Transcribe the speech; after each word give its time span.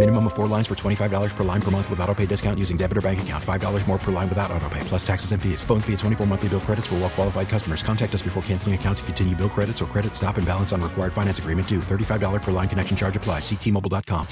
Minimum 0.00 0.28
of 0.28 0.32
four 0.32 0.46
lines 0.46 0.66
for 0.66 0.74
$25 0.74 1.36
per 1.36 1.44
line 1.44 1.60
per 1.60 1.70
month 1.70 1.90
with 1.90 2.00
auto 2.00 2.14
pay 2.14 2.24
discount 2.24 2.58
using 2.58 2.78
debit 2.78 2.96
or 2.96 3.02
bank 3.02 3.20
account. 3.20 3.44
$5 3.44 3.86
more 3.86 3.98
per 3.98 4.10
line 4.10 4.30
without 4.30 4.50
auto 4.50 4.66
pay, 4.70 4.80
plus 4.84 5.06
taxes 5.06 5.32
and 5.32 5.42
fees. 5.42 5.62
Phone 5.62 5.82
fee 5.82 5.92
at 5.92 5.98
24 5.98 6.26
monthly 6.26 6.48
bill 6.48 6.60
credits 6.60 6.86
for 6.86 6.94
well 6.94 7.10
qualified 7.10 7.50
customers. 7.50 7.82
Contact 7.82 8.14
us 8.14 8.22
before 8.22 8.42
canceling 8.44 8.74
account 8.74 8.96
to 8.96 9.04
continue 9.04 9.36
bill 9.36 9.50
credits 9.50 9.82
or 9.82 9.84
credit 9.84 10.14
stop 10.16 10.38
and 10.38 10.46
balance 10.46 10.72
on 10.72 10.80
required 10.80 11.12
finance 11.12 11.38
agreement 11.38 11.68
due. 11.68 11.80
$35 11.80 12.40
per 12.40 12.50
line 12.50 12.66
connection 12.66 12.96
charge 12.96 13.14
applies. 13.14 13.42
Ctmobile.com. 13.42 14.26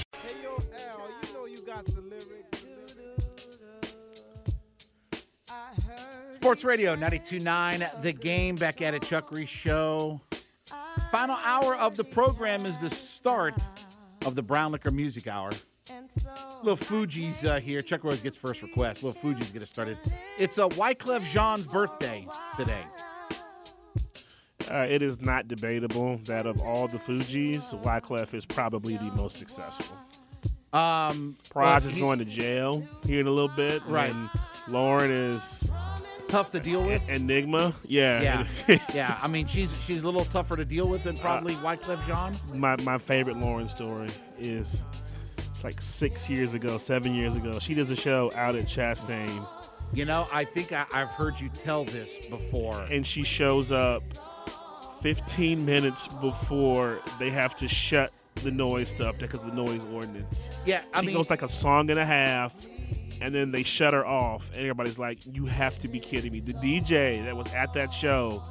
Sports 6.33 6.63
Radio 6.63 6.95
92.9, 6.95 8.01
The 8.01 8.13
Game, 8.13 8.55
back 8.55 8.81
at 8.81 8.95
it, 8.95 9.03
Chuck 9.03 9.31
Reese 9.31 9.49
Show. 9.49 10.19
Final 11.11 11.35
hour 11.43 11.75
of 11.75 11.95
the 11.95 12.03
program 12.03 12.65
is 12.65 12.79
the 12.79 12.89
start 12.89 13.53
of 14.25 14.35
the 14.35 14.43
Brown 14.43 14.71
Liquor 14.71 14.91
Music 14.91 15.27
Hour. 15.27 15.51
Little 16.63 16.77
Fugees 16.77 17.45
uh, 17.45 17.59
here. 17.59 17.81
Chuck 17.81 18.03
Rose 18.03 18.21
gets 18.21 18.37
first 18.37 18.61
request. 18.61 19.03
Little 19.03 19.19
Fugees 19.19 19.51
get 19.51 19.61
us 19.61 19.69
started. 19.69 19.97
It's 20.37 20.57
a 20.57 20.65
uh, 20.65 20.69
Wyclef 20.69 21.23
Jean's 21.31 21.65
birthday 21.65 22.27
today. 22.57 22.83
Uh, 24.69 24.85
it 24.87 25.01
is 25.01 25.19
not 25.19 25.47
debatable 25.47 26.17
that 26.25 26.45
of 26.45 26.61
all 26.61 26.87
the 26.87 26.97
Fugees, 26.97 27.73
Wyclef 27.83 28.35
is 28.35 28.45
probably 28.45 28.97
the 28.97 29.11
most 29.15 29.37
successful. 29.37 29.97
Um, 30.71 31.35
Pras 31.49 31.55
well, 31.55 31.77
is 31.77 31.95
going 31.95 32.19
to 32.19 32.25
jail 32.25 32.87
here 33.03 33.21
in 33.21 33.27
a 33.27 33.31
little 33.31 33.49
bit. 33.49 33.81
Right. 33.87 34.11
And 34.11 34.29
Lauren 34.67 35.09
is 35.09 35.71
tough 36.29 36.51
to 36.51 36.59
deal 36.59 36.83
with. 36.83 37.07
Enigma. 37.09 37.73
Yeah. 37.87 38.45
Yeah, 38.67 38.79
yeah. 38.93 39.19
I 39.21 39.27
mean, 39.27 39.47
she's 39.47 39.73
she's 39.83 40.01
a 40.01 40.05
little 40.05 40.25
tougher 40.25 40.55
to 40.55 40.65
deal 40.65 40.87
with 40.87 41.03
than 41.03 41.17
uh, 41.17 41.21
probably 41.21 41.55
Wyclef 41.55 42.05
Jean. 42.07 42.35
my, 42.59 42.75
my 42.83 42.97
favorite 42.97 43.37
Lauren 43.37 43.67
story 43.67 44.09
is 44.39 44.83
it's 45.37 45.63
like 45.63 45.81
six 45.81 46.29
years 46.29 46.53
ago, 46.53 46.77
seven 46.77 47.13
years 47.13 47.35
ago. 47.35 47.59
She 47.59 47.73
does 47.73 47.91
a 47.91 47.95
show 47.95 48.31
out 48.35 48.55
at 48.55 48.65
Chastain, 48.65 49.45
You 49.93 50.05
know, 50.05 50.27
I 50.31 50.45
think 50.45 50.71
I, 50.71 50.85
I've 50.93 51.09
heard 51.09 51.39
you 51.39 51.49
tell 51.49 51.83
this 51.83 52.15
before. 52.27 52.81
and 52.83 53.05
she 53.05 53.23
shows 53.23 53.71
up 53.71 54.01
15 55.01 55.65
minutes 55.65 56.07
before 56.07 56.99
they 57.19 57.29
have 57.29 57.55
to 57.57 57.67
shut 57.67 58.11
the 58.43 58.51
noise 58.51 58.89
stuff 58.89 59.17
because 59.17 59.43
of 59.43 59.49
the 59.51 59.55
noise 59.55 59.85
ordinance. 59.85 60.49
Yeah, 60.65 60.81
I 60.93 61.01
she 61.01 61.07
mean- 61.07 61.15
goes 61.15 61.29
like 61.29 61.41
a 61.41 61.49
song 61.49 61.89
and 61.89 61.99
a 61.99 62.05
half, 62.05 62.67
and 63.21 63.33
then 63.33 63.51
they 63.51 63.63
shut 63.63 63.93
her 63.93 64.05
off, 64.05 64.49
and 64.51 64.59
everybody's 64.59 64.99
like, 64.99 65.19
"You 65.35 65.45
have 65.45 65.77
to 65.79 65.87
be 65.87 65.99
kidding 65.99 66.31
me!" 66.31 66.39
The 66.39 66.53
DJ 66.53 67.23
that 67.25 67.35
was 67.35 67.51
at 67.53 67.73
that 67.73 67.91
show 67.93 68.43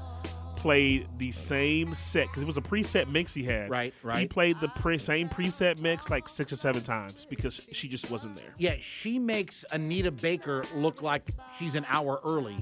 played 0.57 1.07
the 1.19 1.31
same 1.31 1.95
set 1.95 2.27
because 2.27 2.43
it 2.43 2.47
was 2.47 2.57
a 2.57 2.61
preset 2.61 3.09
mix 3.09 3.33
he 3.33 3.45
had. 3.45 3.71
Right, 3.71 3.95
right. 4.03 4.19
He 4.19 4.27
played 4.27 4.59
the 4.59 4.67
pre- 4.67 4.99
same 4.99 5.29
preset 5.29 5.81
mix 5.81 6.11
like 6.11 6.29
six 6.29 6.53
or 6.53 6.57
seven 6.57 6.83
times 6.83 7.25
because 7.25 7.61
she 7.71 7.87
just 7.87 8.11
wasn't 8.11 8.35
there. 8.37 8.55
Yeah, 8.59 8.75
she 8.81 9.21
makes 9.21 9.65
Anita 9.71 10.11
Baker 10.11 10.65
look 10.75 11.01
like 11.01 11.23
she's 11.59 11.77
an 11.77 11.87
hour 11.89 12.21
early. 12.25 12.59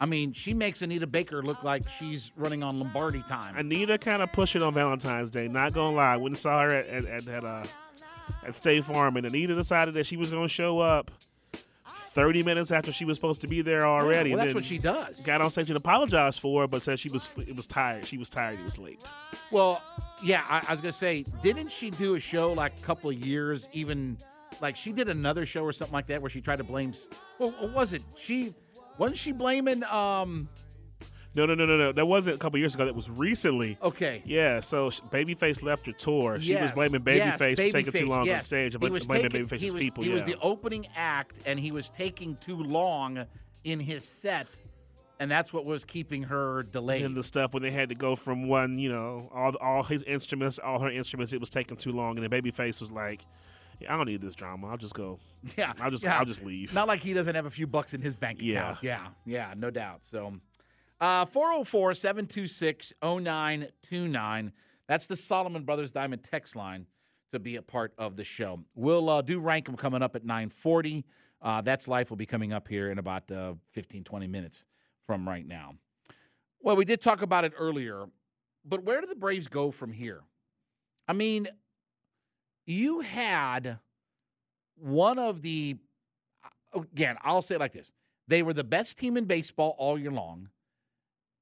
I 0.00 0.06
mean, 0.06 0.32
she 0.32 0.54
makes 0.54 0.82
Anita 0.82 1.06
Baker 1.06 1.42
look 1.42 1.62
like 1.62 1.88
she's 1.98 2.32
running 2.36 2.62
on 2.62 2.78
Lombardi 2.78 3.22
time. 3.28 3.56
Anita 3.56 3.98
kind 3.98 4.22
of 4.22 4.32
pushing 4.32 4.62
on 4.62 4.74
Valentine's 4.74 5.30
Day. 5.30 5.48
Not 5.48 5.72
gonna 5.72 5.96
lie, 5.96 6.16
when 6.16 6.34
saw 6.34 6.62
her 6.62 6.70
at 6.70 6.86
at, 6.86 7.04
at, 7.06 7.28
at, 7.28 7.44
uh, 7.44 7.64
at 8.46 8.56
State 8.56 8.84
Farm, 8.84 9.16
and 9.16 9.26
Anita 9.26 9.54
decided 9.54 9.94
that 9.94 10.06
she 10.06 10.16
was 10.16 10.30
gonna 10.30 10.48
show 10.48 10.80
up 10.80 11.10
30 12.10 12.42
minutes 12.42 12.72
after 12.72 12.92
she 12.92 13.04
was 13.04 13.16
supposed 13.16 13.40
to 13.40 13.46
be 13.46 13.62
there 13.62 13.86
already. 13.86 14.30
well, 14.30 14.44
that's 14.44 14.54
what 14.54 14.64
she 14.64 14.78
does. 14.78 15.20
Got 15.20 15.40
on 15.40 15.50
stage 15.50 15.70
and 15.70 15.76
apologized 15.76 16.40
for 16.40 16.64
it, 16.64 16.70
but 16.70 16.82
said 16.82 16.98
she 16.98 17.08
was 17.08 17.32
it 17.38 17.54
was 17.54 17.66
tired. 17.66 18.06
She 18.06 18.18
was 18.18 18.28
tired. 18.28 18.58
It 18.58 18.64
was 18.64 18.78
late. 18.78 19.08
Well, 19.50 19.80
yeah, 20.22 20.44
I, 20.48 20.64
I 20.66 20.70
was 20.72 20.80
gonna 20.80 20.92
say, 20.92 21.24
didn't 21.42 21.70
she 21.70 21.90
do 21.90 22.14
a 22.14 22.20
show 22.20 22.52
like 22.52 22.72
a 22.78 22.82
couple 22.82 23.10
of 23.10 23.16
years, 23.16 23.68
even 23.72 24.18
like 24.60 24.76
she 24.76 24.92
did 24.92 25.08
another 25.08 25.46
show 25.46 25.62
or 25.62 25.72
something 25.72 25.92
like 25.92 26.08
that 26.08 26.20
where 26.20 26.30
she 26.30 26.40
tried 26.40 26.56
to 26.56 26.64
blame? 26.64 26.92
Well, 27.38 27.52
what 27.60 27.72
was 27.72 27.92
it? 27.92 28.02
She 28.16 28.54
wasn't 28.98 29.18
she 29.18 29.32
blaming? 29.32 29.82
Um, 29.84 30.48
No, 31.34 31.46
no, 31.46 31.54
no, 31.54 31.64
no, 31.64 31.76
no. 31.76 31.92
That 31.92 32.06
wasn't 32.06 32.34
a 32.36 32.38
couple 32.38 32.58
years 32.58 32.74
ago. 32.74 32.84
That 32.84 32.94
was 32.94 33.08
recently. 33.08 33.78
okay, 33.82 34.20
Yeah, 34.26 34.58
so 34.60 34.90
Babyface 34.90 35.62
left 35.62 35.86
her 35.86 35.92
tour. 35.92 36.40
She 36.40 36.54
was 36.54 36.62
Yes, 36.62 36.72
blaming 36.72 37.02
yes, 37.06 37.38
Babyface 37.38 37.50
for 37.56 37.56
taking 37.70 37.92
too 37.92 37.98
Babyface, 38.06 38.08
long 38.08 38.20
on 38.20 38.26
yes. 38.26 38.46
stage. 38.46 38.72
He 38.72 38.78
Bl- 38.78 38.88
was 38.88 39.06
blaming 39.06 39.30
taking- 39.30 39.46
Babyface's 39.46 39.62
he 39.62 39.70
was, 39.70 39.80
people. 39.84 40.02
He 40.02 40.08
yeah. 40.10 40.14
was 40.16 40.24
the 40.24 40.36
opening 40.42 40.88
act, 40.96 41.36
and 41.46 41.58
he 41.60 41.70
was 41.70 41.88
taking 41.90 42.36
too 42.36 42.56
long 42.56 43.24
in 43.62 43.78
his 43.78 44.04
set, 44.04 44.48
and 45.20 45.30
that's 45.30 45.52
what 45.52 45.64
was 45.64 45.84
keeping 45.84 46.24
her 46.24 46.64
delayed. 46.64 47.02
and 47.04 47.14
the 47.14 47.22
stuff 47.22 47.54
when 47.54 47.62
they 47.62 47.70
had 47.70 47.90
to 47.90 47.94
go 47.94 48.16
from 48.16 48.48
one, 48.48 48.76
you 48.78 48.90
know, 48.90 49.30
all 49.32 49.54
all 49.60 49.82
his 49.84 50.02
instruments, 50.02 50.58
all 50.58 50.80
her 50.80 50.90
instruments, 50.90 51.32
it 51.32 51.38
was 51.40 51.50
taking 51.50 51.76
too 51.76 51.92
long, 51.92 52.18
and 52.18 52.26
then 52.28 52.42
Babyface 52.42 52.80
was 52.80 52.90
like, 52.90 53.20
yeah, 53.80 53.92
"I 53.92 53.96
don't 53.96 54.06
need 54.06 54.20
this 54.20 54.34
drama. 54.34 54.68
I'll 54.68 54.76
just 54.76 54.94
go. 54.94 55.18
yeah, 55.56 55.72
I'll 55.80 55.90
just 55.90 56.04
yeah. 56.04 56.18
I'll 56.18 56.24
just 56.24 56.44
leave." 56.44 56.74
Not 56.74 56.88
like 56.88 57.02
he 57.02 57.12
doesn't 57.12 57.34
have 57.34 57.46
a 57.46 57.50
few 57.50 57.66
bucks 57.66 57.94
in 57.94 58.00
his 58.00 58.14
bank 58.14 58.40
account. 58.40 58.78
Yeah, 58.82 59.06
yeah, 59.26 59.48
yeah 59.50 59.54
no 59.56 59.70
doubt. 59.70 60.00
So, 60.04 60.34
uh, 61.00 61.24
404 61.24 61.94
726 61.94 62.92
0929. 63.02 64.52
That's 64.86 65.06
the 65.06 65.16
Solomon 65.16 65.64
Brothers 65.64 65.92
Diamond 65.92 66.24
text 66.24 66.56
line 66.56 66.86
to 67.32 67.38
be 67.38 67.56
a 67.56 67.62
part 67.62 67.92
of 67.96 68.16
the 68.16 68.24
show. 68.24 68.60
We'll 68.74 69.08
uh, 69.08 69.22
do 69.22 69.38
rank 69.38 69.68
'em 69.68 69.76
coming 69.76 70.02
up 70.02 70.16
at 70.16 70.24
940. 70.24 71.04
Uh, 71.42 71.60
That's 71.62 71.88
Life 71.88 72.10
will 72.10 72.16
be 72.16 72.26
coming 72.26 72.52
up 72.52 72.68
here 72.68 72.90
in 72.90 72.98
about 72.98 73.30
uh, 73.30 73.54
15, 73.72 74.04
20 74.04 74.26
minutes 74.26 74.64
from 75.06 75.26
right 75.26 75.46
now. 75.46 75.74
Well, 76.60 76.76
we 76.76 76.84
did 76.84 77.00
talk 77.00 77.22
about 77.22 77.44
it 77.44 77.52
earlier, 77.56 78.04
but 78.64 78.84
where 78.84 79.00
do 79.00 79.06
the 79.06 79.14
Braves 79.14 79.48
go 79.48 79.70
from 79.70 79.92
here? 79.92 80.22
I 81.08 81.14
mean, 81.14 81.48
you 82.66 83.00
had 83.00 83.78
one 84.76 85.18
of 85.18 85.42
the 85.42 85.76
again, 86.74 87.16
I'll 87.22 87.42
say 87.42 87.56
it 87.56 87.60
like 87.60 87.72
this. 87.72 87.90
They 88.28 88.42
were 88.42 88.52
the 88.54 88.64
best 88.64 88.98
team 88.98 89.16
in 89.16 89.24
baseball 89.24 89.74
all 89.78 89.98
year 89.98 90.12
long. 90.12 90.48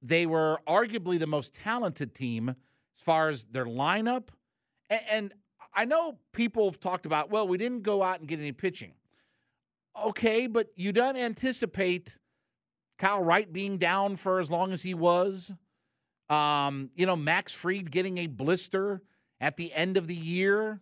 They 0.01 0.25
were 0.25 0.59
arguably 0.67 1.19
the 1.19 1.27
most 1.27 1.53
talented 1.53 2.15
team 2.15 2.49
as 2.49 3.03
far 3.03 3.29
as 3.29 3.45
their 3.45 3.65
lineup. 3.65 4.29
A- 4.89 5.13
And 5.13 5.33
I 5.73 5.85
know 5.85 6.17
people 6.33 6.65
have 6.69 6.79
talked 6.79 7.05
about, 7.05 7.29
well, 7.29 7.47
we 7.47 7.57
didn't 7.57 7.83
go 7.83 8.01
out 8.01 8.19
and 8.19 8.27
get 8.27 8.39
any 8.39 8.51
pitching. 8.53 8.93
Okay, 10.01 10.47
but 10.47 10.67
you 10.75 10.91
don't 10.91 11.15
anticipate 11.17 12.17
Kyle 12.97 13.21
Wright 13.21 13.51
being 13.51 13.77
down 13.77 14.15
for 14.15 14.39
as 14.39 14.49
long 14.49 14.71
as 14.71 14.81
he 14.81 14.93
was. 14.93 15.51
Um, 16.29 16.89
you 16.95 17.05
know, 17.05 17.15
Max 17.15 17.53
Fried 17.53 17.91
getting 17.91 18.17
a 18.17 18.27
blister 18.27 19.01
at 19.39 19.57
the 19.57 19.73
end 19.73 19.97
of 19.97 20.07
the 20.07 20.15
year. 20.15 20.81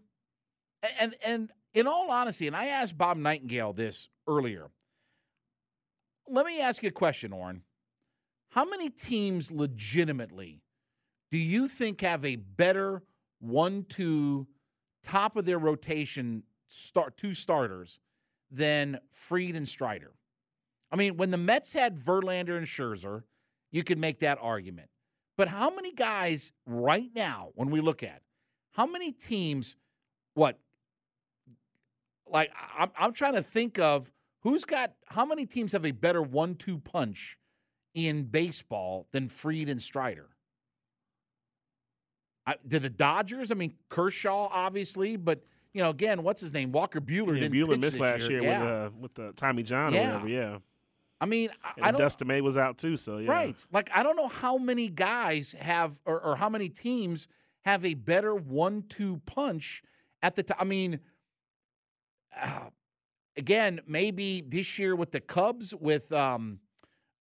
And 1.00 1.16
and 1.24 1.52
in 1.74 1.88
all 1.88 2.10
honesty, 2.12 2.48
and 2.48 2.56
I 2.56 2.68
asked 2.68 2.98
Bob 2.98 3.18
Nightingale 3.18 3.74
this 3.74 4.10
earlier. 4.28 4.70
Let 6.30 6.46
me 6.46 6.60
ask 6.60 6.84
you 6.84 6.90
a 6.90 6.92
question, 6.92 7.32
Orrin. 7.32 7.62
How 8.50 8.66
many 8.66 8.90
teams 8.90 9.52
legitimately 9.52 10.62
do 11.32 11.38
you 11.38 11.68
think 11.68 12.02
have 12.02 12.24
a 12.26 12.36
better 12.36 13.04
one-two 13.40 14.48
top 15.04 15.36
of 15.36 15.46
their 15.46 15.60
rotation 15.60 16.44
start 16.68 17.18
two 17.18 17.34
starters 17.34 18.00
than 18.52 19.00
Fried 19.12 19.56
and 19.56 19.68
Strider? 19.68 20.12
I 20.92 20.96
mean, 20.96 21.18
when 21.18 21.32
the 21.32 21.38
Mets 21.38 21.74
had 21.74 21.98
Verlander 21.98 22.58
and 22.58 22.66
Scherzer, 22.66 23.24
you 23.72 23.84
could 23.84 23.98
make 23.98 24.20
that 24.20 24.38
argument. 24.42 24.90
But 25.38 25.50
how 25.50 25.70
many 25.70 25.92
guys 25.92 26.52
right 26.66 27.10
now, 27.14 27.50
when 27.56 27.70
we 27.70 27.82
look 27.82 28.04
at 28.04 28.22
how 28.72 28.86
many 28.86 29.12
teams, 29.12 29.76
what 30.34 30.60
like 32.32 32.52
I'm 32.78 32.92
I'm 32.98 33.14
trying 33.14 33.34
to 33.36 33.44
think 33.44 33.80
of 33.80 34.12
who's 34.42 34.66
got 34.66 34.94
how 35.08 35.26
many 35.26 35.46
teams 35.46 35.72
have 35.74 35.86
a 35.86 35.92
better 35.92 36.22
one-two 36.22 36.80
punch 36.80 37.38
in 37.94 38.24
baseball 38.24 39.08
than 39.12 39.30
Fried 39.30 39.70
and 39.70 39.82
Strider. 39.82 40.30
I, 42.46 42.56
do 42.66 42.80
the 42.80 42.90
Dodgers? 42.90 43.52
I 43.52 43.56
mean 43.56 43.74
Kershaw, 43.90 44.48
obviously, 44.52 45.18
but 45.18 45.44
you 45.74 45.82
know, 45.84 45.90
again, 45.90 46.24
what's 46.24 46.42
his 46.42 46.54
name? 46.54 46.72
Walker 46.72 47.02
Buehler 47.02 47.36
Yeah, 47.36 47.42
didn't 47.48 47.54
Buehler 47.54 47.72
pitch 47.72 47.82
missed 47.82 48.00
last 48.00 48.30
year, 48.30 48.42
yeah. 48.42 48.60
with 48.62 48.70
uh, 48.70 48.90
with 49.00 49.14
the 49.16 49.34
Tommy 49.36 49.64
John 49.64 49.94
Yeah. 49.94 50.02
or 50.04 50.06
whatever. 50.14 50.30
Yeah, 50.30 50.58
I 51.20 51.26
mean, 51.26 51.50
I- 51.64 51.72
and 51.78 51.86
I 51.86 51.92
don't. 51.92 52.00
Dustin 52.00 52.28
May 52.28 52.42
was 52.42 52.58
out 52.58 52.78
too. 52.78 52.96
So 52.98 53.18
yeah, 53.18 53.32
Right. 53.32 53.68
Like 53.72 53.90
I 53.94 54.02
don't 54.04 54.16
know 54.16 54.30
how 54.30 54.58
many 54.58 54.90
guys 54.90 55.56
have 55.60 56.00
or, 56.06 56.20
or 56.22 56.36
how 56.38 56.50
many 56.50 56.70
teams 56.70 57.28
have 57.66 57.84
a 57.84 57.96
better 57.96 58.34
one-two 58.34 59.22
punch 59.26 59.84
at 60.24 60.36
the 60.36 60.44
time. 60.44 60.58
I 60.62 60.64
mean, 60.64 61.00
uh, 62.42 62.70
again, 63.38 63.82
maybe 63.88 64.42
this 64.42 64.78
year 64.80 64.96
with 64.96 65.12
the 65.12 65.20
Cubs 65.22 65.74
with 65.74 66.12
um 66.12 66.60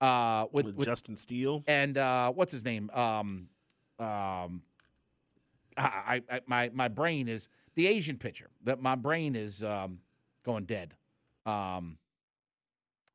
uh 0.01 0.47
with, 0.53 0.67
with, 0.67 0.77
with 0.77 0.87
Justin 0.87 1.17
Steele. 1.17 1.63
and 1.67 1.97
uh 1.99 2.33
what's 2.33 2.53
his 2.53 2.65
name? 2.65 2.91
Um 2.91 3.49
um 3.99 4.63
I, 5.79 6.23
I 6.31 6.41
my 6.47 6.71
my 6.73 6.89
brain 6.89 7.29
is 7.29 7.49
the 7.75 7.87
Asian 7.87 8.17
pitcher. 8.17 8.51
That 8.65 8.81
my 8.81 8.95
brain 8.95 9.37
is 9.37 9.63
um 9.63 9.99
going 10.45 10.65
dead. 10.65 10.95
Um 11.45 11.99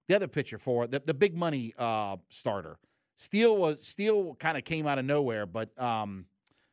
the 0.08 0.16
other 0.16 0.28
pitcher 0.28 0.58
for 0.58 0.88
the, 0.88 1.02
the 1.06 1.14
big 1.14 1.36
money 1.36 1.74
uh 1.78 2.18
starter. 2.30 2.78
Steele 3.16 3.56
was 3.58 3.86
Steele 3.86 4.36
kind 4.40 4.58
of 4.58 4.64
came 4.64 4.88
out 4.88 4.98
of 5.00 5.06
nowhere, 5.06 5.46
but 5.46 5.80
um 5.82 6.26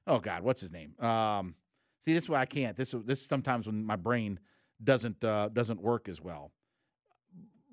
oh 0.06 0.18
god, 0.18 0.42
what's 0.42 0.60
his 0.60 0.72
name? 0.72 0.98
Um 1.00 1.54
see 1.98 2.14
this 2.14 2.24
is 2.24 2.30
why 2.30 2.40
I 2.40 2.46
can't. 2.46 2.76
This 2.76 2.94
this 3.04 3.20
is 3.20 3.26
sometimes 3.26 3.66
when 3.66 3.84
my 3.84 3.96
brain 3.96 4.38
doesn't 4.82 5.22
uh 5.24 5.48
doesn't 5.52 5.80
work 5.80 6.08
as 6.08 6.20
well. 6.20 6.52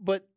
But 0.02 0.28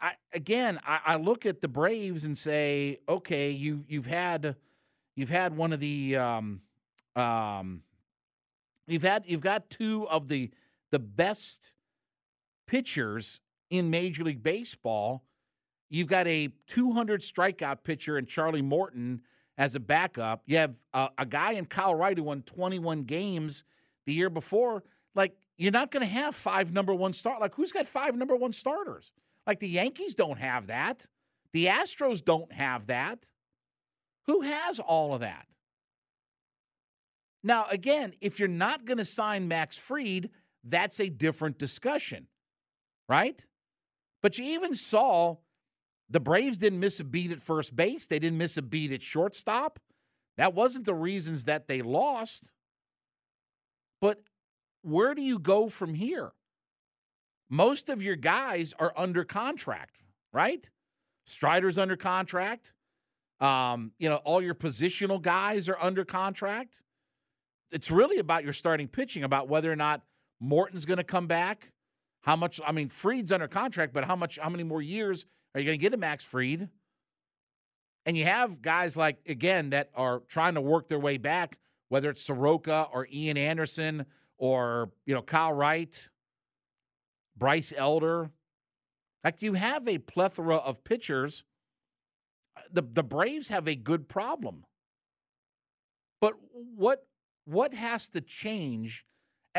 I 0.00 0.12
again 0.32 0.80
I, 0.86 1.00
I 1.06 1.16
look 1.16 1.46
at 1.46 1.60
the 1.60 1.68
Braves 1.68 2.24
and 2.24 2.36
say, 2.36 3.00
okay, 3.08 3.50
you 3.50 3.84
you've 3.88 4.06
had 4.06 4.56
you've 5.14 5.30
had 5.30 5.56
one 5.56 5.72
of 5.72 5.80
the 5.80 6.16
um 6.16 6.60
um 7.16 7.82
you've 8.86 9.02
had 9.02 9.24
you've 9.26 9.40
got 9.40 9.70
two 9.70 10.08
of 10.08 10.28
the 10.28 10.50
the 10.90 10.98
best 10.98 11.72
pitchers 12.66 13.40
in 13.70 13.90
Major 13.90 14.24
League 14.24 14.42
Baseball. 14.42 15.24
You've 15.90 16.08
got 16.08 16.26
a 16.26 16.50
200 16.66 17.22
strikeout 17.22 17.82
pitcher 17.82 18.18
in 18.18 18.26
Charlie 18.26 18.62
Morton 18.62 19.22
as 19.56 19.74
a 19.74 19.80
backup. 19.80 20.42
You 20.46 20.58
have 20.58 20.76
a, 20.92 21.08
a 21.18 21.26
guy 21.26 21.52
in 21.52 21.64
Kyle 21.66 21.94
Wright 21.94 22.16
who 22.16 22.24
won 22.24 22.42
21 22.42 23.04
games 23.04 23.64
the 24.06 24.12
year 24.12 24.30
before. 24.30 24.84
Like 25.14 25.34
you're 25.58 25.72
not 25.72 25.90
going 25.90 26.06
to 26.06 26.12
have 26.12 26.34
five 26.34 26.72
number 26.72 26.94
one 26.94 27.12
start. 27.12 27.40
Like 27.40 27.54
who's 27.54 27.72
got 27.72 27.86
five 27.86 28.16
number 28.16 28.36
one 28.36 28.52
starters? 28.52 29.12
Like 29.46 29.58
the 29.58 29.68
Yankees 29.68 30.14
don't 30.14 30.38
have 30.38 30.68
that. 30.68 31.06
The 31.52 31.66
Astros 31.66 32.24
don't 32.24 32.52
have 32.52 32.86
that. 32.86 33.28
Who 34.26 34.42
has 34.42 34.78
all 34.78 35.14
of 35.14 35.20
that? 35.20 35.46
Now, 37.42 37.66
again, 37.70 38.14
if 38.20 38.38
you're 38.38 38.48
not 38.48 38.84
going 38.84 38.98
to 38.98 39.04
sign 39.04 39.48
Max 39.48 39.78
Fried, 39.78 40.30
that's 40.64 41.00
a 41.00 41.08
different 41.08 41.58
discussion, 41.58 42.26
right? 43.08 43.44
But 44.22 44.38
you 44.38 44.44
even 44.44 44.74
saw 44.74 45.36
the 46.10 46.20
Braves 46.20 46.58
didn't 46.58 46.80
miss 46.80 47.00
a 47.00 47.04
beat 47.04 47.30
at 47.30 47.40
first 47.40 47.74
base, 47.74 48.06
they 48.06 48.18
didn't 48.18 48.38
miss 48.38 48.56
a 48.56 48.62
beat 48.62 48.92
at 48.92 49.02
shortstop. 49.02 49.78
That 50.36 50.54
wasn't 50.54 50.84
the 50.84 50.94
reasons 50.94 51.44
that 51.44 51.66
they 51.66 51.82
lost. 51.82 52.52
But 54.00 54.20
where 54.82 55.14
do 55.14 55.22
you 55.22 55.38
go 55.38 55.68
from 55.68 55.94
here? 55.94 56.32
Most 57.50 57.88
of 57.88 58.02
your 58.02 58.16
guys 58.16 58.74
are 58.78 58.92
under 58.96 59.24
contract, 59.24 60.02
right? 60.32 60.68
Strider's 61.24 61.78
under 61.78 61.96
contract. 61.96 62.72
Um, 63.40 63.92
you 63.98 64.08
know, 64.08 64.16
all 64.16 64.42
your 64.42 64.54
positional 64.54 65.20
guys 65.22 65.68
are 65.68 65.78
under 65.80 66.04
contract. 66.04 66.82
It's 67.70 67.90
really 67.90 68.18
about 68.18 68.44
your 68.44 68.52
starting 68.52 68.88
pitching, 68.88 69.22
about 69.22 69.48
whether 69.48 69.70
or 69.70 69.76
not 69.76 70.02
Morton's 70.40 70.84
going 70.84 70.98
to 70.98 71.04
come 71.04 71.26
back. 71.26 71.70
How 72.22 72.36
much? 72.36 72.60
I 72.66 72.72
mean, 72.72 72.88
Fried's 72.88 73.30
under 73.30 73.48
contract, 73.48 73.92
but 73.92 74.04
how 74.04 74.16
much? 74.16 74.38
How 74.38 74.48
many 74.48 74.64
more 74.64 74.82
years 74.82 75.24
are 75.54 75.60
you 75.60 75.66
going 75.66 75.78
to 75.78 75.82
get 75.82 75.94
a 75.94 75.96
Max 75.96 76.24
Fried? 76.24 76.68
And 78.04 78.16
you 78.16 78.24
have 78.24 78.60
guys 78.62 78.96
like 78.96 79.18
again 79.26 79.70
that 79.70 79.90
are 79.94 80.20
trying 80.28 80.54
to 80.54 80.60
work 80.60 80.88
their 80.88 80.98
way 80.98 81.18
back, 81.18 81.58
whether 81.88 82.10
it's 82.10 82.22
Soroka 82.22 82.88
or 82.92 83.06
Ian 83.12 83.36
Anderson 83.36 84.06
or 84.38 84.90
you 85.04 85.14
know 85.14 85.22
Kyle 85.22 85.52
Wright, 85.52 86.08
Bryce 87.36 87.72
Elder. 87.76 88.30
Like 89.24 89.42
you 89.42 89.54
have 89.54 89.86
a 89.88 89.98
plethora 89.98 90.56
of 90.56 90.84
pitchers. 90.84 91.44
Uh, 92.56 92.60
the 92.72 92.82
the 92.82 93.02
Braves 93.02 93.48
have 93.48 93.68
a 93.68 93.74
good 93.74 94.08
problem. 94.08 94.64
But 96.20 96.34
what 96.52 97.06
what 97.44 97.74
has 97.74 98.08
to 98.10 98.20
change? 98.20 99.04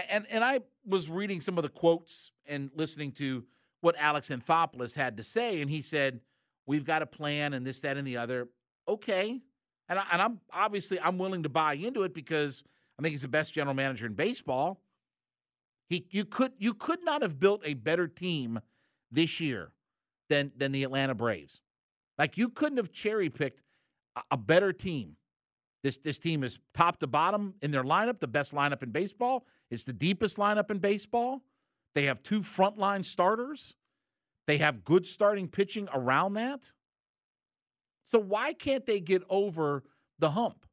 And 0.10 0.26
and 0.30 0.44
I 0.44 0.62
was 0.86 1.10
reading 1.10 1.42
some 1.42 1.58
of 1.58 1.64
the 1.64 1.70
quotes 1.70 2.32
and 2.46 2.72
listening 2.76 3.12
to 3.14 3.44
what 3.82 3.96
Alex 3.98 4.30
Anthopoulos 4.30 4.96
had 4.96 5.18
to 5.18 5.24
say, 5.24 5.62
and 5.62 5.70
he 5.70 5.82
said, 5.82 6.22
"We've 6.66 6.86
got 6.86 7.02
a 7.02 7.06
plan, 7.06 7.54
and 7.54 7.66
this, 7.66 7.82
that, 7.82 7.98
and 7.98 8.08
the 8.08 8.18
other." 8.18 8.48
Okay, 8.88 9.42
and 9.90 10.00
I, 10.00 10.04
and 10.12 10.22
I'm 10.22 10.40
obviously 10.54 11.00
I'm 11.00 11.18
willing 11.18 11.44
to 11.44 11.50
buy 11.50 11.74
into 11.74 12.04
it 12.04 12.14
because 12.14 12.64
I 13.00 13.02
think 13.02 13.14
he's 13.14 13.22
the 13.22 13.30
best 13.30 13.54
general 13.54 13.74
manager 13.74 14.06
in 14.06 14.14
baseball. 14.14 14.82
He 15.90 16.06
you 16.12 16.26
could 16.26 16.52
you 16.58 16.74
could 16.74 17.04
not 17.04 17.22
have 17.22 17.40
built 17.40 17.62
a 17.64 17.74
better 17.74 18.08
team 18.08 18.60
this 19.10 19.40
year 19.40 19.72
than 20.28 20.52
than 20.58 20.74
the 20.74 20.84
Atlanta 20.84 21.16
Braves. 21.16 21.62
Like 22.18 22.38
you 22.38 22.50
couldn't 22.50 22.78
have 22.78 22.92
cherry 22.92 23.30
picked 23.30 23.62
a, 24.18 24.22
a 24.32 24.38
better 24.38 24.74
team. 24.74 25.16
This 25.82 25.98
this 25.98 26.20
team 26.20 26.44
is 26.44 26.60
top 26.74 27.00
to 27.00 27.08
bottom 27.08 27.54
in 27.62 27.72
their 27.72 27.86
lineup, 27.86 28.20
the 28.20 28.28
best 28.28 28.54
lineup 28.54 28.84
in 28.84 28.92
baseball. 28.92 29.46
It's 29.72 29.86
the 29.86 29.94
deepest 29.94 30.36
lineup 30.38 30.70
in 30.70 30.80
baseball. 30.80 31.42
They 31.96 32.04
have 32.04 32.22
two 32.22 32.42
frontline 32.42 33.06
starters. 33.06 33.76
They 34.46 34.58
have 34.58 34.84
good 34.84 35.06
starting 35.06 35.48
pitching 35.48 35.88
around 35.94 36.34
that. 36.34 36.74
So 38.04 38.20
why 38.20 38.52
can't 38.54 38.86
they 38.86 39.00
get 39.00 39.24
over 39.30 39.84
the 40.18 40.32
hump? 40.32 40.66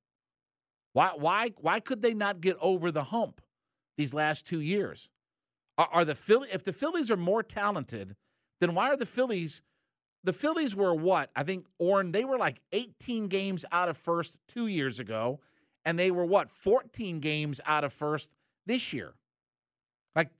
Why 0.96 1.10
why 1.14 1.50
why 1.60 1.81
could 1.81 2.00
they 2.00 2.14
not 2.14 2.40
get 2.40 2.56
over 2.58 2.90
the 2.90 3.04
hump 3.04 3.43
these 3.98 4.14
last 4.14 4.46
two 4.46 4.62
years? 4.62 5.10
Are, 5.76 5.88
are 5.93 6.04
the 6.06 6.14
Philly 6.14 6.48
if 6.50 6.64
the 6.64 6.72
Phillies 6.72 7.10
are 7.10 7.19
more 7.19 7.43
talented, 7.43 8.16
then 8.62 8.75
why 8.75 8.88
are 8.88 8.96
the 8.96 9.04
Phillies? 9.04 9.60
The 10.25 10.32
Phillies 10.32 10.75
were 10.75 10.94
what? 10.94 11.28
I 11.37 11.43
think 11.43 11.66
Orrin, 11.78 12.12
they 12.12 12.25
were 12.25 12.38
like 12.38 12.62
18 12.72 13.28
games 13.28 13.66
out 13.70 13.90
of 13.90 13.98
first 13.98 14.38
two 14.48 14.69
years 14.69 14.98
ago, 14.98 15.40
and 15.84 15.98
they 15.98 16.10
were 16.10 16.25
what, 16.25 16.50
14 16.50 17.20
games 17.20 17.60
out 17.66 17.84
of 17.84 17.92
first 17.92 18.31
this 18.64 18.94
year. 18.94 19.12
Like, 20.16 20.31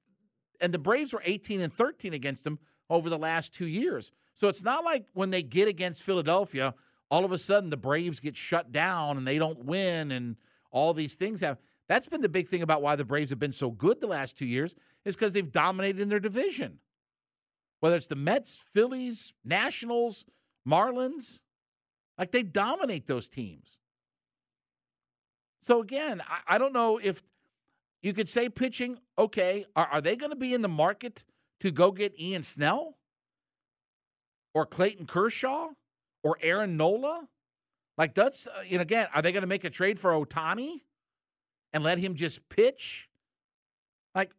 and 0.59 0.73
the 0.73 0.79
Braves 0.79 1.13
were 1.13 1.23
18 1.23 1.61
and 1.61 1.73
13 1.73 2.15
against 2.15 2.45
them 2.45 2.59
over 2.89 3.11
the 3.11 3.19
last 3.19 3.53
two 3.53 3.67
years. 3.67 4.11
So 4.33 4.49
it's 4.49 4.63
not 4.63 4.85
like 4.85 5.05
when 5.13 5.31
they 5.31 5.43
get 5.43 5.69
against 5.69 6.03
Philadelphia, 6.03 6.75
all 7.11 7.27
of 7.27 7.33
a 7.33 7.39
sudden 7.39 7.69
the 7.69 7.77
Braves 7.77 8.21
get 8.21 8.37
shut 8.39 8.73
down 8.73 9.19
and 9.19 9.27
they 9.27 9.39
don't 9.39 9.67
win 9.67 10.11
and 10.11 10.37
all 10.71 10.95
these 10.95 11.15
things 11.15 11.41
have. 11.41 11.59
That's 11.89 12.09
been 12.09 12.21
the 12.21 12.29
big 12.29 12.49
thing 12.49 12.63
about 12.63 12.83
why 12.83 12.97
the 12.97 13.05
Braves 13.05 13.31
have 13.31 13.39
been 13.39 13.53
so 13.53 13.71
good 13.71 14.01
the 14.01 14.07
last 14.07 14.37
two 14.37 14.47
years 14.47 14.75
is 15.05 15.15
because 15.15 15.33
they've 15.33 15.53
dominated 15.53 16.01
in 16.01 16.09
their 16.09 16.21
division. 16.21 16.79
Whether 17.81 17.97
it's 17.97 18.09
the 18.09 18.17
Mets, 18.17 18.65
Phillies, 18.73 19.35
Nationals, 19.45 20.25
Marlins, 20.67 21.39
like 22.19 22.33
they 22.33 22.43
dominate 22.43 23.07
those 23.07 23.29
teams. 23.29 23.79
So 25.61 25.81
again, 25.81 26.23
I, 26.29 26.55
I 26.55 26.59
don't 26.59 26.73
know 26.73 26.99
if 27.03 27.23
you 28.03 28.13
could 28.13 28.29
say 28.29 28.49
pitching, 28.49 28.99
okay, 29.19 29.65
are, 29.75 29.87
are 29.87 30.01
they 30.01 30.17
going 30.17 30.31
to 30.31 30.37
be 30.37 30.55
in 30.55 30.63
the 30.63 30.69
market 30.69 31.25
to 31.61 31.71
go 31.71 31.91
get 31.91 32.19
Ian 32.21 32.43
Snell 32.43 32.97
or 34.55 34.65
Clayton 34.67 35.07
Kershaw 35.07 35.69
or 36.23 36.39
Aaron 36.41 36.77
Nola? 36.77 37.29
Like 37.99 38.15
that's, 38.15 38.47
uh, 38.47 38.63
you 38.67 38.79
know, 38.79 38.83
again, 38.83 39.09
are 39.15 39.23
they 39.23 39.33
going 39.33 39.43
to 39.43 39.49
make 39.49 39.65
a 39.65 39.71
trade 39.71 39.99
for 39.99 40.13
Ohtani 40.13 40.83
and 41.73 41.83
let 41.83 41.99
him 41.99 42.15
just 42.15 42.47
pitch? 42.49 43.09
Like, 44.15 44.33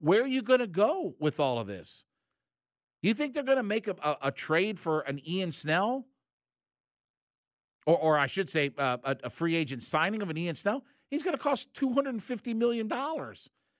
where 0.00 0.22
are 0.22 0.26
you 0.26 0.42
going 0.42 0.60
to 0.60 0.66
go 0.66 1.14
with 1.18 1.40
all 1.40 1.58
of 1.58 1.66
this? 1.66 2.04
You 3.02 3.14
think 3.14 3.32
they're 3.32 3.42
going 3.42 3.56
to 3.56 3.62
make 3.62 3.88
a, 3.88 3.96
a, 4.02 4.16
a, 4.24 4.30
trade 4.30 4.78
for 4.78 5.00
an 5.00 5.20
Ian 5.26 5.52
Snell? 5.52 6.04
Or, 7.86 7.96
or 7.96 8.18
I 8.18 8.26
should 8.26 8.50
say, 8.50 8.72
uh, 8.76 8.98
a, 9.04 9.16
a 9.24 9.30
free 9.30 9.56
agent 9.56 9.82
signing 9.82 10.20
of 10.20 10.28
an 10.28 10.36
Ian 10.36 10.54
Snell? 10.54 10.84
He's 11.10 11.22
going 11.22 11.36
to 11.36 11.42
cost 11.42 11.72
$250 11.74 12.54
million. 12.54 12.90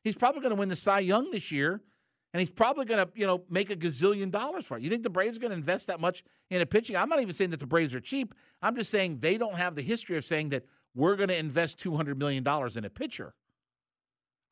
He's 0.03 0.17
probably 0.17 0.41
going 0.41 0.51
to 0.51 0.57
win 0.57 0.69
the 0.69 0.77
Cy 0.77 1.01
Young 1.01 1.31
this 1.31 1.53
year, 1.53 1.83
and 2.33 2.41
he's 2.41 2.51
probably 2.51 2.85
going 2.85 3.05
to, 3.05 3.13
you 3.15 3.27
know, 3.27 3.43
make 3.51 3.71
a 3.71 3.77
gazillion 3.77 4.31
dollars 4.31 4.65
for 4.65 4.77
it. 4.77 4.83
You 4.83 4.91
think 4.91 5.03
the 5.03 5.11
Braves 5.11 5.37
are 5.37 5.41
going 5.41 5.51
to 5.51 5.57
invest 5.57 5.89
that 5.89 6.01
much 6.01 6.23
in 6.49 6.61
a 6.61 6.67
pitching? 6.67 6.97
I'm 6.97 7.09
not 7.09 7.21
even 7.21 7.35
saying 7.35 7.51
that 7.51 7.61
the 7.61 7.67
Braves 7.67 7.95
are 7.95 8.01
cheap. 8.01 8.35
I'm 8.63 8.77
just 8.77 8.91
saying 8.91 9.19
they 9.21 9.37
don't 9.37 9.57
have 9.57 9.75
the 9.75 9.83
history 9.83 10.17
of 10.17 10.25
saying 10.25 10.51
that 10.51 10.65
we're 10.95 11.17
going 11.17 11.29
to 11.29 11.37
invest 11.37 11.83
$200 11.83 12.17
million 12.17 12.47
in 12.77 12.85
a 12.85 12.91
pitcher. 12.91 13.35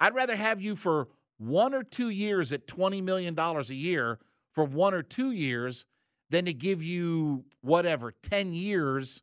I'd 0.00 0.14
rather 0.14 0.36
have 0.36 0.60
you 0.60 0.76
for 0.76 1.08
one 1.38 1.74
or 1.74 1.82
two 1.82 2.10
years 2.10 2.52
at 2.52 2.66
$20 2.66 3.02
million 3.02 3.38
a 3.38 3.62
year 3.74 4.18
for 4.52 4.64
one 4.64 4.94
or 4.94 5.02
two 5.02 5.30
years 5.30 5.86
than 6.30 6.44
to 6.44 6.52
give 6.52 6.82
you 6.82 7.44
whatever, 7.60 8.12
10 8.22 8.52
years 8.52 9.22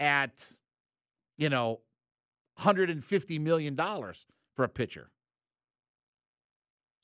at, 0.00 0.44
you 1.36 1.48
know, 1.48 1.80
$150 2.60 3.40
million 3.40 3.76
for 3.76 4.64
a 4.64 4.68
pitcher. 4.68 5.10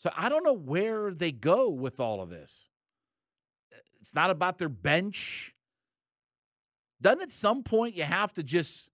So 0.02 0.10
I 0.16 0.28
don't 0.28 0.42
know 0.42 0.52
where 0.52 1.14
they 1.14 1.30
go 1.30 1.68
with 1.68 2.00
all 2.00 2.20
of 2.20 2.28
this. 2.28 2.68
Uh, 3.72 3.76
it's 4.00 4.12
not 4.16 4.30
about 4.30 4.58
their 4.58 4.68
bench. 4.68 5.54
Doesn't 7.00 7.22
at 7.22 7.30
some 7.30 7.62
point 7.62 7.94
you 7.94 8.02
have 8.02 8.34
to 8.34 8.42
just 8.42 8.90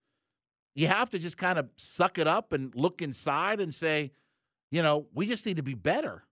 you 0.75 0.85
have 0.85 1.09
to 1.09 1.17
just 1.17 1.35
kind 1.35 1.57
of 1.57 1.67
suck 1.77 2.19
it 2.19 2.27
up 2.27 2.53
and 2.53 2.75
look 2.75 3.01
inside 3.01 3.59
and 3.59 3.73
say, 3.73 4.11
you 4.69 4.83
know, 4.83 5.07
we 5.11 5.25
just 5.25 5.47
need 5.47 5.57
to 5.57 5.63
be 5.63 5.73
better. 5.73 6.25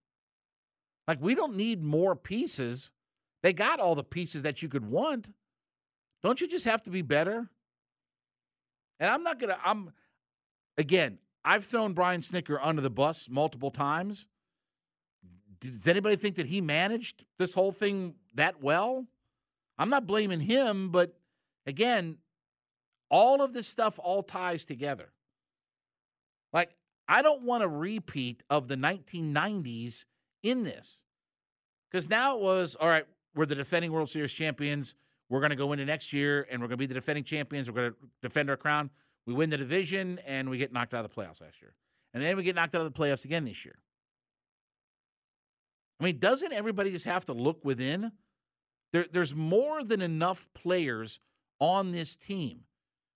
Like 1.08 1.18
we 1.22 1.34
don't 1.34 1.56
need 1.56 1.82
more 1.82 2.16
pieces. 2.16 2.92
They 3.42 3.54
got 3.54 3.80
all 3.80 3.96
the 3.96 4.04
pieces 4.04 4.44
that 4.44 4.62
you 4.62 4.70
could 4.70 4.86
want. 4.86 5.34
Don't 6.22 6.40
you 6.40 6.48
just 6.48 6.66
have 6.66 6.84
to 6.84 6.92
be 6.92 7.02
better? 7.02 7.50
And 9.00 9.10
I'm 9.10 9.24
not 9.24 9.40
going 9.40 9.50
to 9.50 9.60
I'm 9.66 9.92
again, 10.78 11.18
I've 11.44 11.66
thrown 11.66 11.94
Brian 11.94 12.22
Snitker 12.22 12.60
under 12.62 12.84
the 12.84 12.92
bus 12.92 13.28
multiple 13.28 13.72
times. 13.72 14.28
Does 15.60 15.88
anybody 15.88 16.16
think 16.16 16.36
that 16.36 16.48
he 16.48 16.62
managed 16.62 17.26
this 17.40 17.54
whole 17.54 17.72
thing 17.72 18.16
that 18.36 18.62
well? 18.62 19.06
I'm 19.78 19.90
not 19.90 20.08
blaming 20.08 20.40
him, 20.40 20.90
but 20.90 21.18
again, 21.66 22.18
all 23.10 23.42
of 23.42 23.54
this 23.54 23.68
stuff 23.68 24.00
all 24.02 24.24
ties 24.24 24.66
together. 24.66 25.12
Like, 26.54 26.76
I 27.08 27.22
don't 27.22 27.44
want 27.44 27.64
a 27.64 27.68
repeat 27.68 28.44
of 28.50 28.68
the 28.68 28.76
1990s 28.76 30.06
in 30.44 30.64
this. 30.64 31.04
Because 31.90 32.10
now 32.10 32.38
it 32.38 32.42
was, 32.42 32.76
all 32.76 32.90
right, 32.90 33.06
we're 33.36 33.46
the 33.46 33.56
defending 33.56 33.92
World 33.92 34.10
Series 34.10 34.34
champions. 34.34 34.96
We're 35.30 35.40
going 35.40 35.52
to 35.52 35.56
go 35.56 35.72
into 35.72 35.86
next 35.86 36.12
year 36.12 36.48
and 36.50 36.62
we're 36.62 36.68
going 36.68 36.78
to 36.78 36.82
be 36.82 36.86
the 36.86 36.94
defending 36.94 37.24
champions. 37.24 37.70
We're 37.70 37.76
going 37.76 37.92
to 37.92 37.98
defend 38.22 38.50
our 38.50 38.58
crown. 38.58 38.90
We 39.26 39.34
win 39.34 39.50
the 39.50 39.58
division 39.58 40.20
and 40.26 40.50
we 40.50 40.58
get 40.58 40.74
knocked 40.74 40.94
out 40.94 41.06
of 41.06 41.14
the 41.14 41.22
playoffs 41.22 41.42
last 41.42 41.62
year. 41.62 41.74
And 42.14 42.24
then 42.24 42.36
we 42.36 42.44
get 42.44 42.56
knocked 42.56 42.76
out 42.76 42.82
of 42.82 42.92
the 42.92 42.98
playoffs 43.00 43.26
again 43.26 43.46
this 43.46 43.64
year. 43.64 43.76
I 46.00 46.04
mean, 46.04 46.20
doesn't 46.20 46.54
everybody 46.54 46.92
just 46.92 47.06
have 47.06 47.26
to 47.26 47.34
look 47.34 47.66
within? 47.66 48.12
There, 48.94 49.06
there's 49.12 49.36
more 49.36 49.84
than 49.84 50.02
enough 50.02 50.48
players 50.54 51.20
on 51.60 51.92
this 51.92 52.16
team. 52.16 52.62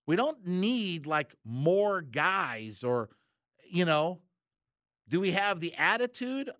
We 0.06 0.16
don't 0.16 0.46
need 0.46 1.06
like 1.06 1.34
more 1.44 2.02
guys 2.02 2.82
or, 2.82 3.08
you 3.70 3.84
know, 3.84 4.20
do 5.08 5.20
we 5.20 5.32
have 5.32 5.60
the 5.60 5.74
attitude? 5.74 6.50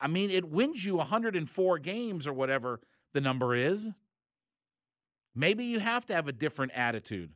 I 0.00 0.06
mean, 0.08 0.30
it 0.30 0.48
wins 0.48 0.84
you 0.84 0.96
104 0.96 1.78
games 1.78 2.26
or 2.26 2.32
whatever 2.32 2.80
the 3.14 3.20
number 3.20 3.54
is. 3.54 3.88
Maybe 5.34 5.64
you 5.64 5.80
have 5.80 6.04
to 6.06 6.14
have 6.14 6.28
a 6.28 6.32
different 6.32 6.72
attitude. 6.72 7.32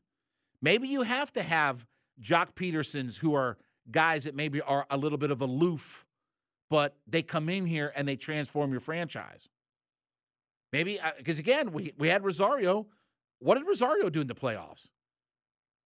Maybe 0.60 0.88
you 0.88 1.02
have 1.02 1.32
to 1.32 1.42
have 1.42 1.86
Joc 2.20 2.54
Pedersons 2.54 3.18
who 3.18 3.34
are 3.34 3.56
guys 3.90 4.24
that 4.24 4.34
maybe 4.34 4.60
are 4.60 4.86
a 4.90 4.96
little 4.96 5.18
bit 5.18 5.30
of 5.30 5.40
aloof, 5.40 6.04
but 6.70 6.96
they 7.06 7.22
come 7.22 7.48
in 7.48 7.66
here 7.66 7.92
and 7.96 8.06
they 8.06 8.16
transform 8.16 8.70
your 8.70 8.80
franchise. 8.80 9.48
Maybe 10.72 11.00
because 11.16 11.38
uh, 11.38 11.40
again, 11.40 11.72
we 11.72 11.92
we 11.96 12.08
had 12.08 12.24
Rosario. 12.24 12.86
What 13.38 13.56
did 13.56 13.66
Rosario 13.66 14.10
do 14.10 14.20
in 14.20 14.26
the 14.26 14.34
playoffs? 14.34 14.86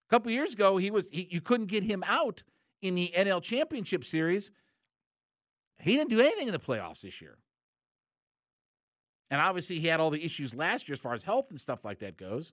A 0.09 0.11
couple 0.11 0.33
years 0.33 0.55
ago, 0.55 0.77
he 0.77 0.91
was 0.91 1.09
he, 1.11 1.29
you 1.31 1.41
couldn't 1.41 1.67
get 1.67 1.85
him 1.85 2.03
out 2.07 2.43
in 2.81 2.95
the 2.95 3.13
NL 3.17 3.43
Championship 3.43 4.05
Series. 4.05 4.51
He 5.79 5.97
didn't 5.97 6.11
do 6.11 6.21
anything 6.21 6.49
in 6.49 6.53
the 6.53 6.59
playoffs 6.59 7.03
this 7.03 7.21
year. 7.21 7.39
And 9.31 9.41
obviously, 9.41 9.79
he 9.79 9.87
had 9.87 10.01
all 10.01 10.11
the 10.11 10.25
issues 10.25 10.55
last 10.55 10.89
year 10.89 10.95
as 10.95 11.01
far 11.01 11.15
as 11.15 11.23
health 11.23 11.51
and 11.51 11.61
stuff 11.61 11.85
like 11.85 12.01
that 12.01 12.17
goes. 12.17 12.53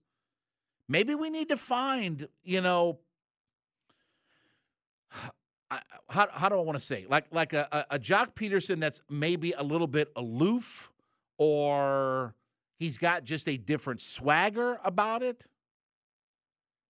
Maybe 0.88 1.14
we 1.14 1.30
need 1.30 1.50
to 1.50 1.58
find, 1.58 2.28
you 2.44 2.62
know, 2.62 3.00
how, 6.10 6.28
how 6.32 6.50
do 6.50 6.56
I 6.56 6.62
want 6.62 6.78
to 6.78 6.84
say? 6.84 7.06
Like 7.10 7.26
like 7.32 7.54
a, 7.54 7.68
a, 7.72 7.96
a 7.96 8.00
Joc 8.00 8.34
Pederson 8.34 8.80
that's 8.80 9.02
maybe 9.10 9.52
a 9.52 9.64
little 9.64 9.88
bit 9.88 10.12
aloof 10.16 10.92
or 11.38 12.34
he's 12.78 12.98
got 12.98 13.24
just 13.24 13.48
a 13.48 13.58
different 13.58 14.02
swagger 14.02 14.80
about 14.84 15.22
it. 15.22 15.46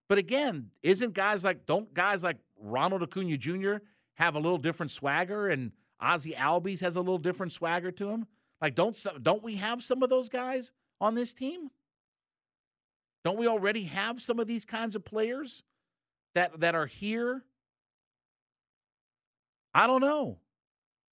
But 0.08 0.18
again, 0.18 0.70
isn't 0.82 1.14
guys 1.14 1.44
like 1.44 1.66
don't 1.66 1.92
guys 1.92 2.24
like 2.24 2.38
Ronald 2.58 3.02
Acuna 3.02 3.36
Jr. 3.36 3.76
have 4.14 4.34
a 4.34 4.40
little 4.40 4.58
different 4.58 4.90
swagger 4.90 5.48
and 5.48 5.72
Ozzie 6.00 6.34
Albies 6.36 6.80
has 6.80 6.96
a 6.96 7.00
little 7.00 7.18
different 7.18 7.52
swagger 7.52 7.90
to 7.92 8.08
him? 8.08 8.26
Like 8.60 8.74
don't 8.74 8.96
don't 9.22 9.42
we 9.42 9.56
have 9.56 9.82
some 9.82 10.02
of 10.02 10.08
those 10.10 10.28
guys 10.28 10.72
on 11.00 11.14
this 11.14 11.34
team? 11.34 11.70
Don't 13.24 13.38
we 13.38 13.46
already 13.46 13.84
have 13.84 14.20
some 14.20 14.40
of 14.40 14.46
these 14.46 14.64
kinds 14.64 14.96
of 14.96 15.04
players 15.04 15.62
that 16.34 16.60
that 16.60 16.74
are 16.74 16.86
here? 16.86 17.44
I 19.74 19.86
don't 19.86 20.00
know. 20.00 20.38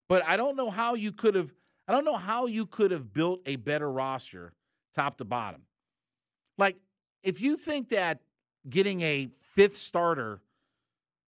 But 0.07 0.23
I 0.25 0.37
don't 0.37 0.55
know 0.55 0.69
how 0.69 0.95
you 0.95 1.11
could 1.11 1.35
have 1.35 1.53
I 1.87 1.93
don't 1.93 2.05
know 2.05 2.17
how 2.17 2.47
you 2.47 2.65
could 2.65 2.91
have 2.91 3.13
built 3.13 3.41
a 3.45 3.55
better 3.55 3.89
roster 3.89 4.53
top 4.93 5.17
to 5.17 5.25
bottom. 5.25 5.61
Like 6.57 6.77
if 7.23 7.41
you 7.41 7.55
think 7.55 7.89
that 7.89 8.21
getting 8.69 9.01
a 9.01 9.29
fifth 9.53 9.77
starter, 9.77 10.41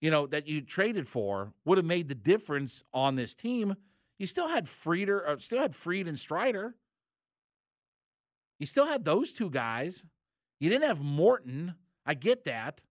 you 0.01 0.11
know, 0.11 0.27
that 0.27 0.47
you 0.47 0.61
traded 0.61 1.07
for 1.07 1.53
would 1.65 1.77
have 1.77 1.85
made 1.85 2.09
the 2.09 2.15
difference 2.15 2.83
on 2.93 3.15
this 3.15 3.35
team, 3.35 3.75
you 4.17 4.25
still 4.27 4.49
had 4.49 4.65
Frieder, 4.65 5.27
or 5.27 5.39
still 5.39 5.61
had 5.61 5.75
Fried 5.75 6.07
and 6.07 6.19
Strider. 6.19 6.75
You 8.59 8.65
still 8.65 8.85
had 8.85 9.05
those 9.05 9.31
two 9.31 9.49
guys. 9.49 10.03
You 10.59 10.69
didn't 10.69 10.87
have 10.87 11.01
Morton. 11.01 11.75
I 12.05 12.13
get 12.13 12.43
that. 12.45 12.83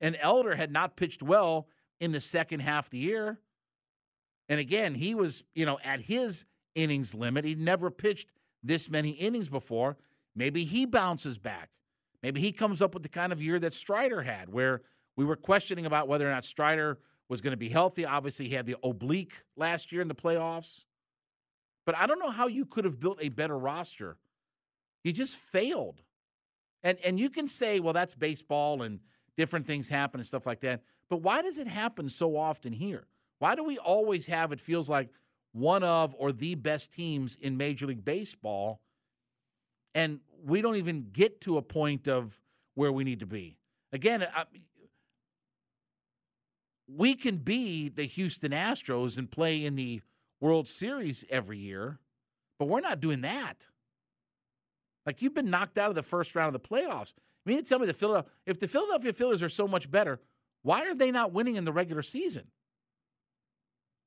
And 0.00 0.16
Elder 0.18 0.56
had 0.56 0.72
not 0.72 0.96
pitched 0.96 1.22
well 1.22 1.68
in 2.00 2.12
the 2.12 2.20
second 2.20 2.60
half 2.60 2.86
of 2.86 2.90
the 2.90 2.98
year. 2.98 3.38
And 4.52 4.60
again, 4.60 4.94
he 4.94 5.14
was, 5.14 5.44
you 5.54 5.64
know, 5.64 5.78
at 5.82 6.02
his 6.02 6.44
innings 6.74 7.14
limit. 7.14 7.46
He'd 7.46 7.58
never 7.58 7.90
pitched 7.90 8.28
this 8.62 8.90
many 8.90 9.12
innings 9.12 9.48
before. 9.48 9.96
Maybe 10.36 10.64
he 10.64 10.84
bounces 10.84 11.38
back. 11.38 11.70
Maybe 12.22 12.42
he 12.42 12.52
comes 12.52 12.82
up 12.82 12.92
with 12.92 13.02
the 13.02 13.08
kind 13.08 13.32
of 13.32 13.40
year 13.40 13.58
that 13.60 13.72
Strider 13.72 14.20
had, 14.20 14.52
where 14.52 14.82
we 15.16 15.24
were 15.24 15.36
questioning 15.36 15.86
about 15.86 16.06
whether 16.06 16.28
or 16.28 16.30
not 16.30 16.44
Strider 16.44 16.98
was 17.30 17.40
going 17.40 17.52
to 17.52 17.56
be 17.56 17.70
healthy. 17.70 18.04
Obviously, 18.04 18.46
he 18.46 18.54
had 18.54 18.66
the 18.66 18.76
oblique 18.82 19.42
last 19.56 19.90
year 19.90 20.02
in 20.02 20.08
the 20.08 20.14
playoffs. 20.14 20.84
But 21.86 21.96
I 21.96 22.06
don't 22.06 22.18
know 22.18 22.30
how 22.30 22.46
you 22.46 22.66
could 22.66 22.84
have 22.84 23.00
built 23.00 23.20
a 23.22 23.30
better 23.30 23.58
roster. 23.58 24.18
You 25.02 25.14
just 25.14 25.36
failed. 25.36 26.02
And 26.82 26.98
and 27.02 27.18
you 27.18 27.30
can 27.30 27.46
say, 27.46 27.80
well, 27.80 27.94
that's 27.94 28.14
baseball 28.14 28.82
and 28.82 29.00
different 29.34 29.66
things 29.66 29.88
happen 29.88 30.20
and 30.20 30.26
stuff 30.26 30.46
like 30.46 30.60
that. 30.60 30.82
But 31.08 31.22
why 31.22 31.40
does 31.40 31.56
it 31.56 31.68
happen 31.68 32.10
so 32.10 32.36
often 32.36 32.74
here? 32.74 33.06
Why 33.42 33.56
do 33.56 33.64
we 33.64 33.76
always 33.76 34.26
have 34.26 34.52
it 34.52 34.60
feels 34.60 34.88
like 34.88 35.08
one 35.50 35.82
of 35.82 36.14
or 36.16 36.30
the 36.30 36.54
best 36.54 36.92
teams 36.92 37.34
in 37.34 37.56
Major 37.56 37.88
League 37.88 38.04
Baseball 38.04 38.80
and 39.96 40.20
we 40.44 40.62
don't 40.62 40.76
even 40.76 41.08
get 41.12 41.40
to 41.40 41.56
a 41.56 41.62
point 41.62 42.06
of 42.06 42.40
where 42.76 42.92
we 42.92 43.02
need 43.02 43.18
to 43.18 43.26
be? 43.26 43.58
Again, 43.92 44.24
I, 44.32 44.44
we 46.86 47.16
can 47.16 47.38
be 47.38 47.88
the 47.88 48.04
Houston 48.04 48.52
Astros 48.52 49.18
and 49.18 49.28
play 49.28 49.64
in 49.64 49.74
the 49.74 50.02
World 50.40 50.68
Series 50.68 51.24
every 51.28 51.58
year, 51.58 51.98
but 52.60 52.68
we're 52.68 52.80
not 52.80 53.00
doing 53.00 53.22
that. 53.22 53.66
Like 55.04 55.20
you've 55.20 55.34
been 55.34 55.50
knocked 55.50 55.78
out 55.78 55.88
of 55.88 55.96
the 55.96 56.04
first 56.04 56.36
round 56.36 56.54
of 56.54 56.62
the 56.62 56.68
playoffs. 56.68 57.12
I 57.44 57.50
mean, 57.50 57.64
tell 57.64 57.80
me 57.80 57.86
the 57.86 57.92
Philadelphia 57.92 58.30
if 58.46 58.60
the 58.60 58.68
Philadelphia 58.68 59.12
Phillies 59.12 59.42
are 59.42 59.48
so 59.48 59.66
much 59.66 59.90
better, 59.90 60.20
why 60.62 60.82
are 60.82 60.94
they 60.94 61.10
not 61.10 61.32
winning 61.32 61.56
in 61.56 61.64
the 61.64 61.72
regular 61.72 62.02
season? 62.02 62.44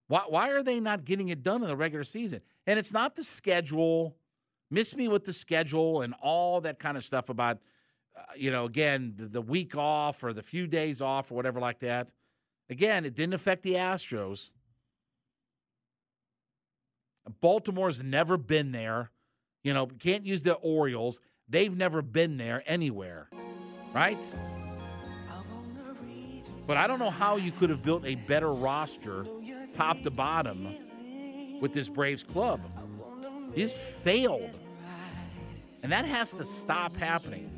Why 0.08 0.24
why 0.28 0.50
are 0.50 0.64
they 0.64 0.80
not 0.80 1.06
getting 1.06 1.30
it 1.30 1.44
done 1.44 1.62
in 1.62 1.68
the 1.68 1.76
regular 1.76 2.04
season? 2.04 2.42
And 2.68 2.78
it's 2.80 2.94
not 2.94 3.16
the 3.16 3.24
schedule. 3.24 4.16
Miss 4.70 4.96
me 4.96 5.08
with 5.08 5.26
the 5.26 5.34
schedule 5.34 6.02
and 6.02 6.14
all 6.22 6.62
that 6.62 6.80
kind 6.80 6.98
of 6.98 7.04
stuff 7.04 7.30
about, 7.30 7.60
uh, 8.18 8.22
you 8.36 8.52
know, 8.52 8.66
again 8.66 9.14
the, 9.18 9.26
the 9.26 9.42
week 9.42 9.76
off 9.76 10.24
or 10.24 10.34
the 10.34 10.44
few 10.44 10.68
days 10.68 11.02
off 11.02 11.32
or 11.32 11.36
whatever 11.36 11.60
like 11.60 11.80
that. 11.80 12.10
Again, 12.70 13.06
it 13.06 13.16
didn't 13.16 13.34
affect 13.34 13.64
the 13.64 13.74
Astros. 13.74 14.50
Baltimore's 17.42 18.04
never 18.04 18.38
been 18.38 18.72
there. 18.72 19.12
You 19.64 19.74
know, 19.74 19.88
can't 19.88 20.26
use 20.26 20.44
the 20.44 20.54
Orioles. 20.54 21.20
They've 21.50 21.76
never 21.76 22.02
been 22.02 22.38
there 22.38 22.64
anywhere, 22.66 23.30
right? 23.94 24.22
But 26.68 26.78
I 26.78 26.88
don't 26.88 27.00
know 27.00 27.12
how 27.12 27.38
you 27.38 27.52
could 27.52 27.70
have 27.70 27.84
built 27.84 28.06
a 28.06 28.16
better 28.16 28.52
roster, 28.52 29.26
top 29.76 30.02
to 30.04 30.12
bottom, 30.12 30.68
with 31.62 31.74
this 31.74 31.88
Braves 31.88 32.24
club. 32.24 32.62
Just 33.56 33.78
failed. 33.78 34.54
And 35.84 35.92
that 35.92 36.06
has 36.06 36.34
to 36.34 36.44
stop 36.44 36.96
happening. 36.96 37.50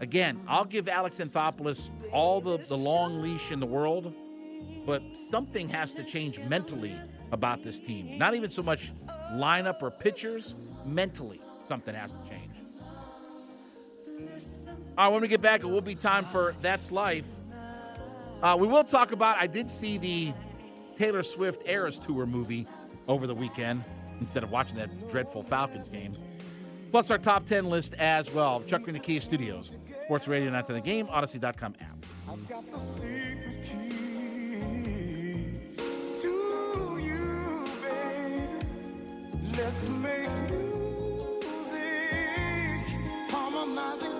Again, 0.00 0.40
I'll 0.48 0.64
give 0.64 0.88
Alex 0.88 1.18
Anthopoulos 1.18 1.90
all 2.12 2.40
the, 2.40 2.58
the 2.58 2.76
long 2.76 3.20
leash 3.20 3.52
in 3.52 3.60
the 3.60 3.66
world, 3.66 4.14
but 4.86 5.02
something 5.30 5.68
has 5.68 5.94
to 5.94 6.04
change 6.04 6.38
mentally 6.40 6.96
about 7.32 7.62
this 7.62 7.80
team. 7.80 8.18
Not 8.18 8.34
even 8.34 8.50
so 8.50 8.62
much 8.62 8.92
lineup 9.32 9.82
or 9.82 9.90
pitchers, 9.90 10.54
mentally 10.84 11.40
something 11.66 11.94
has 11.94 12.12
to 12.12 12.18
change. 12.28 12.50
All 14.98 15.06
right, 15.06 15.12
when 15.12 15.22
we 15.22 15.28
get 15.28 15.40
back, 15.40 15.60
it 15.60 15.66
will 15.66 15.80
be 15.80 15.94
time 15.94 16.24
for 16.24 16.54
That's 16.60 16.90
Life. 16.90 17.28
Uh, 18.42 18.56
we 18.58 18.66
will 18.66 18.84
talk 18.84 19.12
about, 19.12 19.36
I 19.36 19.46
did 19.46 19.68
see 19.68 19.98
the 19.98 20.32
Taylor 21.00 21.22
Swift 21.22 21.62
Eras 21.64 21.98
Tour 21.98 22.26
movie 22.26 22.66
over 23.08 23.26
the 23.26 23.34
weekend 23.34 23.82
instead 24.20 24.42
of 24.42 24.50
watching 24.50 24.76
that 24.76 24.90
dreadful 25.10 25.42
Falcons 25.42 25.88
game. 25.88 26.12
Plus 26.90 27.10
our 27.10 27.16
top 27.16 27.46
10 27.46 27.70
list 27.70 27.94
as 27.94 28.30
well. 28.30 28.60
Chuck 28.66 28.86
in 28.86 28.92
the 28.92 29.00
Kia 29.00 29.22
Studios, 29.22 29.74
Sports 30.04 30.28
Radio 30.28 30.50
Night 30.50 30.66
to 30.66 30.74
the 30.74 30.80
Game, 30.82 31.06
Audacy.com 31.06 31.74
app. 31.80 31.96
Let's 39.56 39.88
make 39.88 40.28
music, 41.40 42.84
harmonizing 43.30 44.19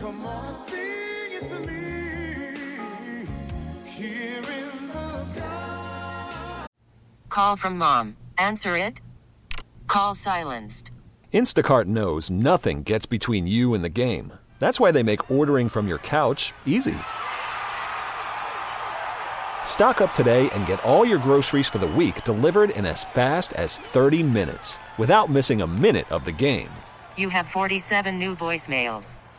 Come 0.00 0.24
on 0.26 0.44
and 0.46 0.56
sing 0.56 1.32
it 1.32 1.48
to 1.48 1.58
me. 1.60 3.26
Here 3.84 4.38
in 4.38 4.88
the 4.88 5.26
dark. 5.34 6.68
Call 7.28 7.56
from 7.56 7.78
mom. 7.78 8.16
Answer 8.36 8.76
it. 8.76 9.00
Call 9.86 10.14
silenced. 10.14 10.90
Instacart 11.32 11.86
knows 11.86 12.30
nothing 12.30 12.82
gets 12.84 13.06
between 13.06 13.46
you 13.46 13.74
and 13.74 13.84
the 13.84 13.88
game. 13.88 14.32
That's 14.58 14.80
why 14.80 14.92
they 14.92 15.02
make 15.02 15.30
ordering 15.30 15.68
from 15.68 15.88
your 15.88 15.98
couch 15.98 16.52
easy. 16.64 16.96
Stock 19.64 20.00
up 20.00 20.12
today 20.14 20.48
and 20.50 20.66
get 20.66 20.82
all 20.84 21.04
your 21.04 21.18
groceries 21.18 21.68
for 21.68 21.78
the 21.78 21.86
week 21.86 22.24
delivered 22.24 22.70
in 22.70 22.86
as 22.86 23.04
fast 23.04 23.52
as 23.52 23.78
30 23.78 24.22
minutes 24.22 24.78
without 24.96 25.30
missing 25.30 25.62
a 25.62 25.66
minute 25.66 26.10
of 26.10 26.24
the 26.24 26.32
game. 26.32 26.70
You 27.16 27.28
have 27.28 27.46
47 27.46 28.18
new 28.18 28.34
voicemails. 28.34 29.16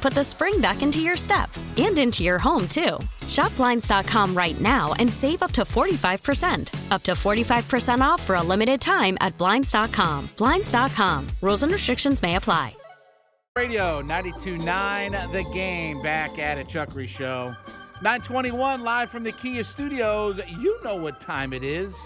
put 0.00 0.14
the 0.14 0.24
spring 0.24 0.60
back 0.60 0.82
into 0.82 1.00
your 1.00 1.16
step 1.16 1.50
and 1.76 1.98
into 1.98 2.22
your 2.22 2.38
home, 2.38 2.66
too. 2.68 2.98
Shop 3.28 3.54
Blinds.com 3.56 4.34
right 4.34 4.60
now 4.60 4.94
and 4.94 5.12
save 5.12 5.42
up 5.42 5.52
to 5.52 5.62
45%. 5.62 6.92
Up 6.92 7.02
to 7.02 7.12
45% 7.12 8.00
off 8.00 8.22
for 8.22 8.36
a 8.36 8.42
limited 8.42 8.80
time 8.80 9.16
at 9.20 9.36
Blinds.com. 9.38 10.30
Blinds.com. 10.36 11.26
Rules 11.40 11.62
and 11.62 11.72
restrictions 11.72 12.22
may 12.22 12.36
apply. 12.36 12.74
Radio 13.56 14.00
92.9 14.02 15.32
The 15.32 15.42
Game 15.52 16.00
back 16.02 16.38
at 16.38 16.56
a 16.56 16.64
Chuckery 16.64 17.08
Show. 17.08 17.54
921 18.02 18.82
live 18.82 19.10
from 19.10 19.24
the 19.24 19.32
Kia 19.32 19.62
Studios. 19.64 20.40
You 20.48 20.82
know 20.82 20.94
what 20.94 21.20
time 21.20 21.52
it 21.52 21.62
is. 21.62 21.98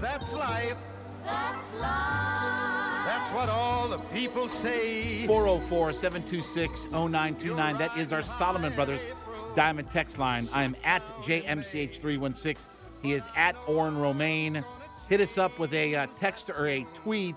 That's 0.00 0.32
life. 0.32 0.76
That's 1.24 1.74
life. 1.80 3.06
That's 3.06 3.32
what 3.32 3.48
all 3.48 3.88
the 3.88 3.98
people 3.98 4.48
say. 4.48 5.26
404 5.26 5.92
726 5.92 6.84
0929. 6.84 7.78
That 7.78 7.96
is 7.96 8.12
our 8.12 8.22
Solomon 8.22 8.74
Brothers 8.74 9.06
Diamond 9.54 9.90
Text 9.90 10.18
line. 10.18 10.48
I 10.52 10.64
am 10.64 10.76
at 10.84 11.02
JMCH316. 11.22 12.66
He 13.02 13.12
is 13.12 13.28
at 13.36 13.56
Orrin 13.66 13.98
Romaine. 13.98 14.64
Hit 15.08 15.20
us 15.20 15.38
up 15.38 15.58
with 15.58 15.72
a 15.74 15.94
uh, 15.94 16.06
text 16.16 16.50
or 16.50 16.68
a 16.68 16.86
tweet 16.94 17.36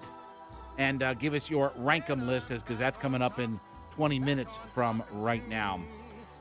and 0.78 1.04
uh, 1.04 1.14
give 1.16 1.34
us 1.34 1.50
your 1.50 1.74
rank 1.78 2.10
'em 2.10 2.28
list 2.28 2.50
because 2.50 2.80
that's 2.80 2.98
coming 2.98 3.22
up 3.22 3.40
in 3.40 3.60
20 3.92 4.20
minutes 4.20 4.60
from 4.74 5.04
right 5.12 5.48
now. 5.48 5.80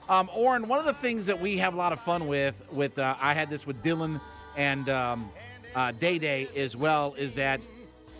Um, 0.09 0.31
Orrin, 0.35 0.69
one 0.69 0.79
of 0.79 0.85
the 0.85 0.95
things 0.95 1.27
that 1.27 1.41
we 1.41 1.59
have 1.59 1.75
a 1.75 1.77
lot 1.77 1.93
of 1.93 1.99
fun 1.99 2.29
with, 2.29 2.55
with 2.71 2.99
uh, 2.99 3.17
I 3.21 3.35
had 3.35 3.51
this 3.51 3.67
with 3.67 3.83
Dylan 3.83 4.21
and 4.57 4.89
um, 4.89 5.31
uh, 5.77 5.93
Day 5.93 6.19
Day 6.19 6.49
as 6.57 6.75
well, 6.75 7.15
is 7.17 7.35
that 7.35 7.61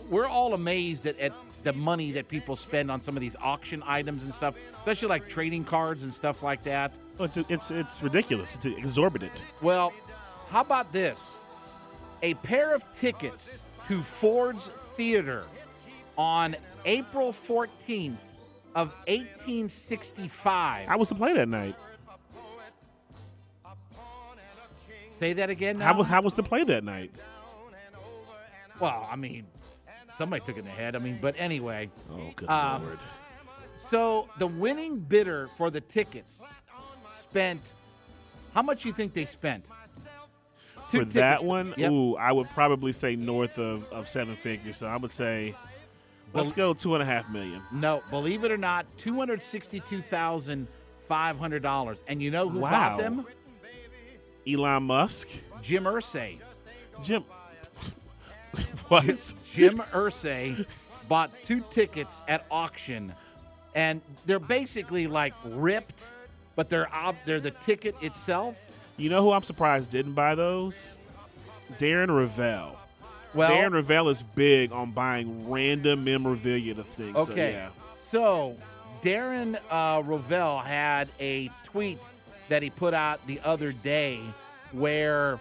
we're 0.09 0.27
all 0.27 0.53
amazed 0.53 1.05
at, 1.07 1.19
at 1.19 1.33
the 1.63 1.73
money 1.73 2.13
that 2.13 2.29
people 2.29 2.55
spend 2.55 2.89
on 2.89 3.01
some 3.01 3.17
of 3.17 3.21
these 3.21 3.35
auction 3.41 3.83
items 3.85 4.23
and 4.23 4.33
stuff, 4.33 4.55
especially 4.77 5.09
like 5.09 5.27
trading 5.27 5.65
cards 5.65 6.03
and 6.03 6.13
stuff 6.13 6.43
like 6.43 6.63
that. 6.63 6.93
Oh, 7.19 7.25
it's 7.25 7.37
it's 7.49 7.71
it's 7.71 8.01
ridiculous. 8.01 8.55
It's 8.55 8.65
exorbitant. 8.65 9.33
Well, 9.61 9.91
how 10.49 10.61
about 10.61 10.93
this? 10.93 11.33
A 12.21 12.35
pair 12.35 12.73
of 12.73 12.83
tickets 12.95 13.57
to 13.87 14.01
Ford's 14.01 14.69
Theater 14.95 15.43
on 16.17 16.55
April 16.85 17.33
14th 17.47 18.17
of 18.75 18.89
1865. 19.07 20.87
I 20.89 20.95
was 20.95 21.09
to 21.09 21.15
play 21.15 21.33
that 21.33 21.49
night? 21.49 21.75
Say 25.19 25.33
that 25.33 25.49
again. 25.49 25.79
Now? 25.79 25.87
How, 25.87 25.97
was- 25.97 26.07
how 26.07 26.21
was 26.21 26.33
the 26.35 26.43
play 26.43 26.63
that 26.63 26.83
night? 26.83 27.11
Well, 28.79 29.07
I 29.09 29.15
mean, 29.15 29.45
somebody 30.17 30.45
took 30.45 30.55
it 30.57 30.59
in 30.59 30.65
the 30.65 30.71
head. 30.71 30.95
I 30.95 30.99
mean, 30.99 31.17
but 31.21 31.35
anyway. 31.37 31.89
Oh, 32.11 32.31
good 32.35 32.49
Um, 32.49 32.83
lord. 32.83 32.99
So 33.89 34.27
the 34.37 34.47
winning 34.47 34.99
bidder 34.99 35.49
for 35.57 35.69
the 35.71 35.81
tickets 35.81 36.41
spent 37.21 37.61
how 38.53 38.61
much 38.61 38.85
you 38.85 38.91
think 38.93 39.13
they 39.13 39.25
spent? 39.25 39.65
Two 40.91 40.99
For 40.99 41.05
that 41.05 41.43
one, 41.43 41.73
Yep. 41.77 41.91
ooh, 41.91 42.15
I 42.15 42.31
would 42.31 42.49
probably 42.51 42.93
say 42.93 43.15
north 43.15 43.57
of, 43.59 43.91
of 43.91 44.07
seven 44.09 44.35
figures. 44.35 44.77
So 44.77 44.87
I 44.87 44.95
would 44.97 45.11
say, 45.11 45.53
let's 46.33 46.53
go 46.53 46.73
two 46.73 46.93
and 46.95 47.03
a 47.03 47.05
half 47.05 47.29
million. 47.29 47.61
No, 47.71 48.01
believe 48.09 48.43
it 48.45 48.51
or 48.51 48.57
not, 48.57 48.85
two 48.97 49.15
hundred 49.15 49.43
sixty-two 49.43 50.01
thousand 50.03 50.67
five 51.07 51.37
hundred 51.37 51.61
dollars. 51.61 52.01
And 52.07 52.21
you 52.21 52.31
know 52.31 52.49
who 52.49 52.59
Wow. 52.59 52.71
bought 52.71 52.97
them? 52.99 53.25
Elon 54.47 54.83
Musk, 54.83 55.27
Jim 55.61 55.83
Irsay. 55.83 56.39
Jim. 57.03 57.25
what? 58.87 59.33
Jim 59.53 59.79
Irsay 59.91 60.65
bought 61.07 61.31
two 61.43 61.63
tickets 61.71 62.23
at 62.27 62.45
auction, 62.51 63.13
and 63.75 64.01
they're 64.25 64.39
basically 64.39 65.07
like 65.07 65.33
ripped, 65.45 66.07
but 66.55 66.69
they're 66.69 66.93
ob- 66.93 67.15
they're 67.25 67.39
the 67.39 67.51
ticket 67.51 67.95
itself. 68.01 68.57
You 68.97 69.09
know 69.09 69.21
who 69.21 69.31
I'm 69.31 69.43
surprised 69.43 69.91
didn't 69.91 70.13
buy 70.13 70.35
those? 70.35 70.99
Darren 71.77 72.07
Rovell. 72.07 72.75
Well, 73.33 73.51
Darren 73.51 73.73
Rovell 73.73 74.09
is 74.09 74.23
big 74.23 74.71
on 74.71 74.91
buying 74.91 75.49
random 75.49 76.03
memorabilia 76.03 76.73
to 76.73 76.83
things. 76.83 77.25
So, 77.25 77.31
Okay. 77.31 77.51
yeah. 77.51 77.69
So, 78.11 78.55
Darren 79.03 79.59
uh, 79.69 80.01
Rovell 80.01 80.63
had 80.63 81.09
a 81.19 81.51
tweet 81.65 81.99
that 82.49 82.63
he 82.63 82.69
put 82.69 82.93
out 82.93 83.25
the 83.27 83.39
other 83.43 83.71
day 83.71 84.19
where 84.71 85.39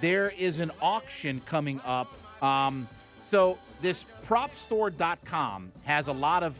there 0.00 0.30
is 0.30 0.58
an 0.60 0.70
auction 0.80 1.42
coming 1.46 1.80
up. 1.84 2.12
Um, 2.46 2.88
so, 3.30 3.58
this 3.82 4.04
propstore.com 4.26 5.72
has 5.84 6.08
a 6.08 6.12
lot 6.12 6.42
of 6.42 6.58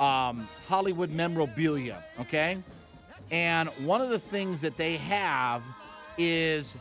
um, 0.00 0.48
Hollywood 0.68 1.10
memorabilia, 1.10 2.02
okay? 2.20 2.58
And 3.30 3.68
one 3.86 4.00
of 4.00 4.10
the 4.10 4.18
things 4.18 4.60
that 4.62 4.76
they 4.76 4.96
have 4.98 5.62
is 6.18 6.76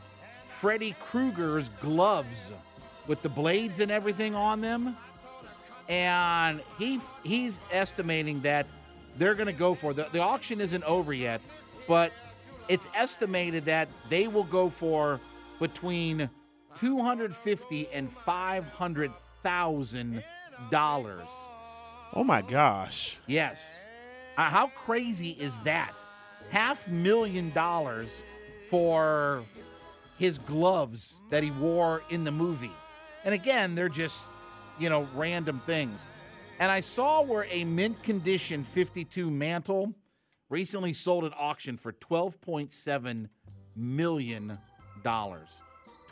Freddy 0.60 0.96
Krueger's 1.12 1.70
gloves. 1.82 2.52
with 3.08 3.22
the 3.24 3.30
blades 3.30 3.80
and 3.80 3.92
everything 3.92 4.36
on 4.36 4.62
them. 4.62 4.96
And 5.90 6.62
he 6.78 7.02
he's 7.24 7.60
estimating 7.72 8.42
that 8.42 8.66
they're 9.18 9.36
going 9.36 9.48
to 9.48 9.60
go 9.68 9.74
for 9.74 9.94
the, 9.94 10.08
the 10.12 10.20
auction 10.20 10.62
isn't 10.62 10.84
over 10.84 11.12
yet, 11.12 11.42
but 11.88 12.12
it's 12.70 12.88
estimated 12.96 13.66
that 13.66 13.90
they 14.08 14.28
will 14.28 14.46
go 14.46 14.70
for 14.70 15.20
between 15.60 16.30
250 16.80 17.88
and 17.94 18.12
500 18.12 19.12
thousand 19.44 20.24
dollars. 20.70 21.28
Oh 22.14 22.24
my 22.24 22.42
gosh. 22.42 23.18
Yes. 23.28 23.70
Uh, 24.38 24.50
how 24.50 24.68
crazy 24.68 25.32
is 25.32 25.58
that? 25.60 25.94
Half 26.50 26.88
million 26.88 27.52
dollars 27.52 28.24
for 28.70 29.44
his 30.18 30.38
gloves 30.38 31.18
that 31.30 31.44
he 31.44 31.52
wore 31.52 32.04
in 32.10 32.24
the 32.24 32.32
movie. 32.32 32.72
And 33.24 33.34
again, 33.34 33.76
they're 33.76 33.90
just, 33.90 34.26
you 34.80 34.90
know, 34.90 35.08
random 35.16 35.62
things. 35.66 36.06
And 36.60 36.72
I 36.72 36.80
saw 36.82 37.22
where 37.22 37.48
a 37.50 37.64
mint 37.64 38.02
condition 38.04 38.64
52 38.64 39.32
mantle 39.32 39.94
recently 40.50 40.94
sold 40.94 41.24
at 41.24 41.34
auction 41.38 41.78
for 41.78 41.94
12.7 41.94 43.30
million 43.76 44.58
dollars. 45.04 45.48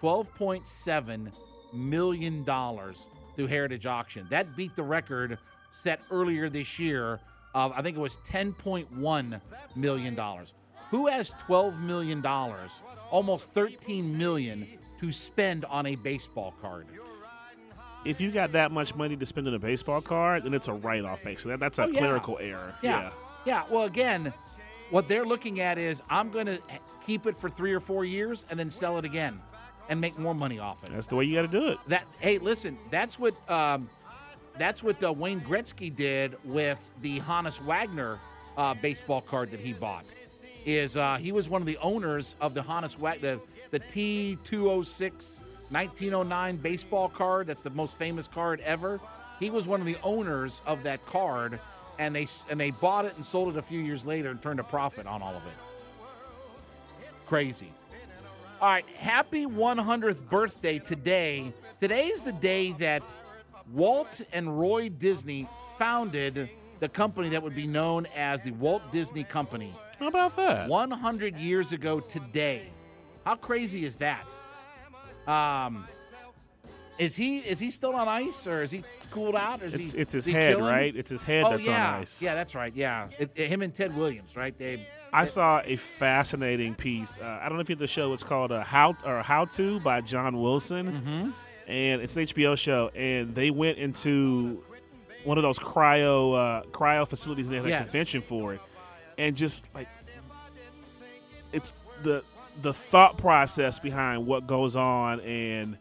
12.7 0.02 1.32
million 1.74 2.44
dollars 2.44 3.08
through 3.36 3.48
Heritage 3.48 3.86
Auction. 3.86 4.26
That 4.30 4.56
beat 4.56 4.76
the 4.76 4.84
record 4.84 5.38
set 5.74 6.02
earlier 6.12 6.50
this 6.50 6.80
year 6.80 7.20
of 7.54 7.72
I 7.76 7.82
think 7.82 7.98
it 7.98 8.00
was 8.00 8.18
10.1 8.28 9.42
million 9.76 10.16
dollars. 10.16 10.54
Who 10.92 11.08
has 11.08 11.34
12 11.46 11.80
million 11.82 12.22
dollars, 12.22 12.72
almost 13.12 13.52
13 13.52 14.18
million, 14.18 14.68
to 15.00 15.12
spend 15.12 15.66
on 15.66 15.86
a 15.86 15.96
baseball 15.96 16.54
card? 16.62 16.88
If 18.06 18.22
you 18.22 18.32
got 18.32 18.54
that 18.54 18.72
much 18.72 18.96
money 18.96 19.16
to 19.18 19.26
spend 19.26 19.48
on 19.48 19.54
a 19.54 19.60
baseball 19.60 20.02
card, 20.02 20.46
then 20.46 20.54
it's 20.54 20.68
a 20.70 20.74
write 20.74 21.04
off, 21.04 21.22
basically. 21.24 21.52
That, 21.52 21.60
that's 21.60 21.80
a 21.80 21.84
Oh, 21.84 21.88
yeah. 21.88 22.00
clerical 22.00 22.38
error. 22.42 22.74
Yeah. 22.82 23.12
Yeah. 23.46 23.64
Well, 23.70 23.84
again, 23.84 24.34
what 24.90 25.08
they're 25.08 25.26
looking 25.26 25.60
at 25.60 25.78
is 25.78 26.02
I'm 26.10 26.32
going 26.32 26.46
to 26.46 26.60
keep 27.06 27.28
it 27.28 27.38
for 27.38 27.50
three 27.50 27.74
or 27.74 27.80
four 27.82 28.06
years 28.06 28.46
and 28.50 28.58
then 28.58 28.70
sell 28.70 28.98
it 28.98 29.06
again 29.06 29.42
and 29.90 30.00
make 30.00 30.18
more 30.18 30.36
money 30.36 30.60
off 30.60 30.84
it. 30.84 30.92
That's 30.94 31.08
the 31.08 31.16
way 31.16 31.26
you 31.26 31.36
got 31.36 31.52
to 31.52 31.60
do 31.60 31.68
it. 31.68 31.80
That 31.88 32.06
hey, 32.20 32.38
listen, 32.38 32.78
that's 32.90 33.20
what 33.20 33.36
um, 33.50 33.90
that's 34.58 34.82
what 34.82 35.04
uh, 35.04 35.12
Wayne 35.12 35.42
Gretzky 35.42 35.94
did 35.94 36.38
with 36.46 36.80
the 37.02 37.20
Honus 37.22 37.62
Wagner 37.62 38.20
uh, 38.56 38.76
baseball 38.76 39.22
card 39.22 39.52
that 39.52 39.60
he 39.60 39.74
bought. 39.74 40.06
Is 40.66 40.96
uh, 40.96 41.18
he 41.18 41.32
was 41.32 41.50
one 41.50 41.62
of 41.62 41.66
the 41.66 41.78
owners 41.78 42.36
of 42.40 42.54
the 42.54 42.62
Honus 42.62 42.98
Wagner 42.98 43.40
the, 43.72 43.80
the 43.80 44.38
T206 44.38 45.40
1909 45.72 46.58
baseball 46.58 47.10
card. 47.10 47.48
That's 47.48 47.62
the 47.62 47.70
most 47.70 47.98
famous 47.98 48.28
card 48.28 48.60
ever. 48.62 49.00
He 49.40 49.50
was 49.50 49.68
one 49.68 49.80
of 49.80 49.86
the 49.86 49.98
owners 50.04 50.62
of 50.66 50.84
that 50.84 51.06
card, 51.06 51.60
and 51.98 52.16
they 52.16 52.28
and 52.50 52.60
they 52.60 52.72
bought 52.72 53.06
it 53.06 53.16
and 53.16 53.26
sold 53.26 53.56
it 53.56 53.58
a 53.58 53.62
few 53.62 53.80
years 53.80 54.06
later 54.06 54.30
and 54.30 54.42
turned 54.42 54.60
a 54.60 54.64
profit 54.64 55.08
on 55.08 55.22
all 55.22 55.36
of 55.36 55.46
it. 55.46 55.54
Crazy. 57.28 57.72
All 58.62 58.68
right, 58.68 58.86
happy 58.98 59.46
100th 59.46 60.30
birthday 60.30 60.80
today. 60.80 61.54
Today 61.80 62.08
is 62.08 62.22
the 62.22 62.34
day 62.34 62.74
that 62.74 63.02
Walt 63.72 64.20
and 64.34 64.60
Roy 64.60 64.90
Disney 64.90 65.48
founded 65.78 66.50
the 66.82 66.90
company 66.90 67.30
that 67.30 67.42
would 67.42 67.56
be 67.56 67.66
known 67.66 68.06
as 68.18 68.42
the 68.42 68.52
Walt 68.52 68.82
Disney 68.92 69.24
Company. 69.24 69.74
How 69.98 70.08
about 70.08 70.36
that? 70.36 70.68
100 70.68 71.38
years 71.38 71.72
ago 71.72 72.02
today. 72.02 72.64
How 73.26 73.36
crazy 73.36 73.86
is 73.86 73.96
that? 73.98 74.26
Um, 75.26 75.88
is 76.98 77.16
he 77.16 77.38
is 77.38 77.60
he 77.60 77.72
still 77.72 77.96
on 77.96 78.10
ice 78.10 78.46
or 78.46 78.62
is 78.64 78.72
he 78.72 78.84
cooled 79.10 79.36
out? 79.36 79.62
Or 79.62 79.68
is 79.68 79.74
It's, 79.76 79.94
he, 79.94 80.00
it's 80.00 80.12
his 80.14 80.26
he 80.26 80.34
head, 80.34 80.52
chilling? 80.56 80.66
right? 80.66 80.94
It's 80.94 81.10
his 81.10 81.22
head 81.22 81.46
oh, 81.46 81.52
that's 81.52 81.66
yeah. 81.66 81.94
on 81.94 82.02
ice. 82.02 82.22
Yeah, 82.22 82.34
that's 82.36 82.56
right. 82.56 82.74
Yeah, 82.76 83.08
it, 83.18 83.32
it- 83.36 83.48
him 83.48 83.62
and 83.62 83.74
Ted 83.74 83.96
Williams, 83.96 84.36
right? 84.36 84.58
They 84.58 84.86
I 85.12 85.26
saw 85.26 85.62
a 85.66 85.76
fascinating 85.76 86.76
piece. 86.76 87.18
Uh, 87.20 87.40
I 87.42 87.50
don't 87.50 87.58
know 87.58 87.62
if 87.62 87.70
you 87.70 87.74
have 87.74 87.80
the 87.80 87.88
show. 87.88 88.14
It's 88.14 88.24
called 88.24 88.52
uh, 88.52 88.64
How 88.64 88.96
or 89.06 89.22
How 89.22 89.46
to 89.46 89.80
by 89.80 90.02
John 90.02 90.40
Wilson, 90.42 90.92
Mm-hmm. 90.92 91.30
and 91.72 92.02
it's 92.02 92.16
an 92.16 92.24
HBO 92.24 92.58
show. 92.58 92.90
And 92.96 93.34
they 93.34 93.50
went 93.52 93.78
into 93.78 94.64
one 95.24 95.38
of 95.38 95.44
those 95.44 95.60
cryo 95.60 96.36
uh, 96.36 96.64
cryo 96.72 97.08
facilities 97.08 97.48
and 97.48 97.54
they 97.56 97.58
had 97.58 97.66
a 97.66 97.70
Yes. 97.70 97.84
convention 97.84 98.22
for 98.22 98.54
it, 98.54 98.62
and 99.18 99.36
just 99.36 99.66
like 99.76 99.88
it's 101.52 101.74
the 102.04 102.24
the 102.62 102.74
thought 102.74 103.18
process 103.18 103.80
behind 103.80 104.26
what 104.28 104.46
goes 104.48 104.76
on 104.76 105.20
and 105.22 105.78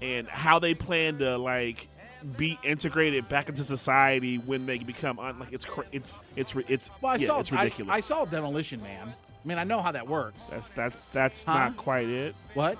and 0.00 0.28
how 0.28 0.58
they 0.58 0.74
plan 0.74 1.18
to 1.18 1.36
like 1.38 1.88
be 2.36 2.58
integrated 2.62 3.28
back 3.28 3.48
into 3.48 3.62
society 3.64 4.36
when 4.36 4.66
they 4.66 4.78
become 4.78 5.18
un- 5.18 5.38
like 5.38 5.52
it's 5.52 5.64
cr- 5.64 5.82
it's 5.92 6.18
it's 6.36 6.54
it's 6.68 6.90
Well, 7.00 7.12
I 7.12 7.16
yeah, 7.16 7.26
saw 7.26 7.40
it's 7.40 7.52
ridiculous. 7.52 7.92
I, 7.92 8.00
saw 8.00 8.24
Demolition 8.24 8.82
Man. 8.82 9.08
I 9.08 9.48
mean, 9.48 9.58
I 9.58 9.64
know 9.64 9.80
how 9.80 9.92
that 9.92 10.06
works. 10.06 10.42
That's 10.50 10.70
that's 10.70 11.02
that's 11.12 11.44
Huh? 11.44 11.54
not 11.54 11.76
quite 11.76 12.08
it. 12.08 12.34
What? 12.54 12.76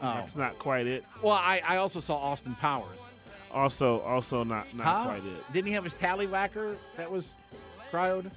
Oh. 0.00 0.14
That's 0.14 0.36
not 0.36 0.58
quite 0.58 0.86
it. 0.86 1.04
Well, 1.22 1.32
I, 1.34 1.62
I 1.66 1.76
also 1.76 2.00
saw 2.00 2.16
Austin 2.16 2.54
Powers. 2.56 2.98
Also, 3.52 4.00
also 4.00 4.44
not 4.44 4.72
not 4.74 4.86
Huh? 4.86 5.04
quite 5.04 5.24
it. 5.24 5.52
Didn't 5.52 5.66
he 5.66 5.72
have 5.74 5.84
his 5.84 5.94
tallywhacker 5.94 6.76
that 6.96 7.10
was 7.10 7.34
cryoed? 7.92 8.30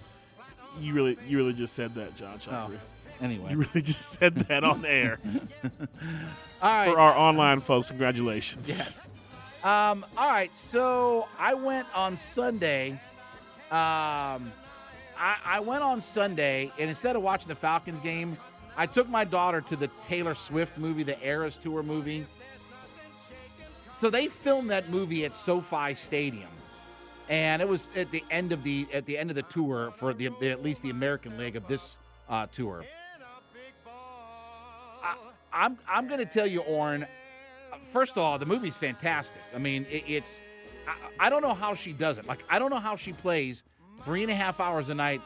You 0.80 0.94
really 0.94 1.18
you 1.28 1.38
really 1.38 1.54
just 1.54 1.74
said 1.74 1.96
that, 1.96 2.16
John 2.16 2.34
oh. 2.36 2.40
Chopper. 2.40 2.80
Anyway. 3.22 3.52
You 3.52 3.58
really 3.60 3.82
just 3.82 4.14
said 4.14 4.36
that 4.36 4.64
on 4.64 4.84
air. 4.86 5.20
All 6.62 6.70
right. 6.72 6.90
For 6.92 7.00
our 7.00 7.16
online 7.16 7.60
folks, 7.62 7.90
congratulations. 7.90 8.68
Yes. 8.68 9.08
Um, 9.66 10.06
all 10.16 10.28
right. 10.28 10.56
So 10.56 11.28
I 11.40 11.56
went 11.56 11.88
on 11.96 12.18
Sunday. 12.18 12.92
Um, 13.72 14.52
I, 15.18 15.38
I 15.44 15.60
went 15.60 15.82
on 15.82 16.00
Sunday, 16.00 16.72
and 16.78 16.88
instead 16.88 17.16
of 17.16 17.24
watching 17.24 17.48
the 17.48 17.56
Falcons 17.56 18.00
game, 18.00 18.38
I 18.78 18.86
took 18.86 19.10
my 19.10 19.24
daughter 19.24 19.62
to 19.62 19.76
the 19.76 19.90
Taylor 20.06 20.36
Swift 20.36 20.78
movie, 20.78 21.02
the 21.02 21.20
Eras 21.26 21.58
Tour 21.58 21.82
movie. 21.82 22.28
So 24.00 24.12
they 24.12 24.28
filmed 24.28 24.70
that 24.70 24.92
movie 24.92 25.26
at 25.26 25.36
SoFi 25.36 25.96
Stadium, 25.96 26.50
and 27.28 27.60
it 27.60 27.68
was 27.68 27.90
at 27.96 28.12
the 28.12 28.24
end 28.30 28.52
of 28.52 28.62
the 28.62 28.86
at 28.94 29.08
the 29.08 29.18
end 29.18 29.32
of 29.32 29.36
the 29.36 29.42
tour 29.44 29.92
for 29.96 30.14
the, 30.14 30.30
the 30.40 30.52
at 30.52 30.62
least 30.62 30.84
the 30.84 30.92
American 30.92 31.40
leg 31.40 31.56
of 31.56 31.68
this 31.68 31.96
uh, 32.30 32.46
tour. 32.52 32.86
I, 35.02 35.16
I'm 35.52 35.80
I'm 35.90 36.08
going 36.08 36.20
to 36.20 36.26
tell 36.28 36.46
you, 36.46 36.60
Orrin. 36.60 37.08
First 37.92 38.14
of 38.14 38.20
all, 38.20 38.38
the 38.38 38.46
movie's 38.46 38.76
fantastic. 38.76 39.42
I 39.54 39.58
mean, 39.58 39.86
it, 39.90 40.04
it's 40.08 40.42
I, 40.88 41.28
I 41.28 41.30
don't 41.30 41.42
know 41.42 41.54
how 41.54 41.74
she 41.74 41.94
does 41.94 42.18
it. 42.18 42.26
Like 42.26 42.44
I 42.50 42.60
don't 42.60 42.70
know 42.70 42.80
how 42.80 42.96
she 42.96 43.14
plays 43.14 43.64
three 44.04 44.24
and 44.24 44.32
a 44.32 44.36
half 44.36 44.60
hours 44.60 44.90
a 44.90 44.96
night, 44.96 45.22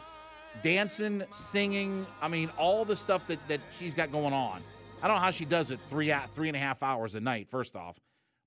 dancing, 0.64 1.24
singing. 1.34 2.06
I 2.22 2.28
mean, 2.28 2.50
all 2.58 2.86
the 2.86 2.96
stuff 2.96 3.28
that 3.28 3.40
that 3.48 3.62
she's 3.78 3.94
got 3.94 4.12
going 4.12 4.34
on. 4.34 4.62
I 5.02 5.08
don't 5.08 5.16
know 5.16 5.22
how 5.22 5.32
she 5.32 5.46
does 5.46 5.72
it 5.72 5.80
three 5.90 6.14
three 6.36 6.50
and 6.50 6.58
a 6.58 6.60
half 6.60 6.84
hours 6.84 7.16
a 7.16 7.20
night. 7.20 7.48
First 7.50 7.76
off, 7.76 7.98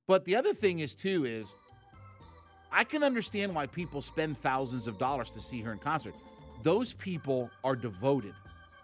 but 0.07 0.25
the 0.25 0.37
other 0.37 0.55
thing 0.55 0.81
is 0.81 0.95
too 0.95 1.25
is 1.25 1.55
I 2.71 2.85
can 2.85 3.03
understand 3.03 3.55
why 3.55 3.67
people 3.67 4.01
spend 4.01 4.39
thousands 4.39 4.87
of 4.87 4.99
dollars 4.99 5.31
to 5.33 5.41
see 5.41 5.61
her 5.61 5.73
in 5.73 5.79
concert. 5.79 6.15
Those 6.63 6.95
people 6.95 7.51
are 7.65 7.77
devoted. 7.77 8.35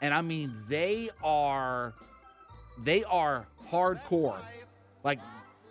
And 0.00 0.12
I 0.12 0.20
mean 0.20 0.54
they 0.68 1.10
are 1.22 1.94
they 2.84 3.04
are 3.04 3.46
hardcore. 3.70 4.40
Like 5.08 5.20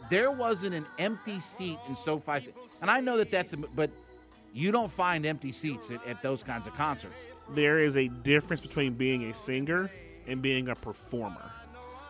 there 0.09 0.31
wasn't 0.31 0.73
an 0.73 0.87
empty 0.97 1.39
seat 1.39 1.77
in 1.87 1.95
SoFi. 1.95 2.51
And 2.81 2.89
I 2.89 3.01
know 3.01 3.17
that 3.17 3.29
that's 3.29 3.51
the 3.51 3.57
but 3.57 3.91
you 4.51 4.71
don't 4.71 4.91
find 4.91 5.27
empty 5.27 5.51
seats 5.51 5.91
at, 5.91 6.03
at 6.07 6.23
those 6.23 6.41
kinds 6.41 6.65
of 6.65 6.73
concerts. 6.73 7.13
There 7.53 7.77
is 7.77 7.97
a 7.97 8.07
difference 8.07 8.61
between 8.61 8.95
being 8.95 9.25
a 9.29 9.33
singer 9.35 9.91
and 10.25 10.41
being 10.41 10.69
a 10.69 10.75
performer. 10.75 11.51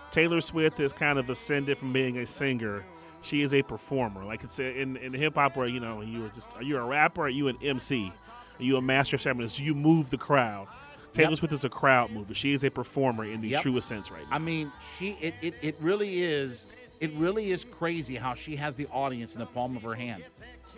Taylor 0.10 0.40
Swift 0.40 0.78
has 0.78 0.94
kind 0.94 1.20
of 1.20 1.30
ascended 1.30 1.78
from 1.78 1.92
being 1.92 2.18
a 2.20 2.26
singer. 2.26 2.86
She 3.22 3.42
is 3.42 3.54
a 3.54 3.62
performer. 3.62 4.24
Like 4.24 4.46
it's 4.46 4.60
in 4.60 4.96
in 4.96 5.12
hip 5.14 5.36
hop, 5.36 5.58
where 5.58 5.68
you 5.68 5.82
know 5.82 6.00
you 6.02 6.22
were 6.22 6.30
just 6.30 6.48
are 6.56 6.64
you 6.64 6.78
a 6.78 6.86
rapper? 6.86 7.24
Are 7.24 7.30
you 7.30 7.50
an 7.50 7.58
MC? 7.62 8.14
Are 8.58 8.64
you 8.64 8.78
a 8.78 8.82
master 8.82 9.18
of 9.18 9.22
ceremonies? 9.22 9.52
Do 9.52 9.66
you 9.66 9.76
move 9.76 10.12
the 10.12 10.18
crowd? 10.18 10.70
Taylor 11.12 11.32
Yep. 11.32 11.40
Swift 11.40 11.54
is 11.54 11.66
a 11.66 11.70
crowd 11.70 12.12
mover. 12.12 12.34
She 12.34 12.54
is 12.54 12.64
a 12.64 12.70
performer 12.72 13.26
in 13.26 13.42
the 13.42 13.50
Yep. 13.50 13.64
truest 13.64 13.88
sense 13.90 14.12
right 14.12 14.24
now. 14.30 14.36
I 14.38 14.40
mean, 14.40 14.72
she 14.98 15.18
it, 15.20 15.34
it 15.42 15.56
it 15.62 15.76
really 15.82 16.24
is 16.24 16.68
it 17.00 17.14
really 17.14 17.52
is 17.52 17.64
crazy 17.64 18.16
how 18.16 18.34
she 18.34 18.56
has 18.56 18.76
the 18.76 18.88
audience 18.88 19.34
in 19.34 19.40
the 19.40 19.46
palm 19.46 19.76
of 19.76 19.84
her 19.84 19.96
hand. 19.96 20.24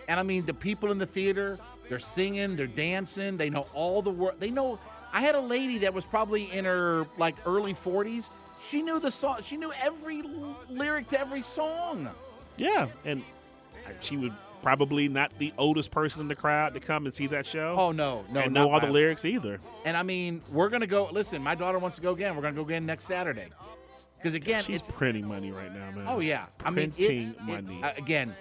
And 0.08 0.20
I 0.20 0.24
mean, 0.24 0.46
the 0.46 0.54
people 0.54 0.92
in 0.92 0.98
the 0.98 1.06
theater, 1.06 1.60
they're 1.88 2.00
singing, 2.00 2.56
they're 2.56 2.68
dancing, 2.68 3.38
they 3.38 3.50
know 3.50 3.68
all 3.74 4.02
the 4.02 4.10
word. 4.10 4.36
They 4.40 4.50
know. 4.50 4.80
I 5.12 5.22
had 5.22 5.36
a 5.36 5.40
lady 5.40 5.80
that 5.80 5.94
was 5.94 6.06
probably 6.06 6.52
in 6.52 6.66
her 6.66 7.08
like 7.18 7.36
early 7.46 7.74
40s. 7.74 8.30
She 8.68 8.82
knew 8.82 9.00
the 9.00 9.12
song. 9.12 9.40
She 9.44 9.58
knew 9.58 9.72
every 9.74 10.24
lyric 10.70 11.08
to 11.10 11.20
every 11.20 11.42
song. 11.42 12.10
Yeah, 12.58 12.88
and 13.06 13.24
she 14.02 14.18
would 14.18 14.34
probably 14.62 15.08
not 15.08 15.34
the 15.38 15.54
oldest 15.58 15.92
person 15.92 16.22
in 16.22 16.28
the 16.28 16.36
crowd 16.36 16.74
to 16.74 16.80
come 16.80 17.06
and 17.06 17.14
see 17.14 17.28
that 17.28 17.46
show. 17.46 17.76
Oh 17.78 17.92
no, 17.92 18.26
no, 18.30 18.42
and 18.42 18.54
know 18.54 18.72
all 18.72 18.80
the 18.80 18.88
lyrics 18.88 19.26
either. 19.26 19.60
And 19.86 19.96
I 19.96 20.04
mean, 20.04 20.42
we're 20.52 20.70
gonna 20.70 20.88
go. 20.88 21.10
Listen, 21.12 21.42
my 21.42 21.56
daughter 21.56 21.80
wants 21.80 21.98
to 21.98 22.02
go 22.02 22.12
again. 22.12 22.36
We're 22.36 22.42
gonna 22.42 22.56
go 22.56 22.64
again 22.64 22.86
next 22.86 23.06
Saturday. 23.06 23.48
Because 24.20 24.34
again, 24.34 24.62
She's 24.62 24.82
it's 24.82 24.92
printing 24.92 25.26
money 25.26 25.52
right 25.52 25.74
now, 25.74 25.92
man. 25.92 26.06
Oh 26.08 26.20
yeah, 26.20 26.46
I 26.64 26.70
mean 26.70 26.92
printing 26.92 27.20
it's, 27.20 27.32
it- 27.32 27.42
money. 27.42 27.82
uh, 27.82 27.94
again, 27.98 28.36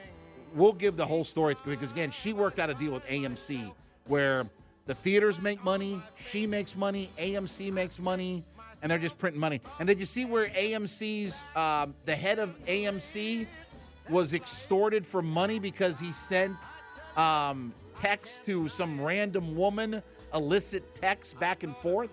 we'll 0.54 0.72
give 0.72 0.96
the 0.96 1.06
whole 1.06 1.24
story 1.24 1.54
because 1.64 1.92
again, 1.92 2.10
she 2.10 2.32
worked 2.32 2.58
out 2.58 2.68
a 2.68 2.74
deal 2.74 2.92
with 2.92 3.04
AMC 3.06 3.72
where 4.06 4.44
the 4.86 4.94
theaters 4.94 5.40
make 5.40 5.62
money, 5.62 6.02
she 6.30 6.46
makes 6.46 6.74
money, 6.74 7.10
AMC 7.18 7.70
makes 7.72 8.00
money, 8.00 8.42
and 8.82 8.90
they're 8.90 8.98
just 8.98 9.18
printing 9.18 9.40
money. 9.40 9.60
And 9.78 9.86
did 9.86 10.00
you 10.00 10.06
see 10.06 10.24
where 10.24 10.48
AMC's 10.48 11.44
um, 11.54 11.94
the 12.06 12.16
head 12.16 12.38
of 12.38 12.56
AMC 12.64 13.46
was 14.08 14.32
extorted 14.32 15.06
for 15.06 15.22
money 15.22 15.58
because 15.58 16.00
he 16.00 16.10
sent 16.12 16.56
um, 17.16 17.72
texts 18.00 18.40
to 18.46 18.68
some 18.68 19.00
random 19.00 19.54
woman, 19.54 20.02
illicit 20.34 20.94
texts 20.96 21.34
back 21.34 21.62
and 21.62 21.76
forth? 21.76 22.10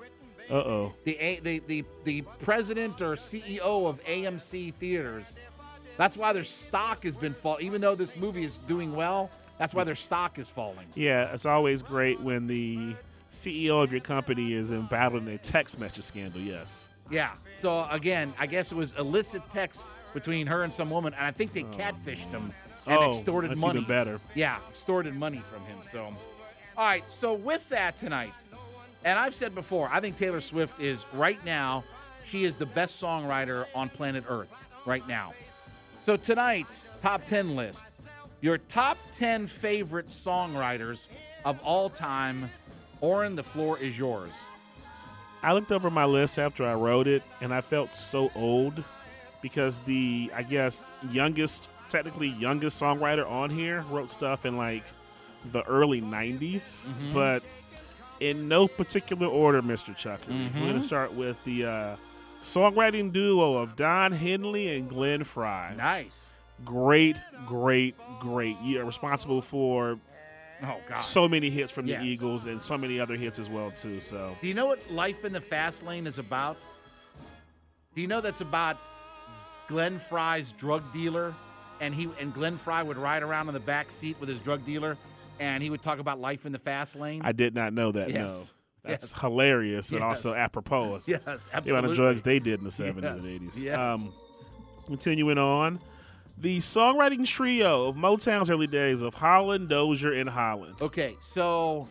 Uh 0.50 0.54
oh. 0.54 0.94
the, 1.04 1.18
A- 1.18 1.40
the 1.40 1.60
the 1.68 1.84
the 2.04 2.22
president 2.42 3.02
or 3.02 3.16
CEO 3.16 3.88
of 3.88 4.04
AMC 4.06 4.74
theaters. 4.76 5.34
That's 5.98 6.18
why 6.18 6.34
their 6.34 6.44
stock 6.44 7.04
has 7.06 7.16
been 7.16 7.34
fall. 7.34 7.58
Even 7.62 7.80
though 7.82 7.96
this 7.96 8.16
movie 8.18 8.44
is 8.44 8.58
doing 8.60 8.96
well, 8.96 9.32
that's 9.58 9.74
why 9.74 9.84
their 9.86 9.96
stock 9.96 10.38
is 10.40 10.50
falling. 10.50 10.88
Yeah, 10.96 11.32
it's 11.34 11.46
always 11.46 11.82
great 11.82 12.20
when 12.20 12.48
the 12.48 12.96
CEO 13.32 13.82
of 13.82 13.92
your 13.92 14.02
company 14.02 14.54
is 14.54 14.72
embattled 14.72 15.24
in 15.24 15.30
a 15.30 15.38
text 15.38 15.80
message 15.80 16.04
scandal. 16.04 16.42
Yes. 16.42 16.90
Yeah. 17.10 17.32
So 17.62 17.88
again, 17.90 18.34
I 18.38 18.46
guess 18.46 18.72
it 18.72 18.76
was 18.76 18.94
illicit 18.94 19.42
text 19.52 19.86
between 20.14 20.48
her 20.48 20.64
and 20.64 20.72
some 20.74 20.90
woman, 20.90 21.14
and 21.14 21.26
I 21.26 21.32
think 21.32 21.54
they 21.54 21.64
catfished 21.64 22.30
him 22.32 22.52
and 22.88 22.98
Oh, 22.98 23.10
extorted 23.12 23.52
that's 23.52 23.62
money. 23.62 23.80
even 23.80 23.88
better. 23.88 24.20
Yeah, 24.36 24.58
extorted 24.70 25.16
money 25.16 25.40
from 25.40 25.62
him. 25.66 25.78
So, 25.82 26.14
all 26.78 26.86
right. 26.86 27.10
So 27.10 27.34
with 27.34 27.68
that 27.70 27.96
tonight, 27.98 28.34
and 29.06 29.18
I've 29.18 29.34
said 29.36 29.56
before, 29.56 29.88
I 29.92 30.02
think 30.02 30.18
Taylor 30.18 30.42
Swift 30.42 30.82
is 30.82 31.06
right 31.14 31.44
now. 31.46 31.84
She 32.26 32.44
is 32.44 32.56
the 32.58 32.66
best 32.66 33.02
songwriter 33.02 33.66
on 33.74 33.88
planet 33.90 34.26
Earth 34.28 34.50
right 34.86 35.08
now. 35.08 35.34
So 36.02 36.18
tonight's 36.18 36.96
top 37.02 37.26
ten 37.28 37.56
list, 37.56 37.86
your 38.42 38.58
top 38.58 38.98
ten 39.16 39.48
favorite 39.48 40.10
songwriters 40.10 41.08
of 41.46 41.60
all 41.64 41.90
time. 41.90 42.50
Orrin, 43.02 43.36
the 43.36 43.44
floor 43.44 43.78
is 43.78 43.98
yours. 43.98 44.34
I 45.44 45.54
looked 45.54 45.72
over 45.72 45.90
my 45.92 46.06
list 46.06 46.40
after 46.40 46.66
I 46.66 46.74
wrote 46.74 47.08
it, 47.08 47.22
and 47.42 47.54
I 47.54 47.62
felt 47.62 47.96
so 47.96 48.32
old 48.36 48.84
because 49.44 49.78
the, 49.80 50.32
I 50.34 50.42
guess, 50.42 50.84
youngest, 51.12 51.70
technically 51.90 52.30
youngest 52.30 52.82
songwriter 52.82 53.30
on 53.30 53.52
here 53.52 53.86
wrote 53.92 54.10
stuff 54.10 54.46
in 54.48 54.58
like 54.58 54.84
the 55.52 55.62
early 55.64 56.02
90s, 56.02 56.88
Mhm. 56.88 57.14
but 57.14 57.44
in 58.20 58.48
no 58.48 58.68
particular 58.68 59.28
order, 59.28 59.62
Mr. 59.62 59.96
Chuck. 59.96 60.22
We're 60.30 60.50
going 60.54 60.80
to 60.80 60.84
start 60.84 61.14
with 61.14 61.44
the 61.44 61.66
uh, 61.66 61.96
songwriting 62.42 63.12
duo 63.12 63.58
of 63.58 63.76
Don 63.76 64.12
Henley 64.12 64.76
and 64.78 64.90
Glenn 64.90 65.24
Frey. 65.24 65.74
Nice. 65.78 66.12
Great, 66.64 67.18
great, 67.46 67.96
great. 68.20 68.58
You 68.62 68.82
are 68.82 68.86
responsible 68.86 69.42
for 69.42 70.00
Oh 70.64 70.78
God. 70.88 71.00
so 71.00 71.28
many 71.28 71.50
hits 71.50 71.72
from 71.72 71.86
Yes. 71.86 72.02
the 72.02 72.08
Eagles 72.08 72.46
and 72.46 72.62
so 72.62 72.78
many 72.78 72.98
other 73.00 73.16
hits 73.18 73.40
as 73.40 73.50
well 73.50 73.72
too. 73.72 74.00
So 74.00 74.38
Do 74.42 74.48
you 74.48 74.54
know 74.54 74.68
what 74.68 74.80
Life 74.90 75.26
in 75.26 75.34
the 75.34 75.42
Fast 75.42 75.84
Lane 75.86 76.08
is 76.08 76.18
about? 76.18 76.56
Do 77.94 78.02
you 78.02 78.08
know 78.08 78.22
that's 78.22 78.40
about 78.42 78.78
Glenn 79.68 80.00
Frey's 80.00 80.54
drug 80.54 80.82
dealer, 80.94 81.34
and 81.82 81.94
he 81.94 82.08
and 82.20 82.34
Glenn 82.34 82.58
Frey 82.58 82.84
would 82.84 82.98
ride 82.98 83.24
around 83.24 83.48
in 83.50 83.54
the 83.54 83.60
back 83.60 83.92
seat 83.92 84.16
with 84.20 84.30
his 84.30 84.40
drug 84.40 84.66
dealer, 84.66 84.98
and 85.40 85.62
he 85.64 85.70
would 85.70 85.82
talk 85.82 86.00
about 86.00 86.20
life 86.20 86.46
in 86.46 86.52
the 86.52 86.60
fast 86.60 86.96
lane. 86.96 87.22
I 87.24 87.32
did 87.32 87.56
not 87.56 87.74
know 87.74 87.92
that. 87.92 88.10
Yes. 88.10 88.18
No, 88.32 88.44
that's 88.90 89.12
Yes. 89.12 89.20
hilarious, 89.22 89.90
but 89.90 89.98
Yes. 89.98 90.04
also 90.04 90.34
apropos. 90.34 91.00
Yes, 91.08 91.08
The 91.08 91.14
amount 91.22 91.50
absolutely. 91.54 91.90
of 91.92 91.96
drugs 91.96 92.24
they 92.24 92.40
did 92.40 92.60
in 92.60 92.66
the 92.66 92.72
seventies 92.84 93.04
Yes. 93.04 93.24
and 93.24 93.26
eighties. 93.34 93.62
Yes. 93.64 93.78
Um, 93.80 94.14
continuing 94.88 95.38
on, 95.38 95.80
the 96.38 96.58
songwriting 96.58 97.26
trio 97.26 97.88
of 97.88 97.96
Motown's 97.96 98.50
early 98.50 98.68
days 98.68 99.02
of 99.02 99.14
Holland, 99.16 99.70
Dozier, 99.70 100.12
and 100.14 100.30
Holland. 100.30 100.76
Okay, 100.82 101.16
so 101.22 101.88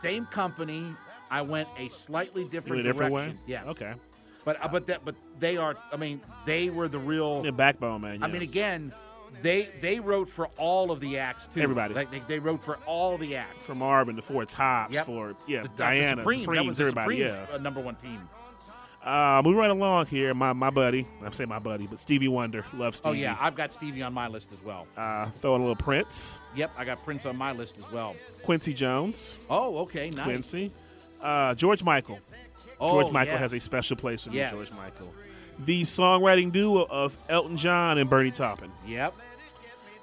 same 0.00 0.26
company. 0.26 0.84
I 1.30 1.42
went 1.42 1.68
a 1.78 1.88
slightly 1.88 2.44
different, 2.44 2.80
a 2.80 2.82
different 2.82 3.12
way? 3.12 3.22
direction. 3.26 3.40
Yes. 3.46 3.66
Okay. 3.68 3.94
But 4.44 4.62
uh, 4.62 4.68
but 4.68 4.86
that 4.88 5.04
but 5.04 5.14
they 5.38 5.56
are. 5.56 5.76
I 5.92 5.96
mean, 5.96 6.20
they 6.46 6.68
were 6.68 6.88
the 6.88 6.98
real 6.98 7.42
Yeah, 7.44 7.52
backbone 7.52 8.00
man. 8.02 8.22
I 8.22 8.26
mean, 8.26 8.42
again, 8.42 8.92
they 9.40 9.70
they 9.80 9.98
wrote 10.00 10.28
for 10.28 10.46
all 10.58 10.90
of 10.90 11.00
the 11.00 11.18
acts 11.18 11.48
too. 11.48 11.60
Everybody. 11.60 11.94
Like, 11.94 12.10
they, 12.10 12.20
they 12.28 12.38
wrote 12.38 12.62
for 12.62 12.76
all 12.86 13.16
the 13.16 13.36
acts. 13.36 13.66
from 13.66 13.78
Marvin 13.78 14.16
to 14.16 14.22
Four 14.22 14.44
Tops 14.44 14.92
Yep. 14.92 15.06
for 15.06 15.34
yeah 15.46 15.62
The- 15.62 15.68
the 15.68 15.74
Diana, 15.76 16.20
Supremes, 16.22 16.40
that 16.40 16.44
Supremes, 16.44 16.76
the 16.78 16.82
everybody. 16.84 17.16
Supremes, 17.28 17.48
Yeah. 17.50 17.54
uh, 17.54 17.58
number 17.58 17.80
one 17.80 17.94
team. 17.96 18.28
Uh, 19.04 19.42
moving 19.44 19.58
right 19.58 19.70
along 19.70 20.06
here, 20.06 20.32
my 20.32 20.52
my 20.52 20.70
buddy. 20.70 21.08
I'm 21.24 21.32
saying 21.32 21.48
my 21.48 21.58
buddy, 21.58 21.88
but 21.88 21.98
Stevie 21.98 22.28
Wonder. 22.28 22.64
Love 22.72 22.94
Oh 22.94 22.96
Stevie. 23.10 23.18
yeah, 23.20 23.36
I've 23.40 23.56
got 23.56 23.72
Stevie 23.72 24.00
on 24.02 24.12
my 24.14 24.28
list 24.28 24.52
as 24.52 24.62
well. 24.62 24.86
Uh, 24.96 25.26
throwing 25.40 25.60
a 25.60 25.64
little 25.64 25.74
Prince, 25.74 26.38
Yep, 26.54 26.70
I 26.78 26.84
got 26.84 27.02
Prince 27.04 27.26
on 27.26 27.36
my 27.36 27.50
list 27.50 27.78
as 27.78 27.90
well. 27.90 28.14
Quincy 28.44 28.72
Jones, 28.72 29.38
Oh, 29.50 29.78
okay, 29.78 30.10
nice. 30.10 30.24
Quincy, 30.24 30.70
uh, 31.20 31.52
George 31.56 31.82
Michael. 31.82 32.20
Oh, 32.78 32.90
George 33.00 33.12
Michael 33.12 33.38
has 33.38 33.52
a 33.52 33.58
special 33.60 33.96
place 33.96 34.22
for 34.22 34.30
me. 34.30 34.36
Yes. 34.36 34.52
George 34.52 34.70
Michael. 34.72 35.12
The 35.60 35.82
songwriting 35.82 36.52
duo 36.52 36.86
of 36.88 37.16
Elton 37.28 37.56
John 37.56 37.98
and 37.98 38.08
Bernie 38.08 38.30
Taupin. 38.30 38.72
Yep. 38.86 39.14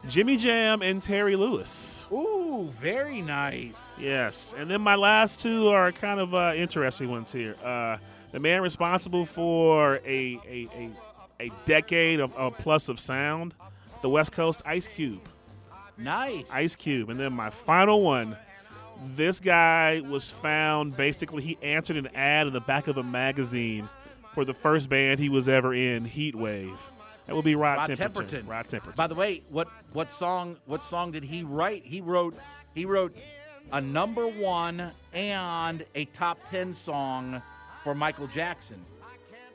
Jimmy 0.07 0.37
Jam 0.37 0.81
and 0.81 1.01
Terry 1.01 1.35
Lewis. 1.35 2.07
Ooh, 2.11 2.69
very 2.71 3.21
nice. 3.21 3.81
Yes, 3.99 4.55
and 4.57 4.69
then 4.71 4.81
my 4.81 4.95
last 4.95 5.39
two 5.39 5.67
are 5.67 5.91
kind 5.91 6.19
of 6.19 6.33
uh, 6.33 6.53
interesting 6.55 7.11
ones 7.11 7.31
here. 7.31 7.55
Uh, 7.63 7.97
the 8.31 8.39
man 8.39 8.61
responsible 8.61 9.25
for 9.25 9.95
a 10.05 10.39
a, 10.47 10.69
a, 10.73 10.89
a 11.47 11.51
decade 11.65 12.21
of, 12.21 12.33
of 12.35 12.57
plus 12.57 12.87
of 12.87 12.99
sound, 12.99 13.53
the 14.01 14.09
West 14.09 14.31
Coast 14.31 14.61
Ice 14.65 14.87
Cube. 14.87 15.27
Nice. 15.97 16.49
Ice 16.51 16.75
Cube, 16.75 17.09
and 17.09 17.19
then 17.19 17.33
my 17.33 17.49
final 17.49 18.01
one. 18.01 18.37
This 19.07 19.39
guy 19.39 20.01
was 20.01 20.29
found 20.29 20.95
basically. 20.97 21.41
He 21.41 21.57
answered 21.61 21.97
an 21.97 22.07
ad 22.15 22.47
in 22.47 22.53
the 22.53 22.61
back 22.61 22.87
of 22.87 22.97
a 22.97 23.03
magazine 23.03 23.87
for 24.33 24.45
the 24.45 24.53
first 24.53 24.89
band 24.89 25.19
he 25.19 25.29
was 25.29 25.47
ever 25.49 25.73
in, 25.73 26.05
Heatwave. 26.05 26.77
That 27.27 27.35
would 27.35 27.45
be 27.45 27.55
Rod, 27.55 27.77
Rod 27.77 27.89
Temperton. 27.89 28.29
Temperton. 28.43 28.47
Rod 28.49 28.67
Temperton. 28.67 28.95
By 28.95 29.07
the 29.07 29.15
way, 29.15 29.43
what 29.49 29.67
what 29.93 30.11
song 30.11 30.57
what 30.65 30.83
song 30.83 31.11
did 31.11 31.23
he 31.23 31.43
write? 31.43 31.85
He 31.85 32.01
wrote 32.01 32.35
he 32.73 32.85
wrote 32.85 33.15
a 33.71 33.79
number 33.79 34.27
one 34.27 34.91
and 35.13 35.85
a 35.93 36.05
top 36.05 36.39
ten 36.49 36.73
song 36.73 37.41
for 37.83 37.93
Michael 37.93 38.27
Jackson. 38.27 38.83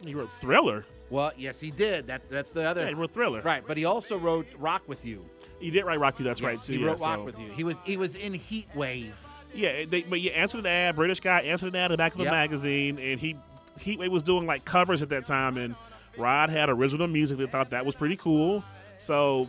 he 0.05 0.15
wrote 0.15 0.31
Thriller. 0.31 0.87
Well, 1.11 1.33
yes, 1.37 1.59
he 1.61 1.71
did. 1.73 2.07
That's 2.07 2.29
that's 2.29 2.53
the 2.53 2.63
other 2.63 2.83
Yeah, 2.83 2.89
he 2.89 2.95
wrote 2.95 3.11
Thriller. 3.11 3.43
right. 3.43 3.65
But 3.67 3.77
he 3.77 3.85
also 3.85 4.17
wrote 4.19 4.47
Rock 4.59 4.83
with 4.89 5.05
You. 5.05 5.25
He 5.61 5.71
did 5.71 5.85
write 5.85 5.99
Rock 5.99 6.15
with 6.15 6.21
You. 6.21 6.27
That's 6.27 6.43
right 6.43 6.57
Yes, 6.57 6.67
too. 6.67 6.75
He 6.75 6.79
yeah, 6.81 6.87
wrote 6.87 7.01
Rock 7.01 7.19
so- 7.19 7.25
with 7.25 7.39
You. 7.41 7.49
He 7.53 7.65
was 7.65 7.81
he 7.85 7.97
was 7.97 8.15
in 8.15 8.35
Heat 8.35 8.69
Wave. 8.77 9.19
Yeah, 9.53 9.85
they, 9.85 10.03
but 10.03 10.21
you 10.21 10.31
answered 10.31 10.61
an 10.61 10.67
ad. 10.67 10.95
British 10.97 11.21
guy 11.21 11.41
answered 11.41 11.69
an 11.69 11.77
ad 11.77 11.87
in 11.87 11.93
the 11.93 11.97
back 11.97 12.15
of 12.15 12.21
a 12.21 12.25
Yep. 12.25 12.33
magazine, 12.33 12.99
and 12.99 13.21
he 13.21 13.37
he 13.79 13.97
was 13.97 14.23
doing 14.23 14.47
like 14.47 14.65
covers 14.65 15.03
at 15.03 15.09
that 15.11 15.25
time, 15.25 15.57
and 15.57 15.75
Rod 16.17 16.51
had 16.51 16.69
original 16.69 17.07
music. 17.07 17.39
They 17.39 17.47
thought 17.47 17.71
that 17.71 17.85
was 17.85 17.95
pretty 17.95 18.17
cool. 18.17 18.65
So, 18.99 19.49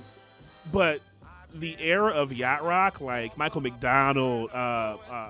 but 0.72 1.00
the 1.54 1.76
era 1.80 2.12
of 2.12 2.34
yacht 2.34 2.64
rock, 2.64 3.02
like 3.02 3.38
Michael 3.38 3.62
McDonald, 3.62 4.50
uh, 4.52 4.98
uh, 5.10 5.30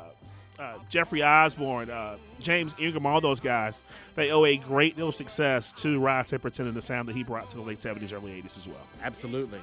uh, 0.58 0.74
Jeffrey 0.90 1.22
Osborne, 1.22 1.90
uh, 1.90 2.18
James 2.40 2.76
Ingram, 2.80 3.06
all 3.06 3.22
those 3.22 3.40
guys, 3.40 3.82
they 4.16 4.32
owe 4.32 4.46
a 4.46 4.58
great 4.58 4.96
deal 4.96 5.10
of 5.10 5.16
success 5.16 5.74
to 5.74 6.00
Rod 6.00 6.26
Temperton 6.26 6.62
and 6.62 6.74
the 6.74 6.82
sound 6.82 7.08
that 7.10 7.16
he 7.16 7.24
brought 7.24 7.50
to 7.50 7.58
the 7.58 7.62
late 7.62 7.80
'70s, 7.80 8.14
early 8.14 8.42
'80s 8.42 8.58
as 8.58 8.68
well. 8.68 8.88
Absolutely. 9.04 9.60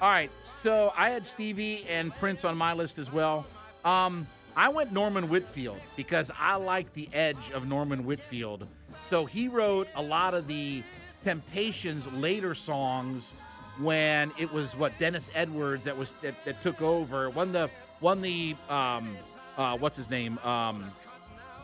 All 0.00 0.10
right, 0.10 0.30
so 0.42 0.92
I 0.96 1.10
had 1.10 1.24
Stevie 1.24 1.86
and 1.88 2.14
Prince 2.14 2.44
on 2.44 2.56
my 2.56 2.72
list 2.72 2.98
as 2.98 3.12
well. 3.12 3.46
Um, 3.84 4.26
I 4.56 4.68
went 4.68 4.92
Norman 4.92 5.28
Whitfield 5.28 5.80
because 5.96 6.30
I 6.38 6.56
like 6.56 6.92
the 6.92 7.08
edge 7.12 7.50
of 7.52 7.66
Norman 7.66 8.04
Whitfield. 8.04 8.66
So 9.10 9.26
he 9.26 9.48
wrote 9.48 9.88
a 9.96 10.02
lot 10.02 10.34
of 10.34 10.46
the 10.46 10.82
Temptations 11.24 12.06
later 12.12 12.54
songs 12.54 13.32
when 13.78 14.30
it 14.38 14.52
was 14.52 14.76
what 14.76 14.96
Dennis 14.98 15.30
Edwards 15.34 15.84
that 15.84 15.96
was 15.96 16.12
that, 16.22 16.34
that 16.44 16.60
took 16.62 16.82
over. 16.82 17.30
Won 17.30 17.50
the 17.50 17.70
won 18.00 18.20
the 18.20 18.54
um, 18.68 19.16
uh, 19.56 19.76
what's 19.78 19.96
his 19.96 20.10
name? 20.10 20.38
Um, 20.38 20.92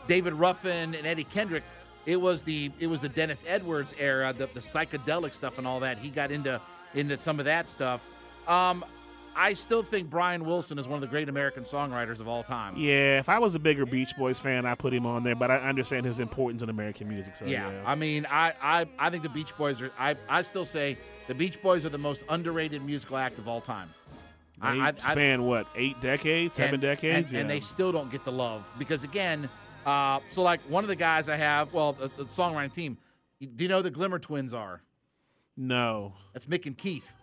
David 0.07 0.33
Ruffin 0.33 0.95
and 0.95 1.05
Eddie 1.05 1.25
Kendrick. 1.25 1.63
It 2.05 2.19
was 2.19 2.41
the 2.43 2.71
it 2.79 2.87
was 2.87 3.01
the 3.01 3.09
Dennis 3.09 3.45
Edwards 3.47 3.93
era, 3.99 4.33
the, 4.35 4.47
the 4.47 4.59
psychedelic 4.59 5.35
stuff 5.35 5.59
and 5.59 5.67
all 5.67 5.79
that. 5.81 5.99
He 5.99 6.09
got 6.09 6.31
into 6.31 6.59
into 6.95 7.15
some 7.15 7.37
of 7.39 7.45
that 7.45 7.69
stuff. 7.69 8.07
Um, 8.47 8.83
I 9.35 9.53
still 9.53 9.81
think 9.83 10.09
Brian 10.09 10.45
Wilson 10.45 10.77
is 10.77 10.87
one 10.87 10.95
of 10.95 11.01
the 11.01 11.07
great 11.07 11.29
American 11.29 11.63
songwriters 11.63 12.19
of 12.19 12.27
all 12.27 12.43
time. 12.43 12.75
Yeah, 12.77 13.19
if 13.19 13.29
I 13.29 13.39
was 13.39 13.55
a 13.55 13.59
bigger 13.59 13.85
Beach 13.85 14.11
Boys 14.17 14.39
fan, 14.39 14.65
I 14.65 14.75
put 14.75 14.93
him 14.93 15.05
on 15.05 15.23
there, 15.23 15.35
but 15.35 15.49
I 15.51 15.57
understand 15.57 16.05
his 16.05 16.19
importance 16.19 16.61
in 16.61 16.69
American 16.69 17.07
music. 17.07 17.35
So 17.35 17.45
yeah, 17.45 17.69
yeah, 17.71 17.83
I 17.85 17.95
mean, 17.95 18.25
I, 18.29 18.53
I 18.61 18.85
I 18.99 19.09
think 19.09 19.23
the 19.23 19.29
Beach 19.29 19.55
Boys 19.57 19.81
are. 19.81 19.91
I 19.97 20.15
I 20.29 20.41
still 20.41 20.65
say 20.65 20.97
the 21.27 21.33
Beach 21.33 21.61
Boys 21.61 21.85
are 21.85 21.89
the 21.89 21.97
most 21.97 22.21
underrated 22.29 22.83
musical 22.83 23.17
act 23.17 23.37
of 23.39 23.47
all 23.47 23.61
time. 23.61 23.89
they 24.61 24.67
I, 24.67 24.75
I- 24.75 24.87
I- 24.89 24.93
span 24.97 25.43
what 25.45 25.65
eight 25.75 25.99
decades, 26.01 26.55
seven 26.55 26.75
and- 26.75 26.81
decades, 26.81 27.31
and, 27.33 27.41
and 27.41 27.49
they 27.49 27.59
still 27.61 27.91
don't 27.91 28.11
get 28.11 28.23
the 28.25 28.31
love 28.31 28.69
because 28.77 29.03
again, 29.03 29.49
uh, 29.85 30.19
so 30.29 30.41
like 30.43 30.59
one 30.69 30.83
of 30.83 30.87
the 30.89 30.95
guys 30.95 31.29
I 31.29 31.37
have, 31.37 31.73
well, 31.73 31.93
the, 31.93 32.07
the 32.09 32.25
songwriting 32.25 32.73
team, 32.73 32.97
Do 33.39 33.63
you 33.63 33.67
know 33.69 33.77
who 33.77 33.83
the 33.83 33.89
Glimmer 33.91 34.19
Twins 34.19 34.53
are? 34.53 34.81
No. 35.57 36.13
That's 36.33 36.45
Mick 36.45 36.65
and 36.65 36.77
Keith. 36.77 37.13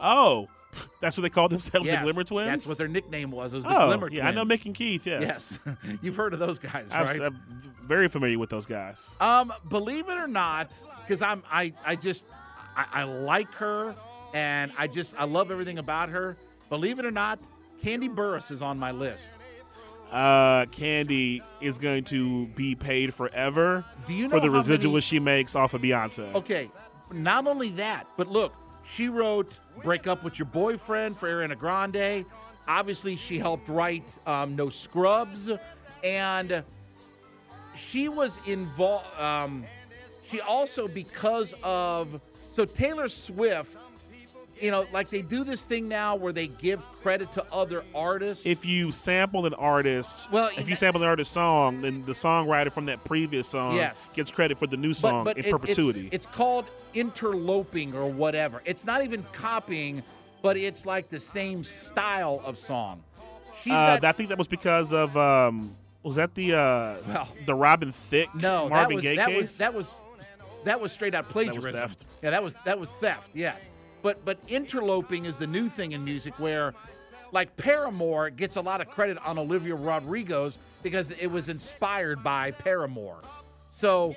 Oh, 0.00 0.48
that's 1.00 1.16
what 1.16 1.22
they 1.22 1.30
called 1.30 1.50
themselves, 1.50 1.86
Yes, 1.86 2.00
the 2.00 2.04
Glimmer 2.04 2.24
Twins. 2.24 2.48
That's 2.48 2.66
what 2.66 2.78
their 2.78 2.88
nickname 2.88 3.30
was. 3.30 3.52
Was 3.52 3.64
the 3.64 3.76
oh, 3.76 3.86
Glimmer 3.86 4.10
yeah, 4.10 4.22
Twins. 4.22 4.36
I 4.36 4.42
know 4.42 4.44
Mick 4.44 4.66
and 4.66 4.74
Keith. 4.74 5.06
Yes, 5.06 5.58
Yes, 5.64 5.76
you've 6.02 6.16
heard 6.16 6.32
of 6.32 6.38
those 6.38 6.58
guys, 6.58 6.90
right? 6.92 7.20
I'm 7.20 7.38
very 7.84 8.08
familiar 8.08 8.38
with 8.38 8.50
those 8.50 8.66
guys. 8.66 9.16
Um, 9.20 9.52
believe 9.68 10.08
it 10.08 10.18
or 10.18 10.28
not, 10.28 10.72
because 11.02 11.22
I'm 11.22 11.42
I 11.50 11.72
I 11.84 11.96
just 11.96 12.26
I, 12.76 12.86
I 12.92 13.02
like 13.04 13.50
her 13.54 13.94
and 14.34 14.72
I 14.76 14.86
just 14.86 15.14
I 15.18 15.24
love 15.24 15.50
everything 15.50 15.78
about 15.78 16.10
her. 16.10 16.36
Believe 16.68 16.98
it 16.98 17.06
or 17.06 17.10
not, 17.10 17.38
Kandi 17.82 18.14
Burruss 18.14 18.50
is 18.50 18.62
on 18.62 18.78
my 18.78 18.90
list. 18.90 19.32
Uh, 20.10 20.64
Kandi 20.66 21.42
is 21.60 21.76
going 21.78 22.04
to 22.04 22.46
be 22.48 22.74
paid 22.74 23.12
forever 23.12 23.84
Do 24.06 24.14
you 24.14 24.26
know 24.26 24.30
for 24.30 24.40
the 24.40 24.48
residuals 24.48 24.92
many- 24.92 25.00
she 25.02 25.18
makes 25.18 25.54
off 25.54 25.74
of 25.74 25.82
Beyonce. 25.82 26.34
Okay, 26.34 26.70
not 27.12 27.46
only 27.46 27.68
that, 27.70 28.06
but 28.16 28.26
look, 28.28 28.54
she 28.88 29.08
wrote 29.08 29.60
"Break 29.82 30.06
Up 30.06 30.24
with 30.24 30.38
Your 30.38 30.46
Boyfriend" 30.46 31.16
for 31.16 31.28
Ariana 31.28 31.58
Grande. 31.58 32.24
Obviously, 32.66 33.16
she 33.16 33.38
helped 33.38 33.68
write 33.68 34.16
um, 34.26 34.56
"No 34.56 34.68
Scrubs," 34.68 35.50
and 36.02 36.64
she 37.76 38.08
was 38.08 38.40
involved. 38.46 39.06
Um, 39.18 39.64
she 40.28 40.40
also, 40.40 40.88
because 40.88 41.54
of 41.62 42.20
so 42.50 42.64
Taylor 42.64 43.08
Swift, 43.08 43.78
you 44.60 44.70
know, 44.70 44.86
like 44.92 45.10
they 45.10 45.22
do 45.22 45.44
this 45.44 45.64
thing 45.64 45.88
now 45.88 46.14
where 46.16 46.32
they 46.32 46.46
give 46.48 46.82
credit 47.02 47.32
to 47.32 47.44
other 47.52 47.84
artists. 47.94 48.46
If 48.46 48.64
you 48.64 48.90
sample 48.90 49.46
an 49.46 49.54
artist, 49.54 50.30
Well, 50.32 50.48
if 50.56 50.60
you 50.68 50.74
that- 50.74 50.78
sample 50.78 51.02
an 51.02 51.08
artist's 51.08 51.32
song, 51.34 51.80
then 51.82 52.04
the 52.06 52.12
songwriter 52.12 52.72
from 52.72 52.86
that 52.86 53.04
previous 53.04 53.48
song 53.48 53.76
Yes. 53.76 54.08
gets 54.14 54.30
credit 54.30 54.58
for 54.58 54.66
the 54.66 54.76
new 54.76 54.92
song 54.94 55.28
in 55.30 55.44
it- 55.44 55.50
perpetuity. 55.50 56.08
It's, 56.12 56.26
called 56.26 56.66
interloping 56.94 57.94
or 57.94 58.10
whatever. 58.10 58.62
It's 58.64 58.84
not 58.84 59.02
even 59.04 59.24
copying, 59.32 60.02
but 60.42 60.56
it's 60.56 60.86
like 60.86 61.08
the 61.08 61.18
same 61.20 61.64
style 61.64 62.40
of 62.44 62.56
song. 62.56 63.02
She's 63.60 63.72
uh, 63.72 63.98
got 63.98 64.04
I 64.04 64.12
think 64.12 64.28
that 64.28 64.38
was 64.38 64.46
because 64.48 64.92
of 64.92 65.16
um, 65.16 65.74
was 66.02 66.16
that 66.16 66.34
the 66.34 66.54
uh, 66.54 66.94
Well, 67.08 67.28
the 67.46 67.54
Robin 67.54 67.90
Thicke 67.90 68.32
no, 68.34 68.68
Marvin 68.68 68.88
that 68.90 68.94
was 68.94 69.02
Gaye 69.04 69.16
that 69.16 69.26
case? 69.28 69.36
was 69.36 69.58
that 69.58 69.74
was 69.74 69.94
that 70.64 70.80
was 70.80 70.92
straight 70.92 71.14
out 71.14 71.28
plagiarism. 71.28 71.72
theft. 71.72 72.04
Yeah, 72.22 72.30
that 72.30 72.42
was 72.42 72.54
that 72.64 72.78
was 72.78 72.88
theft. 73.00 73.30
Yes, 73.34 73.68
but 74.02 74.24
but 74.24 74.38
interloping 74.48 75.24
is 75.24 75.36
the 75.36 75.46
new 75.46 75.68
thing 75.68 75.92
in 75.92 76.04
music 76.04 76.38
where. 76.38 76.74
Like 77.30 77.58
Paramore 77.58 78.30
gets 78.30 78.56
a 78.56 78.62
lot 78.62 78.80
of 78.80 78.88
credit 78.88 79.18
on 79.18 79.36
Olivia 79.36 79.74
Rodrigo's 79.74 80.58
because 80.82 81.10
it 81.10 81.26
was 81.26 81.50
inspired 81.50 82.24
by 82.24 82.52
Paramore. 82.52 83.20
So 83.70 84.16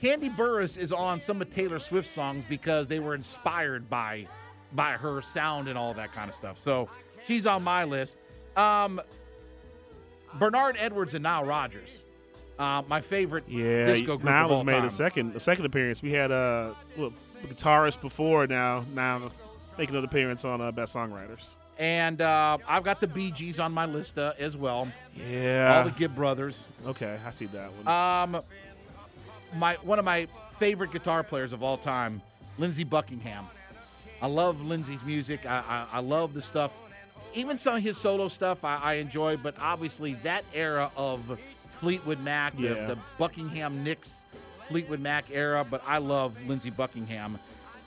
Kandi 0.00 0.34
Burruss 0.36 0.78
is 0.78 0.92
on 0.92 1.18
some 1.18 1.42
of 1.42 1.50
Taylor 1.50 1.80
Swift's 1.80 2.10
songs 2.10 2.44
because 2.48 2.86
they 2.86 3.00
were 3.00 3.16
inspired 3.16 3.90
by 3.90 4.26
by 4.72 4.92
her 4.92 5.22
sound 5.22 5.68
and 5.68 5.76
all 5.76 5.94
that 5.94 6.12
kind 6.12 6.28
of 6.28 6.34
stuff. 6.34 6.58
So 6.58 6.88
she's 7.26 7.46
on 7.46 7.62
my 7.62 7.84
list. 7.84 8.18
Um, 8.56 9.00
Bernard 10.34 10.76
Edwards 10.78 11.14
and 11.14 11.22
Nile 11.22 11.44
Rodgers, 11.44 12.00
uh, 12.58 12.82
my 12.88 13.00
favorite 13.00 13.44
yeah, 13.48 13.86
disco 13.86 14.16
group 14.16 14.24
Niall 14.24 14.52
of 14.52 14.58
all 14.58 14.64
made 14.64 14.72
time. 14.72 14.84
a 14.84 14.90
second 14.90 15.36
a 15.36 15.40
second 15.40 15.66
appearance. 15.66 16.02
We 16.02 16.12
had 16.12 16.32
uh, 16.32 16.74
guitarist 17.48 18.00
before 18.00 18.46
now 18.46 18.84
now 18.94 19.30
making 19.78 19.94
another 19.94 20.06
appearance 20.06 20.44
on 20.44 20.60
uh, 20.60 20.70
Best 20.72 20.94
Songwriters. 20.94 21.56
And 21.78 22.20
uh, 22.20 22.58
I've 22.68 22.84
got 22.84 23.00
the 23.00 23.06
Bee 23.06 23.30
Gees 23.30 23.58
on 23.58 23.72
my 23.72 23.86
list 23.86 24.18
uh, 24.18 24.34
as 24.38 24.56
well. 24.56 24.86
Yeah, 25.16 25.78
All 25.78 25.84
the 25.84 25.90
Gibb 25.90 26.14
brothers. 26.14 26.66
okay, 26.86 27.18
I 27.26 27.30
see 27.30 27.46
that 27.46 27.70
one. 27.72 27.88
Um, 27.88 28.42
my 29.56 29.74
one 29.82 29.98
of 29.98 30.04
my 30.04 30.28
favorite 30.58 30.92
guitar 30.92 31.22
players 31.22 31.52
of 31.52 31.62
all 31.62 31.76
time, 31.78 32.22
Lindsey 32.58 32.84
Buckingham. 32.84 33.46
I 34.20 34.26
love 34.26 34.62
Lindsey's 34.64 35.02
music. 35.02 35.44
I, 35.46 35.64
I, 35.92 35.96
I 35.96 36.00
love 36.00 36.34
the 36.34 36.42
stuff. 36.42 36.72
Even 37.34 37.56
some 37.58 37.76
of 37.76 37.82
his 37.82 37.96
solo 37.96 38.28
stuff 38.28 38.62
I, 38.62 38.76
I 38.76 38.92
enjoy, 38.94 39.36
but 39.38 39.54
obviously 39.58 40.14
that 40.22 40.44
era 40.54 40.90
of 40.96 41.38
Fleetwood 41.80 42.20
Mac, 42.20 42.54
the, 42.56 42.68
the 42.68 42.98
Buckingham 43.18 43.82
Nicks 43.82 44.24
Fleetwood 44.68 45.00
Mac 45.00 45.26
era, 45.32 45.66
but 45.68 45.82
I 45.86 45.98
love 45.98 46.42
Lindsey 46.46 46.70
Buckingham. 46.70 47.38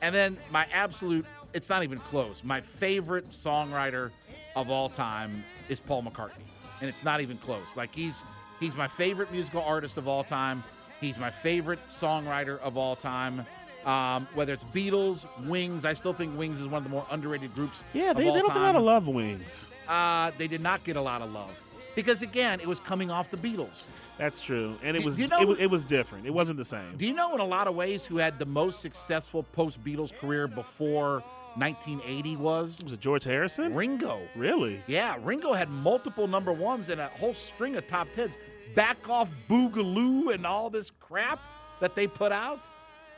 And 0.02 0.14
then 0.14 0.38
my 0.52 0.68
absolute, 0.74 1.26
it's 1.54 1.70
not 1.70 1.84
even 1.84 2.00
close, 2.00 2.44
my 2.44 2.62
favorite 2.62 3.32
songwriter 3.32 4.12
of 4.56 4.70
all 4.70 4.90
time 4.90 5.44
is 5.70 5.80
Paul 5.80 6.04
McCartney. 6.04 6.46
And 6.82 6.90
it's 6.90 7.04
not 7.04 7.22
even 7.22 7.38
close. 7.38 7.76
Like 7.76 7.96
he's 7.96 8.24
he's 8.60 8.76
my 8.76 8.88
favorite 8.88 9.32
musical 9.32 9.62
artist 9.62 9.98
of 9.98 10.08
all 10.08 10.24
time. 10.24 10.64
He's 11.02 11.18
my 11.18 11.32
favorite 11.32 11.80
songwriter 11.90 12.60
of 12.60 12.78
all 12.78 12.96
time. 12.96 13.46
Um, 13.86 14.28
whether 14.34 14.52
it's 14.52 14.64
Beatles, 14.64 15.26
Wings, 15.46 15.86
I 15.86 15.94
still 15.94 16.14
think 16.14 16.38
Wings 16.38 16.60
is 16.60 16.66
one 16.68 16.80
of 16.80 16.84
the 16.84 16.90
more 16.90 17.06
underrated 17.12 17.54
groups. 17.54 17.84
yeah, 17.94 18.12
of 18.12 18.18
they, 18.18 18.28
all 18.28 18.34
they 18.34 18.42
don't 18.42 18.50
get 18.50 18.58
a 18.58 18.60
lot 18.60 18.76
of 18.76 18.82
love 18.82 19.08
wings. 19.08 19.70
Uh, 19.88 20.32
they 20.40 20.48
did 20.48 20.62
not 20.62 20.84
get 20.84 20.96
a 20.96 21.02
lot 21.02 21.22
of 21.22 21.32
love 21.32 21.64
because 21.96 22.22
again, 22.22 22.60
it 22.60 22.68
was 22.68 22.80
coming 22.80 23.10
off 23.12 23.32
the 23.32 23.38
Beatles. 23.38 23.84
That's 24.18 24.40
true, 24.42 24.78
and 24.84 24.96
it 24.96 25.02
Do- 25.02 25.06
was 25.06 25.20
you 25.20 25.28
know- 25.28 25.42
it 25.42 25.48
was 25.48 25.60
it 25.60 25.70
was 25.70 25.86
different. 25.86 26.26
It 26.26 26.34
wasn't 26.34 26.58
the 26.58 26.66
same. 26.66 26.96
Do 26.98 27.06
you 27.06 27.14
know 27.14 27.34
in 27.34 27.40
a 27.42 27.46
lot 27.46 27.68
of 27.68 27.76
ways 27.76 28.06
who 28.06 28.18
had 28.18 28.40
the 28.40 28.46
most 28.46 28.82
successful 28.82 29.44
post 29.44 29.84
Beatles 29.84 30.16
career 30.18 30.48
before 30.48 31.24
1980 31.56 32.36
was? 32.38 32.82
Was 32.84 32.94
it 32.94 33.00
George 33.00 33.24
Harrison? 33.24 33.74
Ringo. 33.74 34.22
Really? 34.36 34.84
Yeah, 34.88 35.18
Ringo 35.24 35.54
had 35.54 35.70
multiple 35.70 36.28
number 36.28 36.52
ones 36.54 36.90
and 36.90 37.00
a 37.00 37.08
whole 37.08 37.34
string 37.34 37.76
of 37.76 37.88
top 37.88 38.08
tens. 38.14 38.38
Back 38.76 39.10
off 39.10 39.32
Boogaloo 39.50 40.34
and 40.34 40.46
all 40.46 40.70
this 40.70 40.92
crap 41.00 41.40
that 41.80 41.96
they 41.96 42.08
put 42.08 42.32
out. 42.32 42.60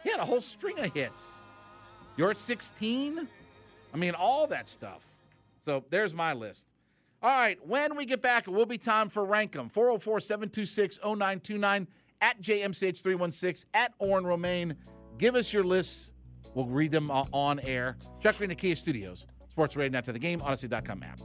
He 0.03 0.11
had 0.11 0.19
a 0.19 0.25
whole 0.25 0.41
string 0.41 0.77
of 0.79 0.93
hits. 0.93 1.31
You're 2.15 2.29
at 2.31 2.37
16? 2.37 3.27
I 3.93 3.97
mean, 3.97 4.13
all 4.13 4.45
that 4.47 4.67
stuff. 4.67 5.15
So 5.65 5.83
there's 5.89 6.13
my 6.13 6.33
list. 6.33 6.67
All 7.23 7.31
right, 7.31 7.57
when 7.65 7.95
we 7.95 8.05
get 8.05 8.21
back, 8.21 8.47
it 8.47 8.51
will 8.51 8.65
be 8.65 8.77
time 8.77 9.09
for 9.09 9.25
Rank 9.25 9.55
'em. 9.55 9.69
404 9.69 10.19
726 10.19 10.99
0929 11.03 11.87
at 12.21 12.41
JMCH316 12.41 13.65
at 13.73 13.93
Orrin 13.99 14.25
Romaine. 14.25 14.75
Give 15.17 15.35
us 15.35 15.51
your 15.51 15.63
lists. 15.63 16.11
We'll 16.53 16.65
read 16.67 16.91
them 16.91 17.09
uh, 17.09 17.25
on 17.31 17.59
air. 17.59 17.97
Chuck 18.21 18.37
Green, 18.37 18.49
the 18.49 18.55
Kia 18.55 18.75
Studios. 18.75 19.25
Sports 19.49 19.75
Radio 19.75 19.99
to 20.01 20.13
the 20.13 20.19
Game, 20.19 20.39
Audacy.com 20.41 21.03
app. 21.03 21.19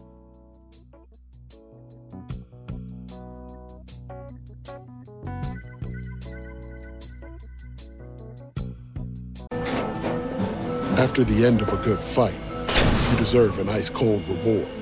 After 10.99 11.25
the 11.25 11.45
end 11.45 11.61
of 11.61 11.73
a 11.73 11.77
good 11.79 12.03
fight, 12.03 12.35
you 13.11 13.19
deserve 13.19 13.59
an 13.59 13.69
ice 13.69 13.91
cold 13.91 14.27
reward. 14.29 14.82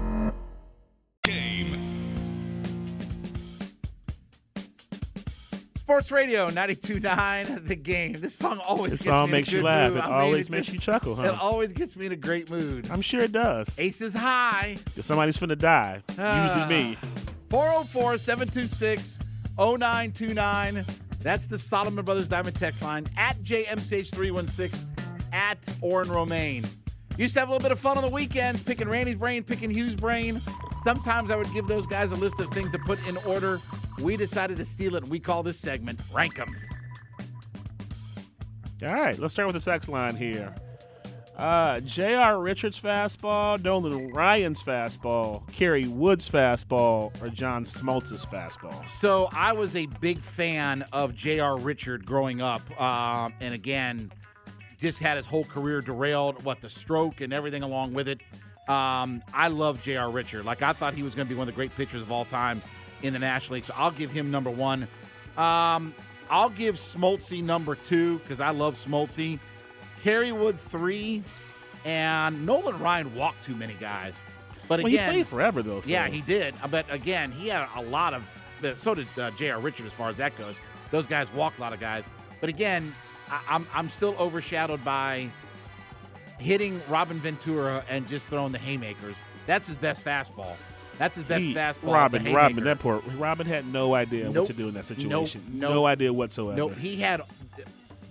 Sports 5.75 6.11
Radio 6.11 6.49
92.9 6.49 7.67
The 7.67 7.75
Game. 7.75 8.13
This 8.13 8.33
song 8.35 8.59
always 8.59 8.91
This 8.91 9.01
gets 9.01 9.15
song 9.17 9.29
me 9.29 9.29
in 9.29 9.29
a 9.29 9.37
makes 9.39 9.51
you 9.51 9.61
laugh. 9.61 9.89
mood. 9.91 9.97
It 9.99 10.03
I 10.03 10.07
mean, 10.07 10.15
always 10.15 10.47
it 10.47 10.51
makes 10.51 10.65
just- 10.67 10.75
you 10.75 10.79
chuckle, 10.79 11.15
huh? 11.15 11.23
It 11.23 11.39
always 11.39 11.73
gets 11.73 11.95
me 11.97 12.05
in 12.05 12.11
a 12.13 12.15
great 12.15 12.49
mood. 12.49 12.87
I'm 12.89 13.01
sure 13.01 13.21
it 13.21 13.33
does. 13.33 13.77
Ace 13.77 14.01
is 14.01 14.13
high. 14.13 14.77
If 14.95 15.03
somebody's 15.03 15.37
finna 15.37 15.57
die, 15.57 16.01
Ah. 16.17 16.43
usually 16.69 16.83
me. 16.83 16.97
404 17.49 18.17
726 18.17 19.19
0929. 19.57 20.85
That's 21.21 21.47
the 21.47 21.57
Solomon 21.57 22.05
Brothers 22.05 22.29
Diamond 22.29 22.55
text 22.55 22.81
line 22.81 23.05
at 23.17 23.41
JMCH316 23.43 24.85
at 25.33 25.57
Orrin 25.81 26.09
Romaine. 26.09 26.65
Used 27.17 27.33
to 27.35 27.39
have 27.41 27.49
a 27.49 27.51
little 27.51 27.63
bit 27.63 27.71
of 27.71 27.79
fun 27.79 27.97
on 27.97 28.03
the 28.03 28.09
weekends, 28.09 28.61
picking 28.63 28.89
Randy's 28.89 29.15
brain, 29.15 29.43
picking 29.43 29.69
Hugh's 29.69 29.95
brain. 29.95 30.41
Sometimes 30.83 31.29
I 31.29 31.35
would 31.35 31.51
give 31.53 31.67
those 31.67 31.85
guys 31.85 32.11
a 32.11 32.15
list 32.15 32.39
of 32.39 32.49
things 32.49 32.71
to 32.71 32.79
put 32.79 33.05
in 33.07 33.17
order. 33.17 33.59
We 33.99 34.17
decided 34.17 34.57
to 34.57 34.65
steal 34.65 34.95
it, 34.95 35.03
and 35.03 35.11
we 35.11 35.19
call 35.19 35.43
this 35.43 35.59
segment 35.59 36.01
Rank 36.13 36.39
'em. 36.39 36.55
All 38.83 38.95
right, 38.95 39.17
let's 39.19 39.33
start 39.33 39.53
with 39.53 39.63
the 39.63 39.71
text 39.71 39.89
line 39.89 40.15
here. 40.15 40.55
Uh, 41.37 41.79
J.R. 41.81 42.39
Richards 42.39 42.79
fastball, 42.79 43.63
Nolan 43.63 44.09
Ryan's 44.09 44.61
fastball, 44.61 45.47
Kerry 45.51 45.87
Wood's 45.87 46.27
fastball, 46.29 47.11
or 47.21 47.29
John 47.29 47.65
Smoltz's 47.65 48.25
fastball. 48.25 48.87
So 48.89 49.29
I 49.31 49.53
was 49.53 49.75
a 49.75 49.85
big 49.85 50.19
fan 50.19 50.83
of 50.91 51.15
J.R. 51.15 51.57
Richard 51.57 52.05
growing 52.05 52.41
up, 52.41 52.61
um, 52.79 53.33
and 53.39 53.53
again, 53.53 54.11
just 54.81 54.99
had 54.99 55.17
his 55.17 55.25
whole 55.25 55.45
career 55.45 55.81
derailed. 55.81 56.43
What 56.43 56.61
the 56.61 56.69
stroke 56.69 57.21
and 57.21 57.31
everything 57.33 57.63
along 57.63 57.93
with 57.93 58.07
it. 58.07 58.19
Um, 58.67 59.23
I 59.33 59.47
love 59.47 59.81
J.R. 59.81 60.09
Richard. 60.09 60.45
Like 60.45 60.61
I 60.61 60.73
thought 60.73 60.93
he 60.93 61.03
was 61.03 61.15
going 61.15 61.27
to 61.27 61.29
be 61.33 61.37
one 61.37 61.47
of 61.47 61.53
the 61.53 61.57
great 61.57 61.75
pitchers 61.75 62.01
of 62.01 62.11
all 62.11 62.25
time 62.25 62.61
in 63.01 63.13
the 63.13 63.19
National 63.19 63.55
League. 63.55 63.65
So 63.65 63.73
I'll 63.77 63.91
give 63.91 64.11
him 64.11 64.31
number 64.31 64.49
one. 64.49 64.87
Um, 65.37 65.93
I'll 66.29 66.49
give 66.49 66.75
Smoltzy 66.75 67.43
number 67.43 67.75
two 67.75 68.19
because 68.19 68.39
I 68.41 68.51
love 68.51 68.75
Smoltzy. 68.75 69.39
Kerry 70.03 70.31
Wood 70.31 70.59
three, 70.59 71.23
and 71.85 72.45
Nolan 72.45 72.79
Ryan 72.79 73.13
walked 73.15 73.43
too 73.43 73.55
many 73.55 73.73
guys. 73.75 74.19
But 74.67 74.81
Well, 74.81 74.91
he 74.91 74.97
played 74.97 75.27
forever, 75.27 75.61
though, 75.61 75.81
so- 75.81 75.89
Yeah, 75.89 76.07
he 76.07 76.21
did. 76.21 76.55
But 76.69 76.85
again, 76.91 77.31
he 77.31 77.49
had 77.49 77.67
a 77.75 77.81
lot 77.81 78.13
of. 78.13 78.31
So 78.75 78.93
did 78.95 79.07
uh, 79.17 79.31
J.R. 79.31 79.59
Richard 79.59 79.87
as 79.87 79.93
far 79.93 80.09
as 80.09 80.17
that 80.17 80.37
goes. 80.37 80.59
Those 80.91 81.07
guys 81.07 81.31
walked 81.33 81.57
a 81.57 81.61
lot 81.61 81.73
of 81.73 81.79
guys. 81.79 82.03
But 82.39 82.49
again, 82.49 82.93
I, 83.31 83.41
I'm 83.47 83.67
I'm 83.73 83.89
still 83.89 84.15
overshadowed 84.19 84.83
by 84.85 85.29
hitting 86.39 86.81
Robin 86.89 87.19
Ventura 87.19 87.83
and 87.89 88.07
just 88.07 88.27
throwing 88.27 88.51
the 88.51 88.57
haymakers. 88.59 89.15
That's 89.47 89.67
his 89.67 89.77
best 89.77 90.03
fastball. 90.05 90.53
That's 90.97 91.15
his 91.15 91.23
best 91.23 91.43
He- 91.43 91.53
fastball. 91.55 91.93
Robin, 91.93 92.31
Robin, 92.33 92.63
that 92.65 92.79
poor 92.79 93.01
Robin 93.17 93.47
had 93.47 93.65
no 93.71 93.95
idea 93.95 94.29
what 94.29 94.47
to 94.47 94.53
do 94.53 94.67
in 94.67 94.73
that 94.75 94.85
situation. 94.85 95.43
Nope. 95.51 95.71
No 95.71 95.85
idea 95.85 96.13
whatsoever. 96.13 96.55
Nope. 96.57 96.75
He 96.77 96.97
had 96.97 97.21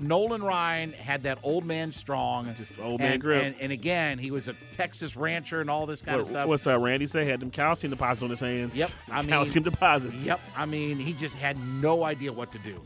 Nolan 0.01 0.43
Ryan 0.43 0.93
had 0.95 1.25
that 1.25 1.39
old 1.43 1.65
man 1.67 1.93
strong, 1.93 2.53
just 2.55 2.79
old 2.81 3.01
man 3.01 3.13
and, 3.13 3.21
grip. 3.21 3.45
And, 3.45 3.55
and 3.61 3.71
again, 3.71 4.19
he 4.19 4.31
was 4.31 4.49
a 4.49 4.55
Texas 4.73 5.15
rancher 5.15 5.61
and 5.61 5.69
all 5.69 5.85
this 5.87 6.01
kind 6.01 6.17
What- 6.17 6.21
of 6.23 6.27
stuff. 6.29 6.49
What's 6.49 6.65
that? 6.65 6.79
Randy 6.81 7.07
say 7.07 7.27
had 7.27 7.41
them 7.41 7.51
calcium 7.51 7.91
deposits 7.91 8.23
on 8.23 8.31
his 8.31 8.41
hands. 8.41 8.79
Yep. 8.79 8.91
I 9.11 9.21
mean, 9.21 9.29
calcium 9.29 9.63
deposits. 9.63 10.27
Yep. 10.27 10.41
I 10.57 10.65
mean, 10.67 10.99
he 10.99 11.13
just 11.13 11.35
had 11.37 11.59
no 11.83 12.03
idea 12.05 12.33
what 12.33 12.51
to 12.53 12.59
do. 12.61 12.81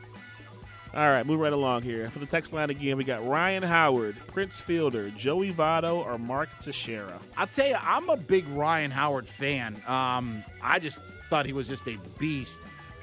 All 0.95 1.11
right, 1.11 1.27
move 1.27 1.41
right 1.41 1.53
along 1.53 1.83
here. 1.83 2.09
For 2.11 2.21
the 2.21 2.27
text 2.27 2.53
line 2.53 2.71
again, 2.71 2.97
we 2.97 3.03
got 3.03 3.27
Ryan 3.27 3.65
Howard, 3.65 4.15
Prince 4.29 4.61
Fielder, 4.61 5.11
Joey 5.11 5.53
Votto, 5.53 5.97
or 6.07 6.19
Mark 6.19 6.49
Teixeira. 6.61 7.19
I'll 7.37 7.49
tell 7.49 7.67
you, 7.67 7.75
I'm 7.81 8.09
a 8.09 8.17
big 8.17 8.47
Ryan 8.49 8.93
Howard 8.93 9.27
fan. 9.27 9.75
Um, 9.89 10.45
I 10.63 10.79
just 10.79 11.01
thought 11.29 11.47
he 11.47 11.53
was 11.53 11.67
just 11.67 11.85
a 11.89 11.99
beast. 12.19 12.61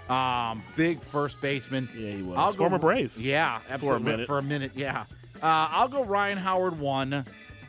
Um, 0.10 0.64
big 0.78 1.02
first 1.02 1.42
baseman. 1.42 1.90
Yeah, 1.94 2.12
he 2.12 2.22
was. 2.22 2.38
I'll 2.38 2.52
go- 2.52 2.60
Former 2.60 2.80
Brave. 2.80 3.18
Yeah, 3.20 3.60
absolutely. 3.70 3.88
For 3.88 3.96
a 3.96 4.00
minute. 4.00 4.28
For 4.28 4.38
a 4.38 4.44
minute, 4.44 4.72
yeah. 4.74 5.02
Uh, 5.44 5.68
I'll 5.72 5.88
go 5.90 6.06
Ryan 6.06 6.38
Howard 6.38 6.80
one. 6.80 7.14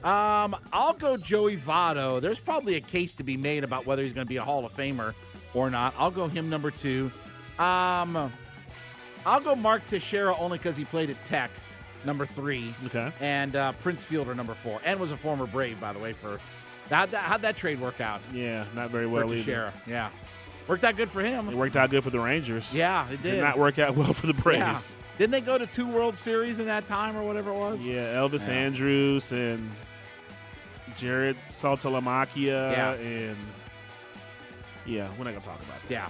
Um, 0.05 0.57
I'll 0.73 0.93
go 0.95 1.17
Joey 1.17 1.57
Votto. 1.57 2.21
There's 2.21 2.39
probably 2.41 2.77
a 2.77 2.81
case 2.81 3.15
to 3.15 3.25
be 3.25 3.37
made 3.37 3.65
about 3.65 3.87
whether 3.87 4.03
he's 4.05 4.13
going 4.13 4.27
to 4.27 4.29
be 4.29 4.37
a 4.37 4.45
Hall 4.45 4.65
of 4.65 4.73
Famer 4.73 5.15
or 5.55 5.69
not. 5.69 5.95
I'll 5.99 6.11
go 6.13 6.29
him 6.29 6.49
number 6.49 6.71
two. 6.71 7.11
Um, 7.59 8.33
I'll 9.25 9.41
go 9.41 9.55
Mark 9.55 9.87
Teixeira 9.87 10.37
only 10.37 10.59
because 10.59 10.77
he 10.77 10.85
played 10.85 11.11
at 11.11 11.25
Tech, 11.25 11.51
number 12.05 12.27
three. 12.27 12.75
Okay. 12.87 13.13
And 13.21 13.55
uh, 13.57 13.73
Prince 13.83 14.05
Fielder, 14.05 14.35
number 14.35 14.55
four, 14.55 14.81
and 14.85 14.99
was 14.99 15.11
a 15.11 15.17
former 15.17 15.47
Brave, 15.47 15.81
by 15.81 15.93
the 15.93 15.99
way. 15.99 16.13
For 16.13 16.39
how'd 16.91 17.11
that, 17.13 17.25
how'd 17.25 17.43
that 17.43 17.57
trade 17.57 17.81
work 17.81 18.01
out? 18.01 18.21
Yeah, 18.33 18.65
not 18.75 18.91
very 18.91 19.05
for 19.05 19.11
well 19.11 19.27
either. 19.27 19.37
Teixeira. 19.37 19.73
Yeah, 19.87 20.11
worked 20.69 20.85
out 20.85 20.97
good 20.97 21.11
for 21.11 21.23
him. 21.23 21.49
It 21.49 21.55
worked 21.57 21.77
out 21.77 21.91
good 21.91 22.03
for 22.05 22.11
the 22.11 22.21
Rangers. 22.21 22.75
Yeah, 22.75 23.09
it 23.11 23.23
did. 23.23 23.41
not 23.41 23.59
work 23.59 23.79
out 23.79 23.95
well 23.97 24.13
for 24.13 24.27
the 24.27 24.35
Braves. 24.35 24.61
Yeah. 24.61 24.79
Didn't 25.19 25.33
they 25.33 25.41
go 25.43 25.59
to 25.59 25.67
two 25.67 25.87
World 25.87 26.17
Series 26.17 26.59
in 26.59 26.67
that 26.67 26.87
time 26.87 27.17
or 27.17 27.23
whatever 27.23 27.51
it 27.51 27.57
was? 27.57 27.85
Yeah, 27.87 28.15
Elvis 28.15 28.49
Yeah. 28.49 28.55
Andrus 28.55 29.31
and 29.31 29.71
Jared 30.97 31.37
Saltalamacchia 31.49 32.47
Yeah. 32.73 32.93
and 32.95 33.37
yeah, 34.85 35.09
we're 35.17 35.25
not 35.25 35.35
gonna 35.35 35.41
talk 35.41 35.61
about 35.63 35.81
that. 35.89 35.91
Yeah. 35.91 36.09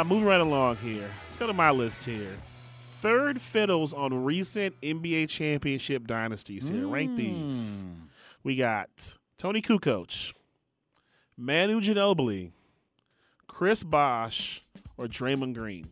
Uh, 0.00 0.02
moving 0.04 0.24
right 0.24 0.40
along 0.40 0.76
here. 0.76 1.08
Go 1.38 1.46
to 1.46 1.52
my 1.52 1.70
list 1.70 2.04
here. 2.04 2.36
Third 2.80 3.40
fiddles 3.40 3.92
on 3.92 4.24
recent 4.24 4.74
NBA 4.80 5.28
championship 5.28 6.04
dynasties 6.04 6.68
here. 6.68 6.88
Rank 6.88 7.16
these. 7.16 7.82
Hmm. 7.82 8.06
We 8.42 8.56
got 8.56 9.16
Toni 9.36 9.62
Kukoc, 9.62 10.32
Manu 11.36 11.80
Ginobili, 11.80 12.50
Chris 13.46 13.84
Bosh, 13.84 14.62
or 14.96 15.06
Draymond 15.06 15.54
Green. 15.54 15.86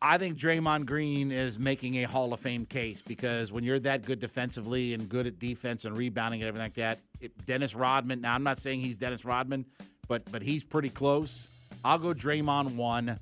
I 0.00 0.16
think 0.18 0.38
Draymond 0.38 0.86
Green 0.86 1.32
is 1.32 1.58
making 1.58 1.96
a 1.96 2.04
Hall 2.04 2.32
of 2.32 2.38
Fame 2.38 2.66
case 2.66 3.02
because 3.02 3.50
when 3.50 3.64
you're 3.64 3.80
that 3.80 4.04
good 4.04 4.20
defensively 4.20 4.94
and 4.94 5.08
good 5.08 5.26
at 5.26 5.40
defense 5.40 5.84
and 5.84 5.98
rebounding 5.98 6.42
and 6.42 6.48
everything 6.48 6.66
like 6.66 6.74
that, 6.74 7.00
it, 7.20 7.46
Dennis 7.46 7.74
Rodman. 7.74 8.20
Now 8.20 8.34
I'm 8.34 8.44
not 8.44 8.58
saying 8.58 8.80
he's 8.80 8.98
Dennis 8.98 9.24
Rodman, 9.24 9.64
but 10.06 10.30
but 10.30 10.42
he's 10.42 10.62
pretty 10.62 10.90
close. 10.90 11.48
I'll 11.84 11.98
go 11.98 12.14
Draymond 12.14 12.76
one. 12.76 13.18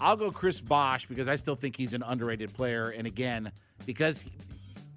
I'll 0.00 0.16
go 0.16 0.30
Chris 0.30 0.60
Bosh 0.60 1.06
because 1.06 1.28
I 1.28 1.36
still 1.36 1.54
think 1.54 1.76
he's 1.76 1.92
an 1.92 2.02
underrated 2.02 2.52
player. 2.54 2.90
And 2.90 3.06
again, 3.06 3.52
because 3.84 4.24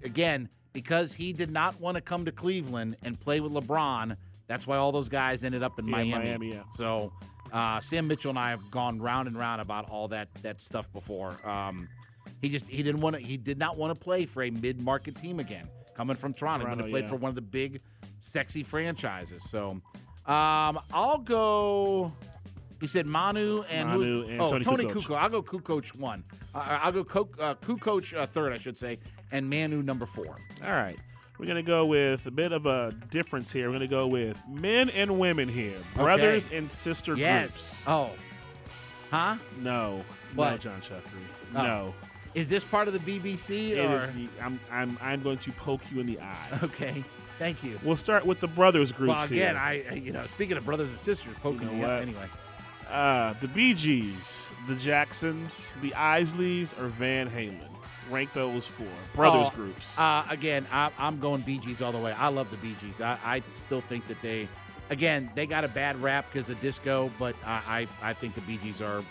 again 0.02 0.48
because 0.72 1.12
he 1.12 1.32
did 1.32 1.50
not 1.50 1.80
want 1.80 1.96
to 1.96 2.00
come 2.00 2.24
to 2.24 2.32
Cleveland 2.32 2.96
and 3.02 3.18
play 3.18 3.40
with 3.40 3.52
LeBron, 3.52 4.16
that's 4.46 4.66
why 4.66 4.76
all 4.76 4.92
those 4.92 5.08
guys 5.08 5.44
ended 5.44 5.62
up 5.62 5.78
in 5.78 5.86
Yeah, 5.86 5.96
Miami. 5.96 6.24
Miami, 6.24 6.52
yeah. 6.54 6.62
So 6.76 7.12
uh, 7.52 7.80
Sam 7.80 8.06
Mitchell 8.06 8.30
and 8.30 8.38
I 8.38 8.50
have 8.50 8.70
gone 8.70 9.00
round 9.00 9.28
and 9.28 9.36
round 9.36 9.60
about 9.60 9.90
all 9.90 10.08
that 10.08 10.28
that 10.42 10.60
stuff 10.60 10.92
before. 10.92 11.36
Um, 11.48 11.88
he 12.40 12.48
just 12.48 12.68
he 12.68 12.82
didn't 12.82 13.00
want 13.00 13.16
to 13.16 13.22
he 13.22 13.36
did 13.36 13.58
not 13.58 13.76
want 13.76 13.94
to 13.94 14.00
play 14.00 14.26
for 14.26 14.42
a 14.42 14.50
mid 14.50 14.80
market 14.80 15.16
team 15.16 15.40
again. 15.40 15.68
Coming 15.94 16.16
from 16.16 16.32
Toronto, 16.32 16.60
he 16.60 16.64
Toronto, 16.64 16.82
wanted 16.82 16.88
to 16.88 16.90
play 16.90 17.00
yeah. 17.02 17.08
for 17.08 17.16
one 17.16 17.28
of 17.28 17.34
the 17.34 17.42
big, 17.42 17.80
sexy 18.20 18.62
franchises. 18.62 19.42
So 19.50 19.80
um, 20.26 20.80
I'll 20.92 21.18
go. 21.18 22.12
You 22.80 22.86
said 22.86 23.06
Manu 23.06 23.62
and 23.68 23.88
Manu 23.90 24.04
who's- 24.04 24.28
and 24.28 24.40
oh 24.40 24.48
Toni 24.48 24.64
Toni 24.64 24.84
Kukoc. 24.86 25.02
Kukoc. 25.04 25.16
I'll 25.18 25.28
go 25.28 25.42
Kukoc 25.42 25.98
one. 25.98 26.24
Uh, 26.54 26.78
I'll 26.82 26.92
go 26.92 27.04
Ko- 27.04 27.28
uh, 27.38 27.54
Kukoc 27.56 28.16
uh, 28.16 28.26
third, 28.26 28.52
I 28.52 28.58
should 28.58 28.78
say, 28.78 28.98
and 29.32 29.48
Manu 29.50 29.82
number 29.82 30.06
four. 30.06 30.36
All 30.64 30.72
right. 30.72 30.98
We're 31.38 31.46
going 31.46 31.56
to 31.56 31.62
go 31.62 31.86
with 31.86 32.26
a 32.26 32.30
bit 32.30 32.52
of 32.52 32.66
a 32.66 32.92
difference 33.10 33.50
here. 33.52 33.66
We're 33.68 33.78
going 33.78 33.80
to 33.80 33.94
go 33.94 34.06
with 34.06 34.38
men 34.48 34.90
and 34.90 35.18
women 35.18 35.48
here. 35.48 35.78
Brothers 35.94 36.46
Okay. 36.46 36.56
and 36.58 36.70
sister 36.70 37.16
Yes. 37.16 37.52
groups. 37.52 37.82
Oh. 37.86 38.10
Huh? 39.10 39.36
No. 39.58 40.04
No, 40.36 40.56
John 40.58 40.80
Chuckery. 40.80 41.00
Oh. 41.56 41.62
No. 41.62 41.94
Is 42.34 42.48
this 42.48 42.62
part 42.62 42.88
of 42.88 42.94
the 42.94 42.98
BBC? 43.00 43.70
It 43.70 43.78
or? 43.80 43.96
is, 43.96 44.12
I'm, 44.40 44.60
I'm, 44.70 44.98
I'm 45.02 45.22
going 45.22 45.38
to 45.38 45.52
poke 45.52 45.80
you 45.90 46.00
in 46.00 46.06
the 46.06 46.20
eye. 46.20 46.46
Okay. 46.62 47.02
Thank 47.38 47.64
you. 47.64 47.80
We'll 47.82 47.96
start 47.96 48.26
with 48.26 48.38
the 48.38 48.46
brothers 48.46 48.92
groups 48.92 49.14
Well, 49.14 49.24
again, 49.24 49.54
here. 49.54 49.86
I 49.90 49.94
you 49.94 50.12
know 50.12 50.26
speaking 50.26 50.58
of 50.58 50.64
brothers 50.66 50.90
and 50.90 50.98
sisters, 50.98 51.34
poking 51.42 51.62
You 51.62 51.66
know 51.68 51.72
me 51.72 51.84
up 51.84 52.02
anyway. 52.02 52.26
Uh, 52.90 53.34
the 53.40 53.48
Bee 53.48 53.74
Gees, 53.74 54.50
the 54.66 54.74
Jacksons, 54.74 55.72
the 55.80 55.92
Isleys, 55.92 56.74
or 56.80 56.88
Van 56.88 57.30
Halen. 57.30 57.60
Rank 58.10 58.32
those 58.32 58.66
four. 58.66 58.86
Brothers 59.14 59.48
Oh, 59.52 59.56
groups. 59.56 59.96
Uh, 59.96 60.24
again, 60.28 60.66
I, 60.72 60.90
I'm 60.98 61.20
going 61.20 61.42
Bee 61.42 61.58
Gees 61.58 61.80
all 61.80 61.92
the 61.92 61.98
way. 61.98 62.12
I 62.12 62.26
love 62.28 62.50
the 62.50 62.56
Bee 62.56 62.74
Gees. 62.80 63.00
I, 63.00 63.16
I 63.24 63.42
still 63.54 63.80
think 63.80 64.08
that 64.08 64.20
they, 64.22 64.48
again, 64.90 65.30
they 65.36 65.46
got 65.46 65.62
a 65.62 65.68
bad 65.68 66.02
rap 66.02 66.26
because 66.32 66.50
of 66.50 66.60
disco, 66.60 67.12
but 67.18 67.36
I, 67.46 67.86
I, 68.02 68.10
I 68.10 68.12
think 68.14 68.34
the 68.34 68.40
Bee 68.40 68.56
Gees 68.56 68.80
are 68.80 69.04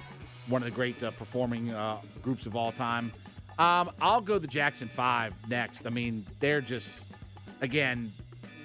one 0.47 0.61
of 0.61 0.65
the 0.65 0.75
great 0.75 1.01
uh, 1.01 1.11
performing 1.11 1.69
uh, 1.73 1.99
groups 2.21 2.45
of 2.45 2.57
all 2.57 2.73
time. 2.73 3.13
Um, 3.57 3.91
I'll 4.01 4.19
go 4.21 4.37
the 4.39 4.47
Jackson 4.47 4.89
Five 4.89 5.33
next. 5.47 5.85
I 5.85 5.89
mean, 5.89 6.25
they're 6.41 6.61
just, 6.61 7.05
again, 7.61 8.11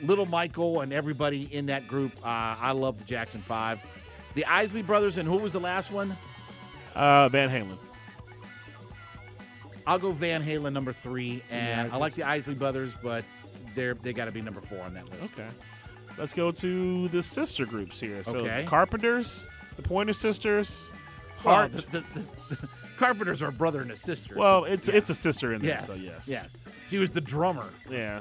Little 0.02 0.26
Michael 0.26 0.80
and 0.80 0.92
everybody 0.92 1.48
in 1.54 1.66
that 1.66 1.86
group. 1.86 2.12
Uh, 2.24 2.56
I 2.58 2.72
love 2.72 2.98
the 2.98 3.04
Jackson 3.04 3.40
Five. 3.42 3.80
The 4.35 4.45
Isley 4.45 4.82
Brothers, 4.82 5.16
and 5.16 5.28
who 5.28 5.37
was 5.37 5.53
the 5.53 5.61
last 5.61 5.91
one? 5.91 6.16
Uh, 6.95 7.28
Van 7.28 7.49
Halen. 7.51 7.76
I'll 9.87 9.99
go 9.99 10.12
Van 10.12 10.43
Halen 10.43 10.72
number 10.72 10.93
three, 10.93 11.43
and 11.51 11.93
I 11.93 11.97
like 11.97 12.14
the 12.14 12.22
Isley 12.24 12.55
Brothers, 12.55 12.95
but 13.03 13.24
they're 13.74 13.95
they 13.95 14.12
got 14.12 14.24
to 14.26 14.32
be 14.32 14.41
number 14.41 14.61
four 14.61 14.80
on 14.80 14.95
that 14.95 15.05
list. 15.11 15.35
Okay. 15.35 15.49
Let's 16.16 16.32
go 16.32 16.53
to 16.53 17.09
the 17.09 17.22
sister 17.22 17.66
groups 17.66 18.01
here. 18.01 18.22
So 18.24 18.39
Okay. 18.39 18.62
the 18.62 18.68
Carpenters, 18.68 19.47
the 19.76 19.82
Pointer 19.82 20.12
Sisters, 20.12 20.89
Well, 21.45 21.55
Heart. 21.55 21.72
the, 21.72 21.82
the, 21.82 22.01
the, 22.14 22.32
the 22.57 22.68
Carpenters 22.99 23.43
are 23.43 23.49
a 23.49 23.53
brother 23.53 23.82
and 23.82 23.91
a 23.91 23.97
sister. 23.97 24.35
well, 24.37 24.64
it's 24.64 24.89
Yeah. 24.89 24.95
it's 24.95 25.11
a 25.11 25.14
sister 25.14 25.53
in 25.53 25.61
there, 25.61 25.70
yes, 25.72 25.87
so 25.87 25.95
yes. 25.95 26.28
yes. 26.28 26.57
She 26.89 26.99
was 26.99 27.11
the 27.11 27.20
drummer. 27.20 27.68
Yeah. 27.91 28.20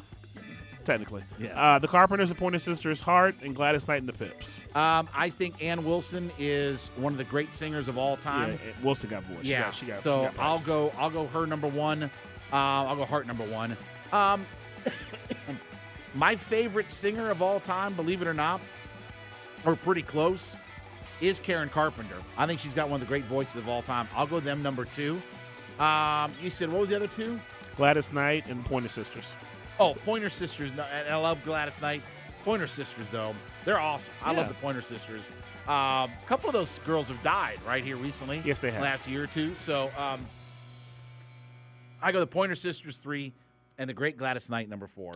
Technically. 0.83 1.23
Yes. 1.39 1.53
Uh, 1.55 1.79
the 1.79 1.87
Carpenters, 1.87 2.29
the 2.29 2.35
Pointer 2.35 2.59
Sisters, 2.59 2.99
Heart, 2.99 3.35
and 3.41 3.55
Gladys 3.55 3.87
Knight 3.87 3.99
and 4.01 4.09
the 4.09 4.13
Pips. 4.13 4.59
Um, 4.75 5.07
I 5.13 5.29
think 5.29 5.63
Ann 5.63 5.85
Wilson 5.85 6.29
is 6.37 6.91
one 6.97 7.13
of 7.13 7.17
the 7.17 7.23
great 7.23 7.55
singers 7.55 7.87
of 7.87 7.97
all 7.97 8.17
time. 8.17 8.59
Yeah, 8.65 8.71
Wilson 8.83 9.09
got 9.09 9.23
voice. 9.23 9.45
She 9.45 9.51
Yeah. 9.51 9.61
got- 9.63 9.75
she 9.75 9.85
got, 9.85 10.03
so 10.03 10.29
she 10.29 10.35
got 10.35 10.43
I'll 10.43 10.59
go. 10.59 10.93
I'll 10.97 11.09
go 11.09 11.25
her 11.27 11.45
number 11.47 11.67
one. 11.67 12.03
Uh, 12.03 12.09
I'll 12.55 12.95
go 12.97 13.05
Heart 13.05 13.27
number 13.27 13.45
one. 13.45 13.77
Um, 14.11 14.45
My 16.15 16.35
favorite 16.35 16.91
singer 16.91 17.31
of 17.31 17.41
all 17.41 17.59
time, 17.59 17.93
believe 17.93 18.21
it 18.21 18.27
or 18.27 18.33
not, 18.33 18.61
or 19.65 19.75
pretty 19.75 20.03
close, 20.03 20.55
is 21.21 21.39
Karen 21.39 21.69
Carpenter. 21.69 22.17
I 22.37 22.45
think 22.45 22.59
she's 22.59 22.73
got 22.75 22.87
one 22.89 23.01
of 23.01 23.07
the 23.07 23.09
great 23.09 23.25
voices 23.25 23.55
of 23.55 23.67
all 23.67 23.81
time. 23.81 24.07
I'll 24.15 24.27
go 24.27 24.39
them 24.39 24.61
number 24.61 24.85
two. 24.85 25.21
Um, 25.79 26.33
you 26.41 26.49
said 26.51 26.69
what 26.69 26.81
was 26.81 26.89
the 26.89 26.95
other 26.97 27.07
two? 27.07 27.39
Gladys 27.77 28.11
Knight 28.13 28.45
and 28.47 28.63
the 28.63 28.69
Pointer 28.69 28.89
Sisters. 28.89 29.33
Oh, 29.79 29.95
Pointer 30.05 30.29
Sisters. 30.29 30.71
And 30.71 30.81
I 30.81 31.15
love 31.15 31.43
Gladys 31.43 31.81
Knight. 31.81 32.01
Pointer 32.43 32.67
Sisters, 32.67 33.09
though, 33.09 33.33
they're 33.65 33.79
awesome. 33.79 34.13
I 34.21 34.31
Yeah. 34.31 34.39
love 34.39 34.47
the 34.49 34.53
Pointer 34.55 34.81
Sisters. 34.81 35.29
Um, 35.67 36.11
a 36.11 36.11
couple 36.27 36.49
of 36.49 36.53
those 36.53 36.77
girls 36.79 37.07
have 37.07 37.23
died 37.23 37.59
right 37.65 37.83
here 37.83 37.95
recently. 37.95 38.41
Yes, 38.45 38.59
they 38.59 38.69
have. 38.71 38.81
Last 38.81 39.07
year 39.07 39.23
or 39.23 39.27
two. 39.27 39.55
So 39.55 39.89
um, 39.97 40.25
I 42.01 42.11
go 42.11 42.19
the 42.19 42.27
Pointer 42.27 42.55
Sisters 42.55 42.97
three, 42.97 43.33
and 43.77 43.89
the 43.89 43.93
Great 43.93 44.17
Gladys 44.17 44.49
Knight 44.49 44.67
number 44.69 44.87
four. 44.87 45.13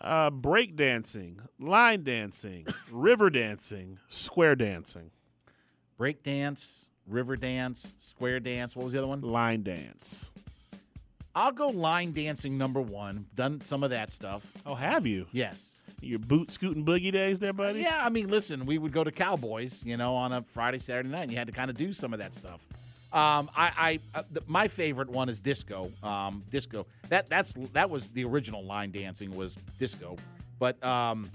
Uh, 0.00 0.30
break 0.30 0.76
dancing, 0.76 1.40
line 1.58 2.04
dancing, 2.04 2.66
river 2.90 3.30
dancing, 3.30 3.98
square 4.08 4.54
dancing. 4.54 5.10
Break 5.96 6.22
dance, 6.22 6.86
river 7.06 7.36
dance, 7.36 7.92
square 7.98 8.38
dance. 8.40 8.76
What 8.76 8.84
was 8.84 8.92
the 8.92 8.98
other 8.98 9.08
one? 9.08 9.20
Line 9.22 9.62
dance. 9.62 10.30
I'll 11.34 11.52
go 11.52 11.68
line 11.68 12.12
dancing 12.12 12.58
number 12.58 12.80
one. 12.80 13.26
Done 13.34 13.60
some 13.60 13.82
of 13.84 13.90
that 13.90 14.10
stuff. 14.10 14.44
Oh, 14.66 14.74
have 14.74 15.06
you? 15.06 15.26
Yes. 15.32 15.78
Your 16.00 16.18
boot 16.18 16.52
scooting 16.52 16.84
boogie 16.84 17.12
days 17.12 17.38
there, 17.40 17.52
buddy? 17.52 17.80
Yeah, 17.80 18.04
I 18.04 18.08
mean, 18.08 18.28
listen, 18.28 18.64
we 18.64 18.78
would 18.78 18.92
go 18.92 19.04
to 19.04 19.12
Cowboys, 19.12 19.82
you 19.84 19.96
know, 19.96 20.14
on 20.14 20.32
a 20.32 20.42
Friday, 20.42 20.78
Saturday 20.78 21.08
night, 21.08 21.22
and 21.22 21.30
you 21.30 21.38
had 21.38 21.46
to 21.46 21.52
kind 21.52 21.70
of 21.70 21.76
do 21.76 21.92
some 21.92 22.12
of 22.12 22.18
that 22.20 22.32
stuff. 22.32 22.60
Um, 23.12 23.50
I, 23.56 23.98
I 24.14 24.18
uh, 24.20 24.22
the, 24.30 24.42
my 24.46 24.68
favorite 24.68 25.10
one 25.10 25.28
is 25.28 25.40
disco. 25.40 25.90
Um, 26.02 26.44
disco. 26.48 26.86
That 27.08 27.28
that's 27.28 27.54
that 27.72 27.90
was 27.90 28.08
the 28.10 28.24
original 28.24 28.64
line 28.64 28.92
dancing 28.92 29.34
was 29.34 29.56
disco, 29.80 30.16
but 30.60 30.82
um, 30.84 31.28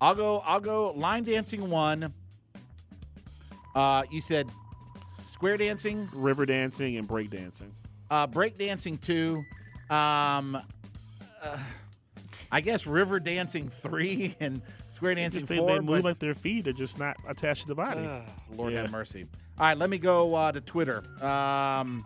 I'll 0.00 0.14
go 0.14 0.38
I'll 0.46 0.60
go 0.60 0.92
line 0.92 1.24
dancing 1.24 1.68
one. 1.68 2.12
Uh, 3.74 4.04
you 4.12 4.20
said 4.20 4.48
square 5.32 5.56
dancing, 5.56 6.08
River 6.12 6.46
dancing 6.46 6.96
and 6.96 7.08
break 7.08 7.30
dancing. 7.30 7.72
Uh, 8.10 8.26
break 8.26 8.56
dancing 8.58 8.98
two. 8.98 9.44
Um, 9.90 10.56
uh, 11.42 11.58
I 12.52 12.60
guess 12.60 12.86
river 12.86 13.20
dancing 13.20 13.68
three 13.68 14.34
and 14.40 14.60
square 14.94 15.14
dancing 15.14 15.40
Just 15.40 15.48
they, 15.48 15.58
four. 15.58 15.68
they 15.68 15.78
move 15.80 16.02
but- 16.02 16.04
like 16.04 16.18
their 16.18 16.34
feet 16.34 16.68
are 16.68 16.72
just 16.72 16.98
not 16.98 17.16
attached 17.28 17.62
to 17.62 17.68
the 17.68 17.74
body. 17.74 18.08
Lord 18.54 18.72
Yeah. 18.72 18.82
have 18.82 18.90
mercy. 18.90 19.26
All 19.58 19.66
right, 19.66 19.78
let 19.78 19.88
me 19.90 19.98
go 19.98 20.34
uh, 20.34 20.52
to 20.52 20.60
Twitter. 20.60 21.02
Um, 21.24 22.04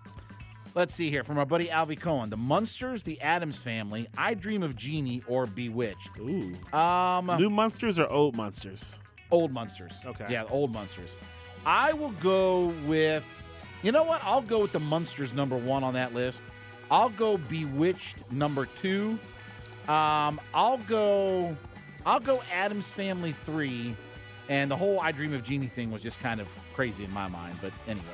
let's 0.75 0.95
see 0.95 1.09
here 1.11 1.25
from 1.25 1.39
our 1.39 1.47
buddy 1.47 1.67
Alvy 1.69 1.99
Cohen. 1.99 2.29
The 2.31 2.37
Munsters, 2.37 3.03
the 3.03 3.21
Addams 3.23 3.59
Family, 3.59 4.07
I 4.19 4.35
Dream 4.35 4.63
of 4.63 4.77
Jeannie, 4.77 5.23
or 5.27 5.47
Bewitched. 5.47 6.19
Ooh. 6.19 6.55
Um, 6.77 7.27
New 7.39 7.49
Munsters 7.51 7.99
or 7.99 8.07
old 8.09 8.37
Munsters? 8.37 8.99
Old 9.31 9.51
Munsters. 9.53 9.93
Okay. 10.05 10.27
Yeah, 10.29 10.45
old 10.51 10.73
Munsters. 10.73 11.11
I 11.65 11.93
will 11.95 12.13
go 12.13 12.67
with. 12.87 13.25
You 13.83 13.93
know 13.93 14.03
what? 14.03 14.21
I'll 14.25 14.43
go 14.43 14.59
with 14.59 14.73
the 14.73 14.81
Munsters 14.81 15.35
number 15.35 15.57
one 15.57 15.85
on 15.85 15.95
that 15.95 16.15
list. 16.15 16.43
I'll 16.91 17.11
go 17.11 17.37
Bewitched 17.37 18.17
number 18.33 18.67
two. 18.81 19.19
Um, 19.89 20.41
I'll 20.55 20.79
go. 20.89 21.57
I'll 22.07 22.21
go 22.21 22.43
Addams 22.53 22.91
Family 22.91 23.33
three, 23.45 23.95
and 24.49 24.71
the 24.71 24.77
whole 24.77 25.01
I 25.01 25.13
Dream 25.13 25.33
of 25.35 25.45
Jeannie 25.45 25.67
thing 25.67 25.91
was 25.91 26.03
just 26.03 26.19
kind 26.21 26.41
of 26.41 26.49
crazy 26.75 27.05
in 27.05 27.13
my 27.13 27.29
mind. 27.29 27.57
But 27.61 27.73
anyway, 27.87 28.05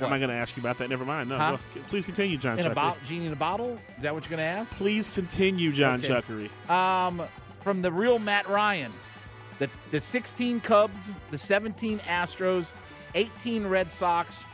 I'm 0.00 0.12
I 0.12 0.18
going 0.18 0.30
to 0.30 0.34
ask 0.34 0.56
you 0.56 0.62
about 0.62 0.78
that. 0.78 0.88
Never 0.90 1.04
mind. 1.04 1.28
No. 1.28 1.38
Huh? 1.38 1.56
Please 1.90 2.04
continue, 2.04 2.36
John 2.38 2.58
in 2.58 2.66
a 2.66 2.70
Chuckery. 2.70 2.74
bottle, 2.74 2.96
Genie 3.06 3.26
in 3.26 3.32
a 3.32 3.36
bottle. 3.36 3.78
Is 3.96 4.02
that 4.02 4.14
what 4.14 4.24
you're 4.24 4.30
going 4.36 4.38
to 4.38 4.60
ask? 4.60 4.74
Please 4.74 5.08
continue, 5.08 5.72
John 5.72 6.00
Okay. 6.00 6.08
Chuckery. 6.08 6.70
Um, 6.70 7.22
from 7.62 7.82
the 7.82 7.90
real 7.92 8.18
Matt 8.18 8.48
Ryan, 8.48 8.92
the 9.58 9.68
the 9.90 10.00
16 10.00 10.60
Cubs, 10.60 11.10
the 11.30 11.38
17 11.38 11.98
Astros, 12.00 12.72
18 13.16 13.66
Red 13.66 13.90
Sox, 13.90 14.44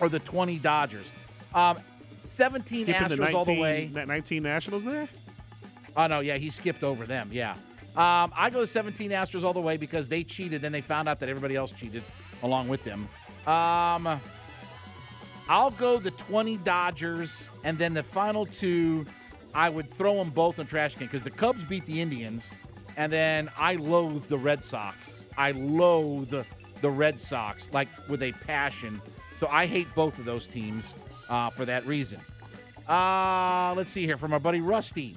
or 0.00 0.08
the 0.08 0.20
20 0.20 0.58
Dodgers. 0.58 1.10
Um, 1.54 1.78
17 2.22 2.84
Skipping 2.84 2.94
Astros 2.94 3.08
the 3.08 3.16
19, 3.16 3.36
all 3.36 3.44
the 3.44 3.60
way. 3.60 3.90
19 3.92 4.42
Nationals 4.42 4.84
there? 4.84 5.08
Oh 5.96 6.06
no, 6.06 6.20
yeah, 6.20 6.36
he 6.36 6.50
skipped 6.50 6.82
over 6.82 7.06
them. 7.06 7.28
Yeah, 7.32 7.52
um, 7.96 8.32
I 8.34 8.50
go 8.50 8.60
the 8.60 8.66
17 8.66 9.10
Astros 9.10 9.44
all 9.44 9.52
the 9.52 9.60
way 9.60 9.76
because 9.76 10.08
they 10.08 10.24
cheated. 10.24 10.62
Then 10.62 10.72
they 10.72 10.80
found 10.80 11.08
out 11.08 11.20
that 11.20 11.28
everybody 11.28 11.54
else 11.54 11.70
cheated 11.70 12.02
along 12.42 12.68
with 12.68 12.82
them. 12.84 13.08
Um, 13.46 14.20
I'll 15.48 15.70
go 15.72 15.98
the 15.98 16.10
20 16.12 16.56
Dodgers, 16.58 17.48
and 17.62 17.78
then 17.78 17.94
the 17.94 18.02
final 18.02 18.46
two, 18.46 19.04
I 19.54 19.68
would 19.68 19.92
throw 19.94 20.16
them 20.16 20.30
both 20.30 20.58
in 20.58 20.66
trash 20.66 20.94
can 20.94 21.06
because 21.06 21.22
the 21.22 21.30
Cubs 21.30 21.62
beat 21.62 21.86
the 21.86 22.00
Indians, 22.00 22.50
and 22.96 23.12
then 23.12 23.50
I 23.58 23.74
loathe 23.74 24.26
the 24.26 24.38
Red 24.38 24.64
Sox. 24.64 25.26
I 25.36 25.52
loathe 25.52 26.34
the 26.84 26.90
Red 26.90 27.18
Sox 27.18 27.70
like 27.72 27.88
with 28.08 28.22
a 28.22 28.32
passion. 28.32 29.00
So 29.40 29.48
I 29.50 29.64
hate 29.64 29.86
both 29.94 30.18
of 30.18 30.26
those 30.26 30.46
teams 30.46 30.92
uh, 31.30 31.48
for 31.48 31.64
that 31.64 31.86
reason. 31.86 32.20
Uh, 32.86 33.72
let's 33.74 33.90
see 33.90 34.04
here 34.04 34.18
from 34.18 34.34
our 34.34 34.38
buddy 34.38 34.60
Rusty. 34.60 35.16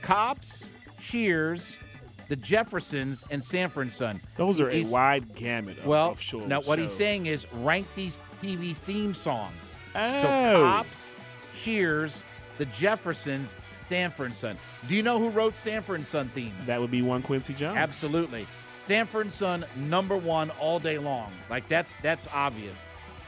Cops, 0.00 0.64
Cheers, 1.02 1.76
the 2.28 2.36
Jeffersons, 2.36 3.24
and 3.30 3.44
Sanford 3.44 3.82
and 3.82 3.92
Son. 3.92 4.22
Those 4.38 4.58
are 4.58 4.70
a 4.70 4.84
wide 4.84 5.34
gamut 5.34 5.80
of, 5.80 5.84
well, 5.84 6.12
of 6.12 6.20
shows. 6.20 6.48
now 6.48 6.62
what 6.62 6.78
he's 6.78 6.94
saying 6.94 7.26
is 7.26 7.46
rank 7.52 7.86
these 7.94 8.18
TV 8.42 8.74
theme 8.74 9.12
songs. 9.12 9.74
Oh. 9.94 10.22
So. 10.22 10.62
Cops, 10.62 11.12
Cheers, 11.54 12.22
the 12.56 12.64
Jeffersons, 12.64 13.54
Sanford 13.86 14.26
and 14.28 14.34
Son. 14.34 14.56
Do 14.88 14.94
you 14.94 15.02
know 15.02 15.18
who 15.18 15.28
wrote 15.28 15.58
Sanford 15.58 15.96
and 15.96 16.06
Son 16.06 16.30
theme? 16.30 16.54
That 16.64 16.80
would 16.80 16.90
be 16.90 17.02
one 17.02 17.20
Quincy 17.20 17.52
Jones. 17.52 17.76
Absolutely. 17.76 18.46
Sanford 18.86 19.22
and 19.22 19.32
Son 19.32 19.64
number 19.76 20.16
one 20.16 20.50
all 20.50 20.78
day 20.78 20.98
long. 20.98 21.32
Like 21.48 21.68
that's 21.68 21.96
that's 21.96 22.28
obvious. 22.32 22.76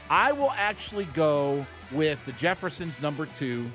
I 0.09 0.31
will 0.31 0.51
actually 0.51 1.05
go 1.05 1.65
with 1.91 2.19
the 2.25 2.33
Jeffersons 2.33 3.01
number 3.01 3.27
two. 3.39 3.69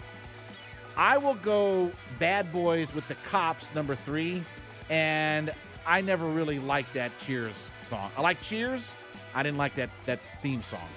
I 0.96 1.16
will 1.18 1.34
go 1.34 1.90
Bad 2.18 2.52
Boys 2.52 2.94
with 2.94 3.06
the 3.08 3.14
Cops 3.26 3.74
number 3.74 3.96
three, 3.96 4.44
and 4.88 5.52
I 5.86 6.00
never 6.00 6.26
really 6.28 6.58
liked 6.58 6.92
that 6.94 7.12
Cheers 7.24 7.68
song. 7.88 8.10
I 8.16 8.20
like 8.20 8.40
Cheers. 8.42 8.92
I 9.34 9.42
didn't 9.42 9.58
like 9.58 9.74
that 9.76 9.90
that 10.06 10.20
theme 10.42 10.62
song. 10.62 10.88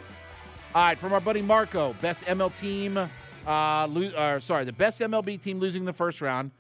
All 0.76 0.84
right, 0.84 0.98
from 0.98 1.14
our 1.14 1.22
buddy 1.22 1.42
Marco, 1.42 1.94
best 2.02 2.22
ML 2.24 2.56
team, 2.58 2.98
uh, 2.98 3.88
lo- 3.88 4.14
or 4.18 4.40
sorry, 4.40 4.66
the 4.66 4.74
best 4.74 5.00
MLB 5.02 5.42
team 5.42 5.60
losing 5.60 5.86
the 5.86 5.94
first 5.94 6.20
round 6.20 6.52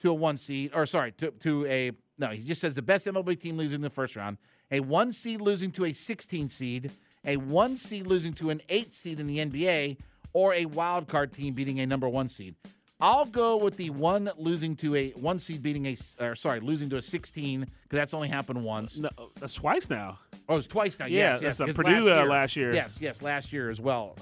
to 0.00 0.10
a 0.10 0.14
one 0.14 0.36
seed, 0.36 0.72
or 0.74 0.86
sorry, 0.86 1.12
to, 1.12 1.30
to 1.40 1.66
a 1.66 1.92
no, 2.20 2.28
he 2.28 2.42
just 2.42 2.60
says 2.60 2.74
the 2.74 2.82
best 2.82 3.06
MLB 3.06 3.40
team 3.40 3.56
losing 3.56 3.76
in 3.76 3.80
the 3.80 3.90
first 3.90 4.14
round, 4.14 4.36
a 4.70 4.80
one 4.80 5.10
seed 5.10 5.40
losing 5.40 5.72
to 5.72 5.86
a 5.86 5.92
16 5.92 6.48
seed, 6.48 6.92
a 7.24 7.36
one 7.38 7.74
seed 7.74 8.06
losing 8.06 8.34
to 8.34 8.50
an 8.50 8.60
eight 8.68 8.92
seed 8.92 9.18
in 9.18 9.26
the 9.26 9.38
NBA, 9.38 9.96
or 10.34 10.54
a 10.54 10.66
wild 10.66 11.08
card 11.08 11.32
team 11.32 11.54
beating 11.54 11.80
a 11.80 11.86
number 11.86 12.08
one 12.08 12.28
seed. 12.28 12.54
I'll 13.00 13.24
go 13.24 13.56
with 13.56 13.78
the 13.78 13.88
one 13.88 14.30
losing 14.36 14.76
to 14.76 14.94
a 14.94 15.10
one 15.12 15.38
seed 15.38 15.62
beating 15.62 15.86
a, 15.86 15.96
or 16.20 16.36
sorry, 16.36 16.60
losing 16.60 16.90
to 16.90 16.98
a 16.98 17.02
16 17.02 17.60
because 17.60 17.74
that's 17.90 18.12
only 18.12 18.28
happened 18.28 18.62
once. 18.62 18.98
No, 18.98 19.08
that's 19.40 19.54
twice 19.54 19.88
now. 19.88 20.18
Oh, 20.50 20.56
it's 20.56 20.66
twice 20.66 20.98
now. 20.98 21.06
Yeah, 21.06 21.32
yes, 21.32 21.42
yes. 21.42 21.58
that's, 21.58 21.60
uh, 21.60 21.66
because 21.72 21.84
Purdue, 21.84 22.12
uh, 22.12 22.26
last 22.26 22.56
year. 22.56 22.74
Yes, 22.74 22.98
yes, 23.00 23.22
last 23.22 23.52
year 23.52 23.70
as 23.70 23.80
well. 23.80 24.14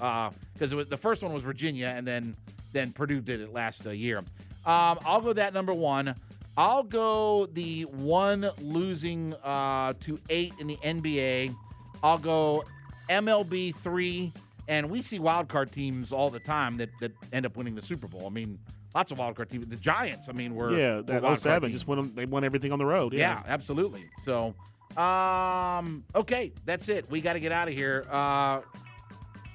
Because 0.53 0.73
was 0.73 0.87
the 0.87 0.97
first 0.97 1.21
one 1.21 1.33
was 1.33 1.43
Virginia, 1.43 1.87
and 1.87 2.07
then 2.07 2.35
then 2.71 2.93
Purdue 2.93 3.19
did 3.19 3.41
it 3.41 3.51
last 3.51 3.85
uh, 3.85 3.89
year. 3.89 4.19
Um, 4.65 4.99
I'll 5.05 5.21
go 5.21 5.33
that 5.33 5.53
number 5.53 5.73
one. 5.73 6.15
I'll 6.57 6.83
go 6.83 7.47
the 7.53 7.83
one 7.83 8.49
losing 8.59 9.33
uh, 9.43 9.93
to 10.01 10.19
eight 10.29 10.53
in 10.59 10.67
the 10.67 10.77
NBA. 10.77 11.55
I'll 12.03 12.17
go 12.17 12.63
MLB 13.09 13.75
three, 13.75 14.31
and 14.67 14.89
we 14.89 15.01
see 15.01 15.19
wild 15.19 15.47
card 15.47 15.71
teams 15.71 16.11
all 16.11 16.29
the 16.29 16.39
time 16.39 16.77
that 16.77 16.89
that 16.99 17.11
end 17.31 17.45
up 17.45 17.55
winning 17.55 17.75
the 17.75 17.81
Super 17.81 18.07
Bowl. 18.07 18.25
I 18.25 18.29
mean, 18.29 18.59
lots 18.93 19.11
of 19.11 19.17
wild 19.17 19.35
card 19.35 19.49
teams. 19.49 19.67
The 19.67 19.75
Giants, 19.75 20.27
I 20.29 20.33
mean, 20.33 20.55
were 20.55 20.77
yeah, 20.77 20.95
were 20.97 21.01
that 21.03 21.21
card 21.21 21.39
07 21.39 21.61
teams. 21.69 21.73
just 21.73 21.87
won. 21.87 22.13
They 22.15 22.25
won 22.25 22.43
everything 22.43 22.71
on 22.71 22.79
the 22.79 22.85
road. 22.85 23.13
Yeah, 23.13 23.41
absolutely. 23.47 24.05
So, 24.25 24.53
um, 24.97 26.03
okay, 26.15 26.51
that's 26.65 26.89
it. 26.89 27.09
We 27.09 27.21
got 27.21 27.33
to 27.33 27.39
get 27.39 27.51
out 27.51 27.67
of 27.67 27.73
here. 27.73 28.05
Uh, 28.09 28.61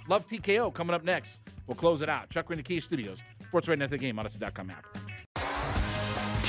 Love 0.09 0.27
TKO 0.27 0.73
coming 0.73 0.95
up 0.95 1.05
next. 1.05 1.41
We'll 1.67 1.77
close 1.77 2.03
it 2.03 2.09
out. 2.09 2.29
Chuck 2.31 2.47
Key 2.65 2.81
Studios, 2.81 3.23
Sports 3.49 3.69
Radio 3.69 3.81
Net 3.81 3.91
the 3.91 3.99
Game, 3.99 4.17
Audacy.com 4.17 4.71
app. 4.71 5.04